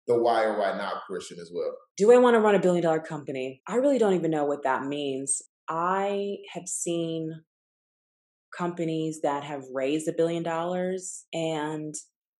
the 0.08 0.18
why 0.18 0.42
or 0.42 0.58
why 0.58 0.76
not 0.76 1.02
question 1.06 1.38
as 1.40 1.52
well. 1.54 1.72
Do 1.96 2.12
I 2.12 2.16
want 2.16 2.34
to 2.34 2.40
run 2.40 2.54
a 2.54 2.60
billion 2.60 2.82
dollar 2.82 3.00
company? 3.00 3.60
I 3.68 3.76
really 3.76 3.98
don't 3.98 4.14
even 4.14 4.30
know 4.30 4.46
what 4.46 4.64
that 4.64 4.84
means. 4.84 5.42
I 5.68 6.38
have 6.54 6.66
seen 6.66 7.42
companies 8.56 9.20
that 9.22 9.44
have 9.44 9.62
raised 9.72 10.08
a 10.08 10.14
billion 10.16 10.42
dollars 10.42 11.26
and 11.32 11.94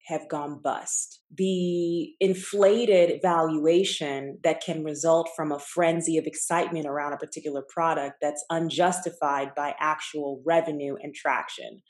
have 0.07 0.27
gone 0.31 0.59
bust. 0.65 1.21
The 1.37 2.15
inflated 2.19 3.21
valuation 3.21 4.39
that 4.43 4.63
can 4.63 4.83
result 4.83 5.29
from 5.37 5.53
a 5.53 5.59
frenzy 5.59 6.17
of 6.17 6.25
excitement 6.25 6.87
around 6.87 7.13
a 7.13 7.19
particular 7.19 7.63
product 7.69 8.17
that's 8.23 8.43
unjustified 8.49 9.55
by 9.55 9.75
actual 9.79 10.43
revenue 10.47 10.97
and 11.03 11.15
traction. 11.15 11.83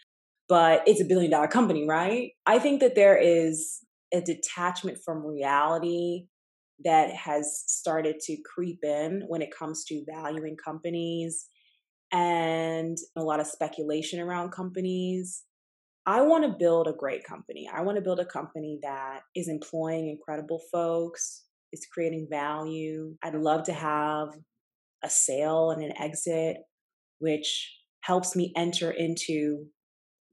But 0.49 0.83
it's 0.87 1.01
a 1.01 1.05
billion 1.05 1.31
dollar 1.31 1.47
company, 1.47 1.87
right? 1.89 2.31
I 2.45 2.59
think 2.59 2.81
that 2.81 2.97
there 2.97 3.16
is 3.16 3.85
a 4.13 4.21
detachment 4.21 4.99
from 5.05 5.25
reality 5.25 6.27
that 6.85 7.13
has 7.15 7.65
started 7.67 8.21
to 8.21 8.37
creep 8.45 8.79
in 8.83 9.25
when 9.27 9.43
it 9.43 9.55
comes 9.57 9.85
to 9.85 10.05
valuing 10.09 10.57
companies 10.57 11.47
and 12.13 12.97
a 13.17 13.23
lot 13.23 13.41
of 13.41 13.47
speculation 13.47 14.21
around 14.21 14.51
companies. 14.53 15.45
I 16.07 16.23
want 16.23 16.45
to 16.45 16.57
build 16.59 16.87
a 16.87 16.93
great 16.93 17.25
company. 17.25 17.69
I 17.73 17.83
want 17.83 17.97
to 17.97 18.03
build 18.03 18.21
a 18.21 18.25
company 18.25 18.79
that 18.83 19.21
is 19.35 19.49
employing 19.49 20.09
incredible 20.09 20.63
folks, 20.73 21.45
is 21.73 21.87
creating 21.93 22.29
value. 22.31 23.15
I'd 23.23 23.35
love 23.35 23.65
to 23.65 23.75
have 23.75 24.29
a 25.05 25.11
sale 25.11 25.71
and 25.71 25.83
an 25.83 25.93
exit, 26.01 26.57
which 27.19 27.75
helps 28.01 28.35
me 28.35 28.53
enter 28.57 28.91
into 28.91 29.67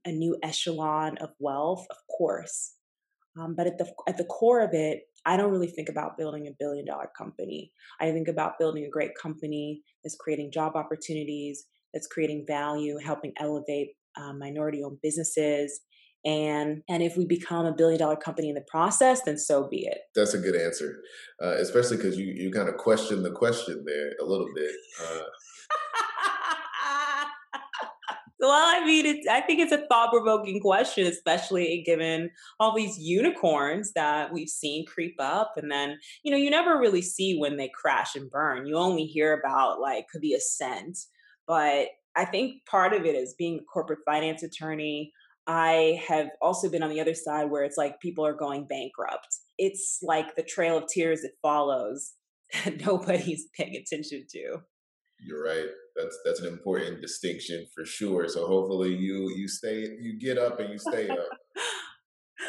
a 0.06 0.12
new 0.12 0.38
echelon 0.42 1.18
of 1.18 1.30
wealth, 1.40 1.84
of 1.90 1.96
course. 2.16 2.75
Um, 3.38 3.54
but 3.56 3.66
at 3.66 3.78
the 3.78 3.90
at 4.08 4.16
the 4.16 4.24
core 4.24 4.60
of 4.60 4.70
it, 4.72 5.02
I 5.26 5.36
don't 5.36 5.50
really 5.50 5.68
think 5.68 5.88
about 5.88 6.16
building 6.16 6.46
a 6.46 6.56
billion 6.58 6.86
dollar 6.86 7.10
company. 7.16 7.72
I 8.00 8.10
think 8.12 8.28
about 8.28 8.58
building 8.58 8.84
a 8.84 8.90
great 8.90 9.12
company 9.20 9.82
that's 10.02 10.16
creating 10.16 10.52
job 10.52 10.74
opportunities, 10.74 11.64
that's 11.92 12.06
creating 12.06 12.44
value, 12.46 12.98
helping 12.98 13.32
elevate 13.38 13.90
um, 14.16 14.38
minority 14.38 14.82
owned 14.82 14.98
businesses. 15.02 15.80
And, 16.24 16.82
and 16.88 17.04
if 17.04 17.16
we 17.16 17.24
become 17.24 17.66
a 17.66 17.72
billion 17.72 18.00
dollar 18.00 18.16
company 18.16 18.48
in 18.48 18.56
the 18.56 18.64
process, 18.68 19.22
then 19.22 19.38
so 19.38 19.68
be 19.68 19.86
it. 19.86 19.98
That's 20.16 20.34
a 20.34 20.38
good 20.38 20.56
answer, 20.56 21.00
uh, 21.40 21.54
especially 21.58 21.98
because 21.98 22.18
you, 22.18 22.26
you 22.26 22.50
kind 22.50 22.68
of 22.68 22.78
question 22.78 23.22
the 23.22 23.30
question 23.30 23.84
there 23.86 24.12
a 24.20 24.24
little 24.24 24.48
bit. 24.52 24.72
Uh, 25.00 25.20
well, 28.38 28.50
I 28.52 28.84
mean, 28.84 29.06
it's, 29.06 29.26
I 29.26 29.40
think 29.40 29.60
it's 29.60 29.72
a 29.72 29.86
thought 29.86 30.10
provoking 30.10 30.60
question, 30.60 31.06
especially 31.06 31.82
given 31.86 32.30
all 32.60 32.74
these 32.74 32.98
unicorns 32.98 33.92
that 33.94 34.32
we've 34.32 34.48
seen 34.48 34.84
creep 34.84 35.16
up. 35.18 35.54
And 35.56 35.70
then, 35.70 35.98
you 36.22 36.30
know, 36.30 36.36
you 36.36 36.50
never 36.50 36.78
really 36.78 37.02
see 37.02 37.38
when 37.38 37.56
they 37.56 37.70
crash 37.74 38.14
and 38.14 38.30
burn. 38.30 38.66
You 38.66 38.76
only 38.76 39.04
hear 39.04 39.32
about 39.32 39.80
like 39.80 40.06
the 40.20 40.34
ascent. 40.34 40.98
But 41.46 41.88
I 42.14 42.24
think 42.24 42.64
part 42.66 42.92
of 42.92 43.06
it 43.06 43.14
is 43.14 43.34
being 43.38 43.60
a 43.60 43.64
corporate 43.64 44.00
finance 44.04 44.42
attorney. 44.42 45.12
I 45.46 46.02
have 46.06 46.28
also 46.42 46.68
been 46.68 46.82
on 46.82 46.90
the 46.90 47.00
other 47.00 47.14
side 47.14 47.50
where 47.50 47.62
it's 47.62 47.78
like 47.78 48.00
people 48.00 48.26
are 48.26 48.34
going 48.34 48.66
bankrupt. 48.66 49.28
It's 49.58 50.00
like 50.02 50.34
the 50.34 50.42
trail 50.42 50.76
of 50.76 50.88
tears 50.88 51.22
that 51.22 51.32
follows 51.40 52.12
that 52.64 52.84
nobody's 52.84 53.46
paying 53.56 53.76
attention 53.76 54.26
to. 54.32 54.58
You're 55.20 55.44
right. 55.44 55.66
That's 55.94 56.18
that's 56.24 56.40
an 56.40 56.46
important 56.46 57.00
distinction 57.00 57.66
for 57.74 57.84
sure. 57.84 58.28
So 58.28 58.46
hopefully 58.46 58.94
you 58.94 59.32
you 59.36 59.48
stay 59.48 59.96
you 60.00 60.18
get 60.18 60.38
up 60.38 60.60
and 60.60 60.70
you 60.70 60.78
stay 60.78 61.08
up. 61.08 61.28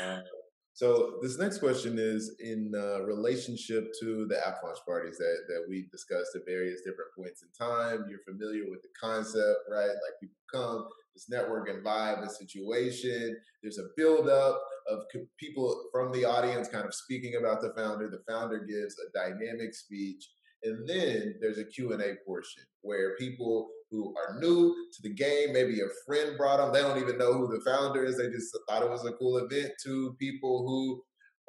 uh, 0.04 0.20
so 0.74 1.18
this 1.22 1.40
next 1.40 1.60
question 1.60 1.98
is 1.98 2.36
in 2.40 2.74
uh, 2.76 3.04
relationship 3.04 3.92
to 4.02 4.28
the 4.28 4.46
app 4.46 4.58
launch 4.64 4.80
parties 4.86 5.18
that 5.18 5.38
that 5.48 5.66
we 5.70 5.88
discussed 5.92 6.36
at 6.36 6.42
various 6.46 6.82
different 6.82 7.12
points 7.18 7.42
in 7.42 7.50
time. 7.58 8.06
You're 8.10 8.20
familiar 8.28 8.70
with 8.70 8.82
the 8.82 8.90
concept, 9.00 9.60
right? 9.72 9.88
Like 9.88 10.20
people 10.20 10.36
come, 10.54 10.88
this 11.14 11.30
network 11.30 11.70
and 11.70 11.86
vibe 11.86 12.22
and 12.22 12.32
situation. 12.32 13.38
There's 13.64 13.80
a 13.80 13.88
buildup 13.96 14.62
of 14.90 15.00
people 15.40 15.86
from 15.92 16.12
the 16.12 16.26
audience 16.26 16.68
kind 16.68 16.86
of 16.86 16.94
speaking 16.94 17.36
about 17.40 17.62
the 17.62 17.74
founder. 17.78 18.10
The 18.10 18.32
founder 18.32 18.60
gives 18.60 18.96
a 19.00 19.12
dynamic 19.18 19.74
speech 19.74 20.28
and 20.64 20.88
then 20.88 21.36
there's 21.42 21.58
a 21.58 21.66
Q&A 21.66 22.16
portion 22.26 22.64
where 22.82 23.16
people 23.18 23.70
who 23.92 24.14
are 24.18 24.40
new 24.40 24.74
to 24.94 25.02
the 25.02 25.14
game, 25.14 25.54
maybe 25.54 25.80
a 25.80 25.88
friend 26.06 26.38
brought 26.38 26.58
them, 26.58 26.74
they 26.74 26.82
don't 26.82 27.02
even 27.02 27.18
know 27.18 27.34
who 27.34 27.48
the 27.48 27.64
founder 27.64 28.04
is, 28.04 28.18
they 28.18 28.30
just 28.30 28.58
thought 28.68 28.84
it 28.84 28.90
was 28.90 29.06
a 29.06 29.14
cool 29.14 29.38
event 29.38 29.72
to 29.84 30.16
people 30.20 30.66
who 30.68 31.02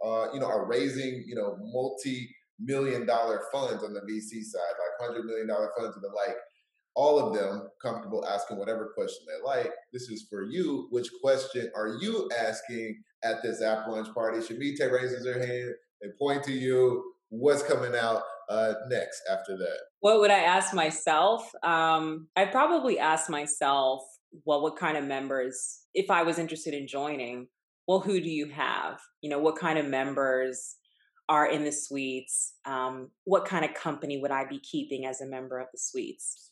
uh, 0.04 0.28
you 0.32 0.40
know, 0.40 0.46
are 0.46 0.66
raising, 0.66 1.24
you 1.26 1.34
know, 1.34 1.56
multi-million 1.60 3.06
dollar 3.06 3.42
funds 3.52 3.82
on 3.82 3.92
the 3.92 4.00
VC 4.00 4.42
side, 4.42 4.60
like 4.78 5.08
hundred 5.08 5.24
million 5.24 5.48
dollar 5.48 5.70
funds 5.78 5.96
and 5.96 6.04
the 6.04 6.08
like. 6.08 6.36
All 6.94 7.18
of 7.20 7.34
them 7.34 7.68
comfortable 7.80 8.26
asking 8.26 8.58
whatever 8.58 8.92
question 8.96 9.24
they 9.26 9.46
like. 9.46 9.70
This 9.92 10.08
is 10.08 10.26
for 10.28 10.42
you. 10.42 10.88
Which 10.90 11.08
question 11.22 11.70
are 11.76 11.96
you 12.00 12.28
asking 12.36 13.00
at 13.22 13.42
this 13.42 13.62
app 13.62 13.86
launch 13.86 14.12
party? 14.12 14.44
Shamite 14.44 14.90
raises 14.90 15.24
her 15.24 15.38
hand. 15.38 15.74
They 16.02 16.08
point 16.18 16.42
to 16.44 16.52
you. 16.52 17.12
What's 17.28 17.62
coming 17.62 17.94
out? 17.94 18.22
Uh, 18.48 18.74
next 18.88 19.22
after 19.30 19.56
that? 19.56 19.78
What 20.00 20.20
would 20.20 20.30
I 20.30 20.40
ask 20.40 20.74
myself? 20.74 21.50
Um, 21.62 22.28
I 22.36 22.46
probably 22.46 22.98
ask 22.98 23.28
myself, 23.28 24.02
well, 24.44 24.62
what 24.62 24.76
kind 24.76 24.96
of 24.96 25.04
members, 25.04 25.80
if 25.94 26.10
I 26.10 26.22
was 26.22 26.38
interested 26.38 26.74
in 26.74 26.86
joining, 26.86 27.48
well, 27.86 28.00
who 28.00 28.20
do 28.20 28.28
you 28.28 28.46
have? 28.50 29.00
You 29.22 29.30
know, 29.30 29.38
what 29.38 29.58
kind 29.58 29.78
of 29.78 29.86
members 29.86 30.76
are 31.28 31.50
in 31.50 31.64
the 31.64 31.72
suites? 31.72 32.54
Um, 32.64 33.10
what 33.24 33.44
kind 33.44 33.64
of 33.64 33.74
company 33.74 34.18
would 34.20 34.30
I 34.30 34.44
be 34.46 34.60
keeping 34.60 35.06
as 35.06 35.20
a 35.20 35.26
member 35.26 35.58
of 35.58 35.68
the 35.72 35.78
suites? 35.78 36.50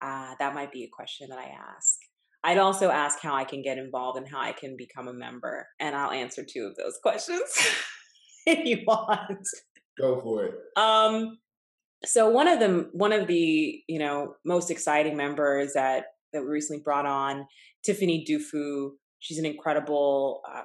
Uh, 0.00 0.34
that 0.38 0.54
might 0.54 0.72
be 0.72 0.84
a 0.84 0.88
question 0.94 1.28
that 1.30 1.38
I 1.38 1.46
ask. 1.76 1.98
I'd 2.44 2.58
also 2.58 2.90
ask 2.90 3.18
how 3.20 3.34
I 3.34 3.44
can 3.44 3.62
get 3.62 3.78
involved 3.78 4.16
and 4.16 4.28
how 4.28 4.40
I 4.40 4.52
can 4.52 4.76
become 4.76 5.08
a 5.08 5.12
member, 5.12 5.66
and 5.80 5.96
I'll 5.96 6.12
answer 6.12 6.44
two 6.44 6.64
of 6.64 6.76
those 6.76 6.98
questions 7.02 7.42
if 8.46 8.64
you 8.64 8.84
want. 8.86 9.46
Go 9.98 10.20
for 10.20 10.44
it. 10.44 10.54
Um, 10.76 11.38
so 12.04 12.28
one 12.28 12.48
of 12.48 12.60
the 12.60 12.88
one 12.92 13.12
of 13.12 13.26
the 13.26 13.82
you 13.88 13.98
know 13.98 14.34
most 14.44 14.70
exciting 14.70 15.16
members 15.16 15.72
that 15.74 16.04
that 16.32 16.42
we 16.42 16.48
recently 16.48 16.82
brought 16.82 17.06
on, 17.06 17.46
Tiffany 17.84 18.24
Dufu. 18.28 18.90
She's 19.20 19.38
an 19.38 19.46
incredible 19.46 20.42
uh, 20.48 20.62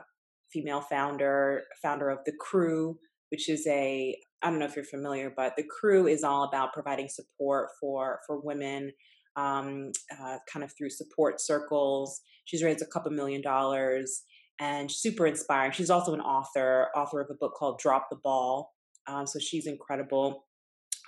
female 0.52 0.82
founder, 0.82 1.64
founder 1.82 2.10
of 2.10 2.20
the 2.26 2.34
Crew, 2.40 2.98
which 3.32 3.50
is 3.50 3.66
a 3.68 4.16
I 4.44 4.50
don't 4.50 4.60
know 4.60 4.66
if 4.66 4.76
you're 4.76 4.86
familiar, 4.86 5.34
but 5.36 5.54
the 5.58 5.64
Crew 5.64 6.08
is 6.08 6.24
all 6.24 6.44
about 6.44 6.74
providing 6.74 7.10
support 7.10 7.70
for 7.80 8.20
for 8.28 8.40
women, 8.40 8.92
um, 9.36 9.92
uh, 10.12 10.38
kind 10.52 10.64
of 10.64 10.72
through 10.78 10.92
support 10.92 11.42
circles. 11.42 12.22
She's 12.46 12.64
raised 12.64 12.82
a 12.82 12.86
couple 12.86 13.12
million 13.12 13.42
dollars 13.42 14.24
and 14.60 14.92
super 14.92 15.26
inspiring. 15.26 15.72
She's 15.72 15.90
also 15.90 16.14
an 16.14 16.22
author, 16.22 16.90
author 16.96 17.22
of 17.22 17.30
a 17.32 17.36
book 17.36 17.54
called 17.58 17.80
Drop 17.80 18.08
the 18.10 18.18
Ball, 18.18 18.73
um, 19.08 19.28
so 19.28 19.40
she's 19.40 19.68
incredible. 19.68 20.46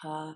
Uh, 0.03 0.33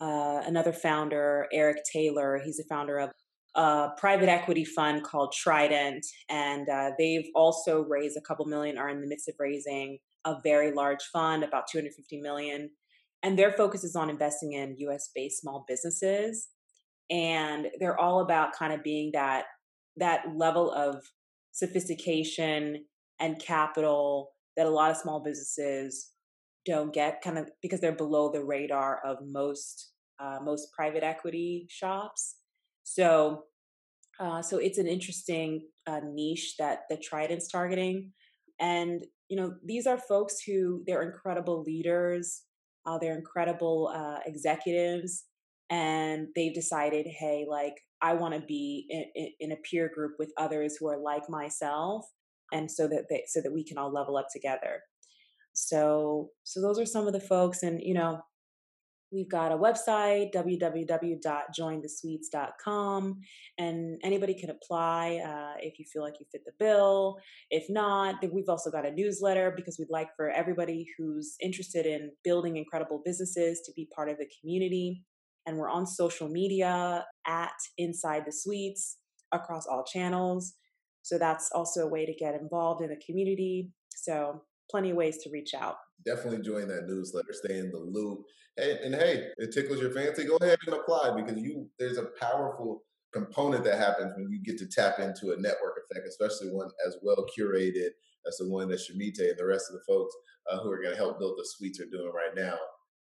uh, 0.00 0.42
another 0.46 0.72
founder, 0.72 1.46
Eric 1.52 1.78
Taylor, 1.90 2.40
he's 2.44 2.58
a 2.58 2.64
founder 2.64 2.98
of 2.98 3.10
a 3.54 3.88
private 3.96 4.28
equity 4.28 4.64
fund 4.64 5.02
called 5.02 5.32
Trident, 5.32 6.04
and 6.28 6.68
uh, 6.68 6.90
they've 6.98 7.26
also 7.34 7.82
raised 7.82 8.16
a 8.16 8.20
couple 8.20 8.44
million, 8.44 8.76
are 8.76 8.90
in 8.90 9.00
the 9.00 9.06
midst 9.06 9.28
of 9.28 9.34
raising 9.38 9.98
a 10.26 10.36
very 10.42 10.72
large 10.72 11.02
fund, 11.12 11.42
about 11.42 11.64
250 11.70 12.20
million. 12.20 12.70
And 13.22 13.38
their 13.38 13.52
focus 13.52 13.82
is 13.82 13.96
on 13.96 14.10
investing 14.10 14.52
in 14.52 14.76
US 14.78 15.10
based 15.14 15.40
small 15.40 15.64
businesses. 15.66 16.48
And 17.10 17.68
they're 17.78 17.98
all 17.98 18.20
about 18.20 18.52
kind 18.52 18.72
of 18.72 18.82
being 18.82 19.10
that 19.14 19.44
that 19.96 20.24
level 20.36 20.70
of 20.72 21.02
sophistication 21.52 22.84
and 23.18 23.38
capital 23.38 24.32
that 24.56 24.66
a 24.66 24.70
lot 24.70 24.90
of 24.90 24.96
small 24.98 25.20
businesses 25.20 26.12
don't 26.66 26.92
get 26.92 27.22
kind 27.22 27.38
of 27.38 27.48
because 27.62 27.80
they're 27.80 27.92
below 27.92 28.30
the 28.30 28.44
radar 28.44 29.00
of 29.06 29.18
most 29.24 29.92
uh, 30.20 30.38
most 30.42 30.72
private 30.72 31.04
equity 31.04 31.66
shops. 31.70 32.36
So 32.82 33.44
Uh, 34.18 34.40
so 34.40 34.56
it's 34.56 34.78
an 34.78 34.86
interesting 34.86 35.60
uh, 35.86 36.00
niche 36.02 36.56
that 36.58 36.78
the 36.88 36.96
Trident's 36.96 37.48
targeting. 37.48 38.12
And, 38.58 39.04
you 39.28 39.36
know, 39.36 39.54
these 39.62 39.86
are 39.86 39.98
folks 39.98 40.40
who 40.46 40.82
they're 40.86 41.02
incredible 41.02 41.62
leaders, 41.62 42.42
uh, 42.86 42.96
they're 42.98 43.18
incredible 43.18 43.92
uh, 43.94 44.20
executives, 44.24 45.24
and 45.68 46.28
they've 46.34 46.54
decided, 46.54 47.06
hey, 47.06 47.44
like, 47.46 47.74
I 48.00 48.14
want 48.14 48.34
to 48.34 48.40
be 48.40 48.86
in, 48.88 49.28
in, 49.40 49.52
a 49.52 49.62
peer 49.68 49.90
group 49.94 50.14
with 50.18 50.32
others 50.38 50.76
who 50.76 50.88
are 50.88 50.98
like 50.98 51.28
myself, 51.28 52.06
and 52.52 52.70
so 52.70 52.88
that 52.88 53.04
they, 53.10 53.24
so 53.26 53.40
that 53.42 53.52
we 53.52 53.64
can 53.64 53.76
all 53.76 53.92
level 53.92 54.16
up 54.16 54.28
together. 54.32 54.80
So, 55.58 56.30
so 56.44 56.60
those 56.60 56.78
are 56.78 56.86
some 56.86 57.06
of 57.06 57.12
the 57.12 57.20
folks, 57.20 57.62
and 57.62 57.80
you 57.82 57.94
know, 57.94 58.20
We've 59.12 59.28
got 59.28 59.52
a 59.52 59.56
website, 59.56 60.34
www.jointhesuites.com, 60.34 63.20
and 63.56 64.00
anybody 64.02 64.34
can 64.34 64.50
apply 64.50 65.20
uh, 65.24 65.54
if 65.60 65.78
you 65.78 65.84
feel 65.92 66.02
like 66.02 66.18
you 66.18 66.26
fit 66.32 66.44
the 66.44 66.50
bill. 66.58 67.16
If 67.50 67.70
not, 67.70 68.16
we've 68.32 68.48
also 68.48 68.68
got 68.68 68.84
a 68.84 68.90
newsletter 68.90 69.52
because 69.54 69.78
we'd 69.78 69.90
like 69.90 70.08
for 70.16 70.30
everybody 70.30 70.88
who's 70.98 71.36
interested 71.40 71.86
in 71.86 72.10
building 72.24 72.56
incredible 72.56 73.00
businesses 73.04 73.60
to 73.66 73.72
be 73.76 73.88
part 73.94 74.08
of 74.08 74.18
the 74.18 74.26
community. 74.40 75.04
And 75.46 75.56
we're 75.56 75.70
on 75.70 75.86
social 75.86 76.28
media 76.28 77.06
at 77.28 77.54
Inside 77.78 78.24
the 78.26 78.32
Suites 78.32 78.96
across 79.30 79.68
all 79.68 79.84
channels. 79.84 80.54
So 81.02 81.16
that's 81.16 81.52
also 81.54 81.82
a 81.82 81.88
way 81.88 82.06
to 82.06 82.12
get 82.12 82.34
involved 82.34 82.82
in 82.82 82.88
the 82.88 83.00
community. 83.06 83.70
So 83.94 84.42
plenty 84.70 84.90
of 84.90 84.96
ways 84.96 85.18
to 85.18 85.30
reach 85.30 85.54
out. 85.54 85.76
Definitely 86.04 86.42
join 86.42 86.68
that 86.68 86.86
newsletter, 86.86 87.32
stay 87.32 87.58
in 87.58 87.70
the 87.70 87.78
loop. 87.78 88.20
Hey, 88.56 88.78
and 88.84 88.94
hey, 88.94 89.28
it 89.38 89.52
tickles 89.52 89.80
your 89.80 89.90
fancy. 89.90 90.24
Go 90.24 90.36
ahead 90.36 90.58
and 90.66 90.76
apply 90.76 91.12
because 91.16 91.40
you 91.40 91.68
there's 91.78 91.98
a 91.98 92.08
powerful 92.20 92.82
component 93.12 93.64
that 93.64 93.78
happens 93.78 94.12
when 94.16 94.30
you 94.30 94.42
get 94.42 94.58
to 94.58 94.66
tap 94.66 94.98
into 94.98 95.32
a 95.32 95.40
network 95.40 95.80
effect, 95.90 96.06
especially 96.06 96.48
one 96.48 96.70
as 96.86 96.96
well 97.02 97.26
curated 97.38 97.90
as 98.26 98.36
the 98.38 98.48
one 98.48 98.68
that 98.68 98.80
Shamite 98.80 99.18
and 99.18 99.38
the 99.38 99.46
rest 99.46 99.70
of 99.70 99.74
the 99.74 99.84
folks 99.86 100.14
uh, 100.50 100.58
who 100.58 100.70
are 100.70 100.82
going 100.82 100.92
to 100.92 100.96
help 100.96 101.18
build 101.18 101.38
the 101.38 101.44
suites 101.46 101.80
are 101.80 101.86
doing 101.86 102.12
right 102.12 102.34
now. 102.36 102.56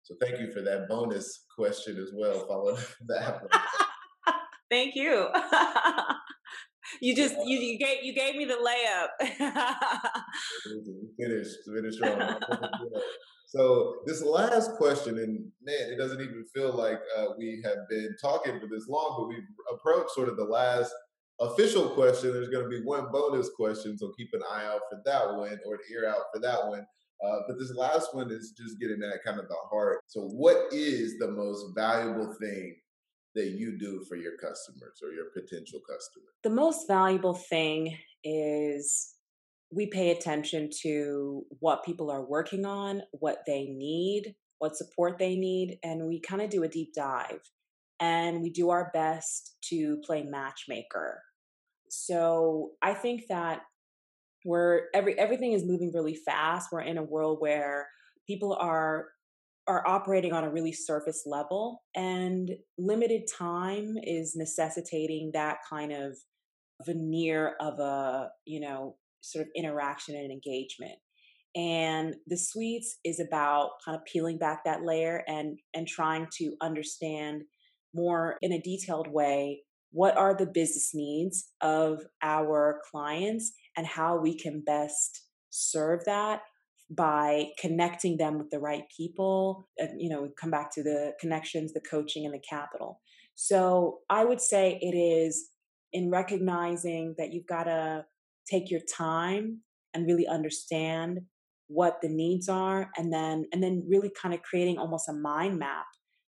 So 0.02 0.14
thank 0.20 0.38
you 0.38 0.52
for 0.52 0.62
that 0.62 0.88
bonus 0.88 1.46
question 1.56 1.96
as 1.98 2.10
well, 2.14 2.46
following 2.46 2.80
that. 3.08 3.42
thank 4.70 4.94
you. 4.94 5.28
you 7.00 7.14
just 7.14 7.34
you, 7.44 7.58
you 7.58 7.78
gave 7.78 8.04
you 8.04 8.12
gave 8.14 8.36
me 8.36 8.44
the 8.44 8.54
layup. 8.54 9.08
finish 11.18 11.48
finish 11.74 11.94
strong. 11.96 12.38
so 13.46 13.96
this 14.06 14.22
last 14.22 14.72
question, 14.72 15.18
and 15.18 15.50
man, 15.62 15.90
it 15.90 15.96
doesn't 15.96 16.20
even 16.20 16.44
feel 16.54 16.72
like 16.72 17.00
uh, 17.16 17.26
we 17.38 17.62
have 17.64 17.88
been 17.88 18.14
talking 18.20 18.60
for 18.60 18.66
this 18.66 18.88
long, 18.88 19.16
but 19.18 19.28
we've 19.28 19.48
approached 19.72 20.10
sort 20.10 20.28
of 20.28 20.36
the 20.36 20.44
last 20.44 20.92
official 21.40 21.90
question. 21.90 22.32
There's 22.32 22.48
going 22.48 22.64
to 22.64 22.70
be 22.70 22.84
one 22.84 23.10
bonus 23.12 23.50
question, 23.56 23.98
so 23.98 24.12
keep 24.16 24.28
an 24.32 24.42
eye 24.50 24.66
out 24.66 24.80
for 24.90 25.00
that 25.04 25.34
one 25.36 25.58
or 25.66 25.74
an 25.74 25.80
ear 25.90 26.08
out 26.08 26.24
for 26.32 26.40
that 26.40 26.66
one. 26.66 26.86
Uh, 27.24 27.38
but 27.48 27.58
this 27.58 27.72
last 27.74 28.14
one 28.14 28.30
is 28.30 28.52
just 28.56 28.78
getting 28.78 29.02
at 29.02 29.24
kind 29.24 29.40
of 29.40 29.48
the 29.48 29.56
heart. 29.70 30.00
So, 30.06 30.20
what 30.22 30.70
is 30.70 31.18
the 31.18 31.30
most 31.30 31.74
valuable 31.74 32.34
thing 32.40 32.76
that 33.36 33.50
you 33.50 33.78
do 33.78 34.04
for 34.08 34.16
your 34.16 34.36
customers 34.36 35.00
or 35.02 35.12
your 35.12 35.26
potential 35.32 35.80
customers? 35.80 36.34
The 36.42 36.50
most 36.50 36.88
valuable 36.88 37.34
thing 37.34 37.96
is 38.24 39.14
we 39.70 39.86
pay 39.86 40.10
attention 40.10 40.70
to 40.82 41.44
what 41.60 41.84
people 41.84 42.10
are 42.10 42.24
working 42.24 42.64
on, 42.64 43.02
what 43.12 43.42
they 43.46 43.66
need, 43.66 44.34
what 44.58 44.76
support 44.76 45.18
they 45.18 45.36
need, 45.36 45.78
and 45.84 46.06
we 46.06 46.20
kind 46.20 46.42
of 46.42 46.50
do 46.50 46.62
a 46.62 46.68
deep 46.68 46.94
dive 46.94 47.40
and 48.00 48.42
we 48.42 48.50
do 48.50 48.70
our 48.70 48.90
best 48.92 49.56
to 49.68 49.98
play 50.04 50.22
matchmaker. 50.22 51.22
So 51.90 52.72
I 52.82 52.94
think 52.94 53.24
that 53.28 53.62
we're 54.44 54.82
every 54.94 55.18
everything 55.18 55.52
is 55.52 55.64
moving 55.64 55.92
really 55.92 56.14
fast. 56.14 56.68
We're 56.70 56.80
in 56.80 56.98
a 56.98 57.02
world 57.02 57.38
where 57.40 57.88
people 58.26 58.54
are 58.54 59.06
are 59.68 59.86
operating 59.86 60.32
on 60.32 60.44
a 60.44 60.50
really 60.50 60.72
surface 60.72 61.24
level 61.26 61.82
and 61.94 62.50
limited 62.78 63.22
time 63.38 63.96
is 64.02 64.36
necessitating 64.36 65.30
that 65.34 65.58
kind 65.68 65.92
of 65.92 66.16
veneer 66.84 67.54
of 67.60 67.78
a 67.78 68.28
you 68.44 68.60
know 68.60 68.96
sort 69.22 69.42
of 69.42 69.50
interaction 69.56 70.14
and 70.14 70.30
engagement. 70.30 70.98
And 71.54 72.14
the 72.26 72.36
suites 72.36 72.98
is 73.02 73.18
about 73.18 73.70
kind 73.84 73.96
of 73.96 74.04
peeling 74.04 74.38
back 74.38 74.64
that 74.64 74.84
layer 74.84 75.24
and 75.26 75.58
and 75.74 75.88
trying 75.88 76.26
to 76.38 76.54
understand 76.60 77.42
more 77.94 78.36
in 78.42 78.52
a 78.52 78.60
detailed 78.60 79.08
way 79.08 79.62
what 79.90 80.16
are 80.18 80.34
the 80.34 80.46
business 80.46 80.90
needs 80.92 81.52
of 81.62 82.02
our 82.22 82.80
clients 82.90 83.52
and 83.76 83.86
how 83.86 84.18
we 84.18 84.36
can 84.36 84.62
best 84.66 85.22
serve 85.50 86.04
that 86.04 86.42
by 86.90 87.48
connecting 87.60 88.16
them 88.16 88.38
with 88.38 88.50
the 88.50 88.60
right 88.60 88.84
people 88.96 89.68
you 89.98 90.08
know 90.08 90.28
come 90.40 90.50
back 90.50 90.72
to 90.72 90.82
the 90.82 91.12
connections 91.20 91.72
the 91.72 91.80
coaching 91.80 92.24
and 92.24 92.34
the 92.34 92.42
capital. 92.48 93.00
So 93.34 93.98
i 94.08 94.24
would 94.24 94.40
say 94.40 94.78
it 94.80 94.96
is 94.96 95.50
in 95.92 96.10
recognizing 96.10 97.14
that 97.18 97.32
you've 97.32 97.46
got 97.46 97.64
to 97.64 98.04
take 98.50 98.70
your 98.70 98.80
time 98.80 99.60
and 99.94 100.06
really 100.06 100.26
understand 100.26 101.20
what 101.68 102.00
the 102.00 102.08
needs 102.08 102.48
are 102.48 102.90
and 102.96 103.12
then 103.12 103.44
and 103.52 103.62
then 103.62 103.84
really 103.88 104.10
kind 104.20 104.34
of 104.34 104.42
creating 104.42 104.78
almost 104.78 105.08
a 105.08 105.12
mind 105.12 105.58
map 105.58 105.86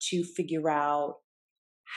to 0.02 0.24
figure 0.24 0.70
out 0.70 1.16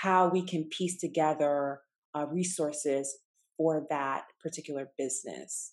how 0.02 0.28
we 0.28 0.42
can 0.42 0.68
piece 0.70 0.98
together 1.00 1.80
uh, 2.16 2.26
resources 2.26 3.18
for 3.56 3.86
that 3.90 4.24
particular 4.42 4.90
business. 4.98 5.72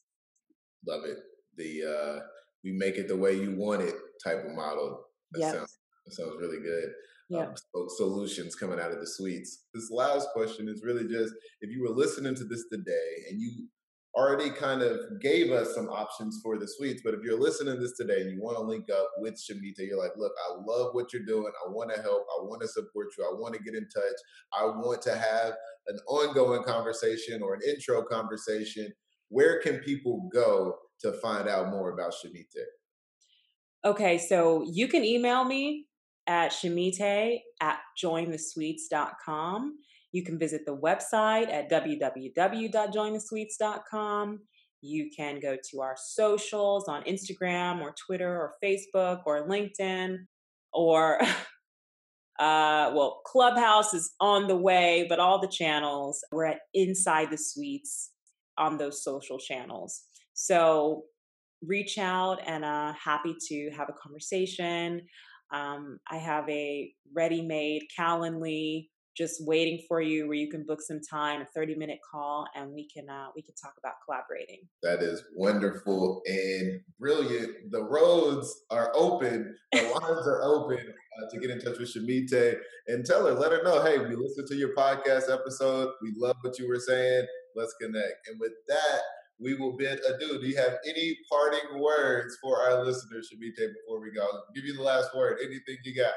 Love 0.88 1.04
it. 1.06 1.18
The 1.58 1.84
uh 1.84 2.20
we 2.64 2.72
make 2.72 2.98
it 2.98 3.08
the 3.08 3.18
way 3.18 3.34
you 3.34 3.56
want 3.56 3.82
it 3.82 3.96
type 4.24 4.44
of 4.46 4.52
model. 4.56 5.06
That, 5.32 5.40
yep. 5.40 5.56
sounds, 5.56 5.78
that 6.06 6.14
sounds 6.14 6.36
really 6.40 6.60
good. 6.60 6.90
Yeah. 7.30 7.48
Um, 7.76 7.88
solutions 7.98 8.56
coming 8.56 8.80
out 8.80 8.92
of 8.92 9.00
the 9.00 9.08
suites. 9.08 9.66
This 9.74 9.90
last 9.90 10.28
question 10.34 10.68
is 10.68 10.84
really 10.84 11.08
just 11.08 11.34
if 11.62 11.72
you 11.72 11.82
were 11.82 11.96
listening 11.96 12.36
to 12.36 12.44
this 12.44 12.66
today 12.70 13.24
and 13.30 13.42
you 13.42 13.68
already 14.14 14.50
kind 14.50 14.82
of 14.82 15.00
gave 15.22 15.52
us 15.52 15.74
some 15.74 15.88
options 15.88 16.42
for 16.44 16.58
the 16.58 16.68
suites, 16.68 17.02
but 17.04 17.14
if 17.14 17.22
you're 17.24 17.40
listening 17.40 17.76
to 17.76 17.80
this 17.80 17.96
today 17.96 18.22
and 18.22 18.32
you 18.32 18.42
want 18.42 18.58
to 18.58 18.64
link 18.64 18.90
up 18.90 19.10
with 19.20 19.36
Shamita, 19.36 19.88
you're 19.88 19.98
like, 19.98 20.12
look, 20.18 20.34
I 20.50 20.56
love 20.66 20.94
what 20.94 21.14
you're 21.14 21.26
doing. 21.26 21.52
I 21.66 21.70
want 21.70 21.94
to 21.96 22.02
help. 22.02 22.26
I 22.38 22.44
want 22.44 22.62
to 22.62 22.68
support 22.68 23.08
you. 23.18 23.24
I 23.24 23.34
want 23.40 23.54
to 23.56 23.64
get 23.64 23.76
in 23.76 23.88
touch. 23.88 24.20
I 24.52 24.66
want 24.66 25.02
to 25.04 25.16
have 25.16 25.54
an 25.88 25.98
ongoing 26.08 26.64
conversation 26.64 27.42
or 27.42 27.54
an 27.54 27.62
intro 27.68 28.04
conversation. 28.04 28.92
Where 29.30 29.62
can 29.62 29.78
people 29.80 30.30
go 30.34 30.76
to 31.02 31.14
find 31.14 31.48
out 31.48 31.70
more 31.70 31.92
about 31.92 32.14
Shamite? 32.14 32.48
Okay, 33.84 34.20
so 34.20 34.64
you 34.72 34.88
can 34.88 35.04
email 35.04 35.44
me 35.44 35.88
at 36.28 36.54
shamite 36.54 37.42
at 37.62 37.80
jointhesuites.com. 38.04 39.80
You 40.12 40.24
can 40.24 40.38
visit 40.38 40.62
the 40.66 40.78
website 40.78 41.52
at 41.52 41.72
www.jointhesuites.com. 41.72 44.40
You 44.82 45.10
can 45.16 45.40
go 45.40 45.58
to 45.72 45.82
our 45.82 45.96
socials 45.98 46.88
on 46.88 47.02
Instagram 47.04 47.82
or 47.82 47.96
Twitter 48.06 48.30
or 48.30 48.54
Facebook 48.64 49.22
or 49.26 49.48
LinkedIn 49.48 50.18
or, 50.74 51.20
uh, 52.40 52.92
well, 52.94 53.22
Clubhouse 53.26 53.94
is 53.94 54.12
on 54.20 54.48
the 54.48 54.58
way, 54.58 55.06
but 55.08 55.20
all 55.20 55.40
the 55.40 55.48
channels, 55.48 56.20
we're 56.32 56.46
at 56.46 56.60
Inside 56.74 57.30
the 57.32 57.38
Suites 57.38 58.12
on 58.58 58.78
those 58.78 59.02
social 59.04 59.40
channels. 59.40 60.04
So 60.42 61.04
reach 61.64 62.00
out 62.00 62.40
and 62.48 62.66
uh, 62.66 62.94
happy 62.94 63.36
to 63.48 63.70
have 63.78 63.90
a 63.90 63.94
conversation. 63.94 65.04
Um, 65.54 66.00
I 66.10 66.18
have 66.18 66.50
a 66.50 66.92
ready-made 67.16 67.84
Calendly 67.96 68.88
just 69.16 69.46
waiting 69.46 69.84
for 69.88 70.02
you 70.02 70.26
where 70.26 70.38
you 70.38 70.50
can 70.50 70.66
book 70.66 70.82
some 70.82 71.00
time, 71.08 71.42
a 71.42 71.46
30 71.54 71.76
minute 71.76 72.00
call, 72.12 72.48
and 72.56 72.72
we 72.74 72.90
can 72.90 73.08
uh, 73.08 73.28
we 73.36 73.44
can 73.44 73.54
talk 73.62 73.74
about 73.78 73.94
collaborating. 74.04 74.62
That 74.82 75.04
is 75.04 75.24
wonderful 75.36 76.24
and 76.26 76.80
brilliant. 77.00 77.70
The 77.70 77.84
roads 77.84 78.64
are 78.72 78.92
open, 78.96 79.56
the 79.74 79.84
lines 80.02 80.28
are 80.28 80.42
open 80.42 80.80
uh, 80.80 81.30
to 81.30 81.40
get 81.40 81.52
in 81.52 81.60
touch 81.60 81.78
with 81.78 81.90
Shamite 81.90 82.56
and 82.88 83.06
tell 83.06 83.28
her, 83.28 83.34
let 83.34 83.52
her 83.52 83.62
know, 83.62 83.84
hey, 83.84 84.00
we 84.00 84.16
listened 84.16 84.48
to 84.48 84.56
your 84.56 84.74
podcast 84.76 85.32
episode. 85.32 85.90
We 86.02 86.14
love 86.18 86.38
what 86.42 86.58
you 86.58 86.68
were 86.68 86.80
saying. 86.80 87.28
Let's 87.56 87.76
connect. 87.80 88.28
And 88.28 88.40
with 88.40 88.54
that, 88.70 89.02
we 89.42 89.56
will 89.56 89.76
bid 89.76 90.00
adieu. 90.08 90.40
Do 90.40 90.48
you 90.48 90.58
have 90.58 90.78
any 90.88 91.18
parting 91.30 91.80
words 91.80 92.38
for 92.42 92.62
our 92.62 92.84
listeners, 92.86 93.30
Shamite, 93.32 93.56
before 93.56 94.00
we 94.00 94.12
go? 94.12 94.22
I'll 94.22 94.46
give 94.56 94.66
you 94.66 94.76
the 94.76 94.84
last 94.84 95.16
word. 95.16 95.40
Anything 95.44 95.78
you 95.84 95.96
got? 95.96 96.14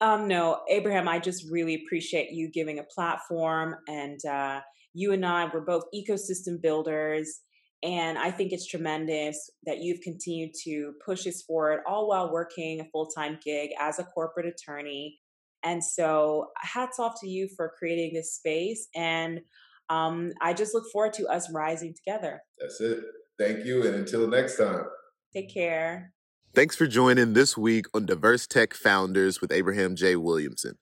Um, 0.00 0.28
no, 0.28 0.60
Abraham, 0.68 1.08
I 1.08 1.18
just 1.18 1.50
really 1.50 1.82
appreciate 1.84 2.30
you 2.30 2.50
giving 2.50 2.78
a 2.78 2.84
platform. 2.84 3.76
And 3.88 4.22
uh, 4.24 4.60
you 4.94 5.12
and 5.12 5.24
I, 5.24 5.50
we're 5.52 5.60
both 5.62 5.84
ecosystem 5.94 6.60
builders. 6.60 7.40
And 7.82 8.18
I 8.18 8.30
think 8.30 8.52
it's 8.52 8.66
tremendous 8.66 9.50
that 9.64 9.78
you've 9.78 10.00
continued 10.00 10.52
to 10.64 10.92
push 11.04 11.24
this 11.24 11.42
forward, 11.42 11.80
all 11.86 12.08
while 12.08 12.32
working 12.32 12.80
a 12.80 12.84
full 12.86 13.06
time 13.06 13.38
gig 13.44 13.70
as 13.80 13.98
a 13.98 14.04
corporate 14.04 14.46
attorney. 14.46 15.18
And 15.62 15.82
so, 15.82 16.48
hats 16.58 16.98
off 16.98 17.20
to 17.20 17.28
you 17.28 17.48
for 17.56 17.72
creating 17.78 18.14
this 18.14 18.34
space. 18.34 18.88
And 18.94 19.40
um, 19.88 20.32
I 20.40 20.52
just 20.52 20.74
look 20.74 20.84
forward 20.92 21.12
to 21.14 21.26
us 21.26 21.50
rising 21.52 21.94
together. 21.94 22.42
That's 22.58 22.80
it. 22.80 23.00
Thank 23.38 23.64
you. 23.64 23.86
And 23.86 23.94
until 23.94 24.26
next 24.28 24.56
time. 24.56 24.84
Take 25.32 25.52
care. 25.52 26.12
Thanks 26.54 26.74
for 26.74 26.86
joining 26.86 27.34
this 27.34 27.56
week 27.56 27.84
on 27.92 28.06
Diverse 28.06 28.46
Tech 28.46 28.72
Founders 28.74 29.40
with 29.40 29.52
Abraham 29.52 29.94
J. 29.94 30.16
Williamson. 30.16 30.78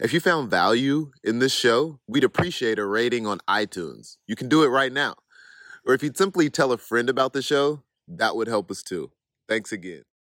If 0.00 0.12
you 0.12 0.20
found 0.20 0.48
value 0.48 1.10
in 1.22 1.40
this 1.40 1.52
show, 1.52 2.00
we'd 2.06 2.24
appreciate 2.24 2.78
a 2.78 2.86
rating 2.86 3.26
on 3.26 3.40
iTunes. 3.48 4.16
You 4.26 4.36
can 4.36 4.48
do 4.48 4.62
it 4.62 4.68
right 4.68 4.92
now. 4.92 5.16
Or 5.84 5.92
if 5.92 6.02
you'd 6.02 6.16
simply 6.16 6.48
tell 6.48 6.72
a 6.72 6.78
friend 6.78 7.10
about 7.10 7.32
the 7.32 7.42
show, 7.42 7.82
that 8.06 8.36
would 8.36 8.48
help 8.48 8.70
us 8.70 8.82
too. 8.82 9.10
Thanks 9.48 9.72
again. 9.72 10.04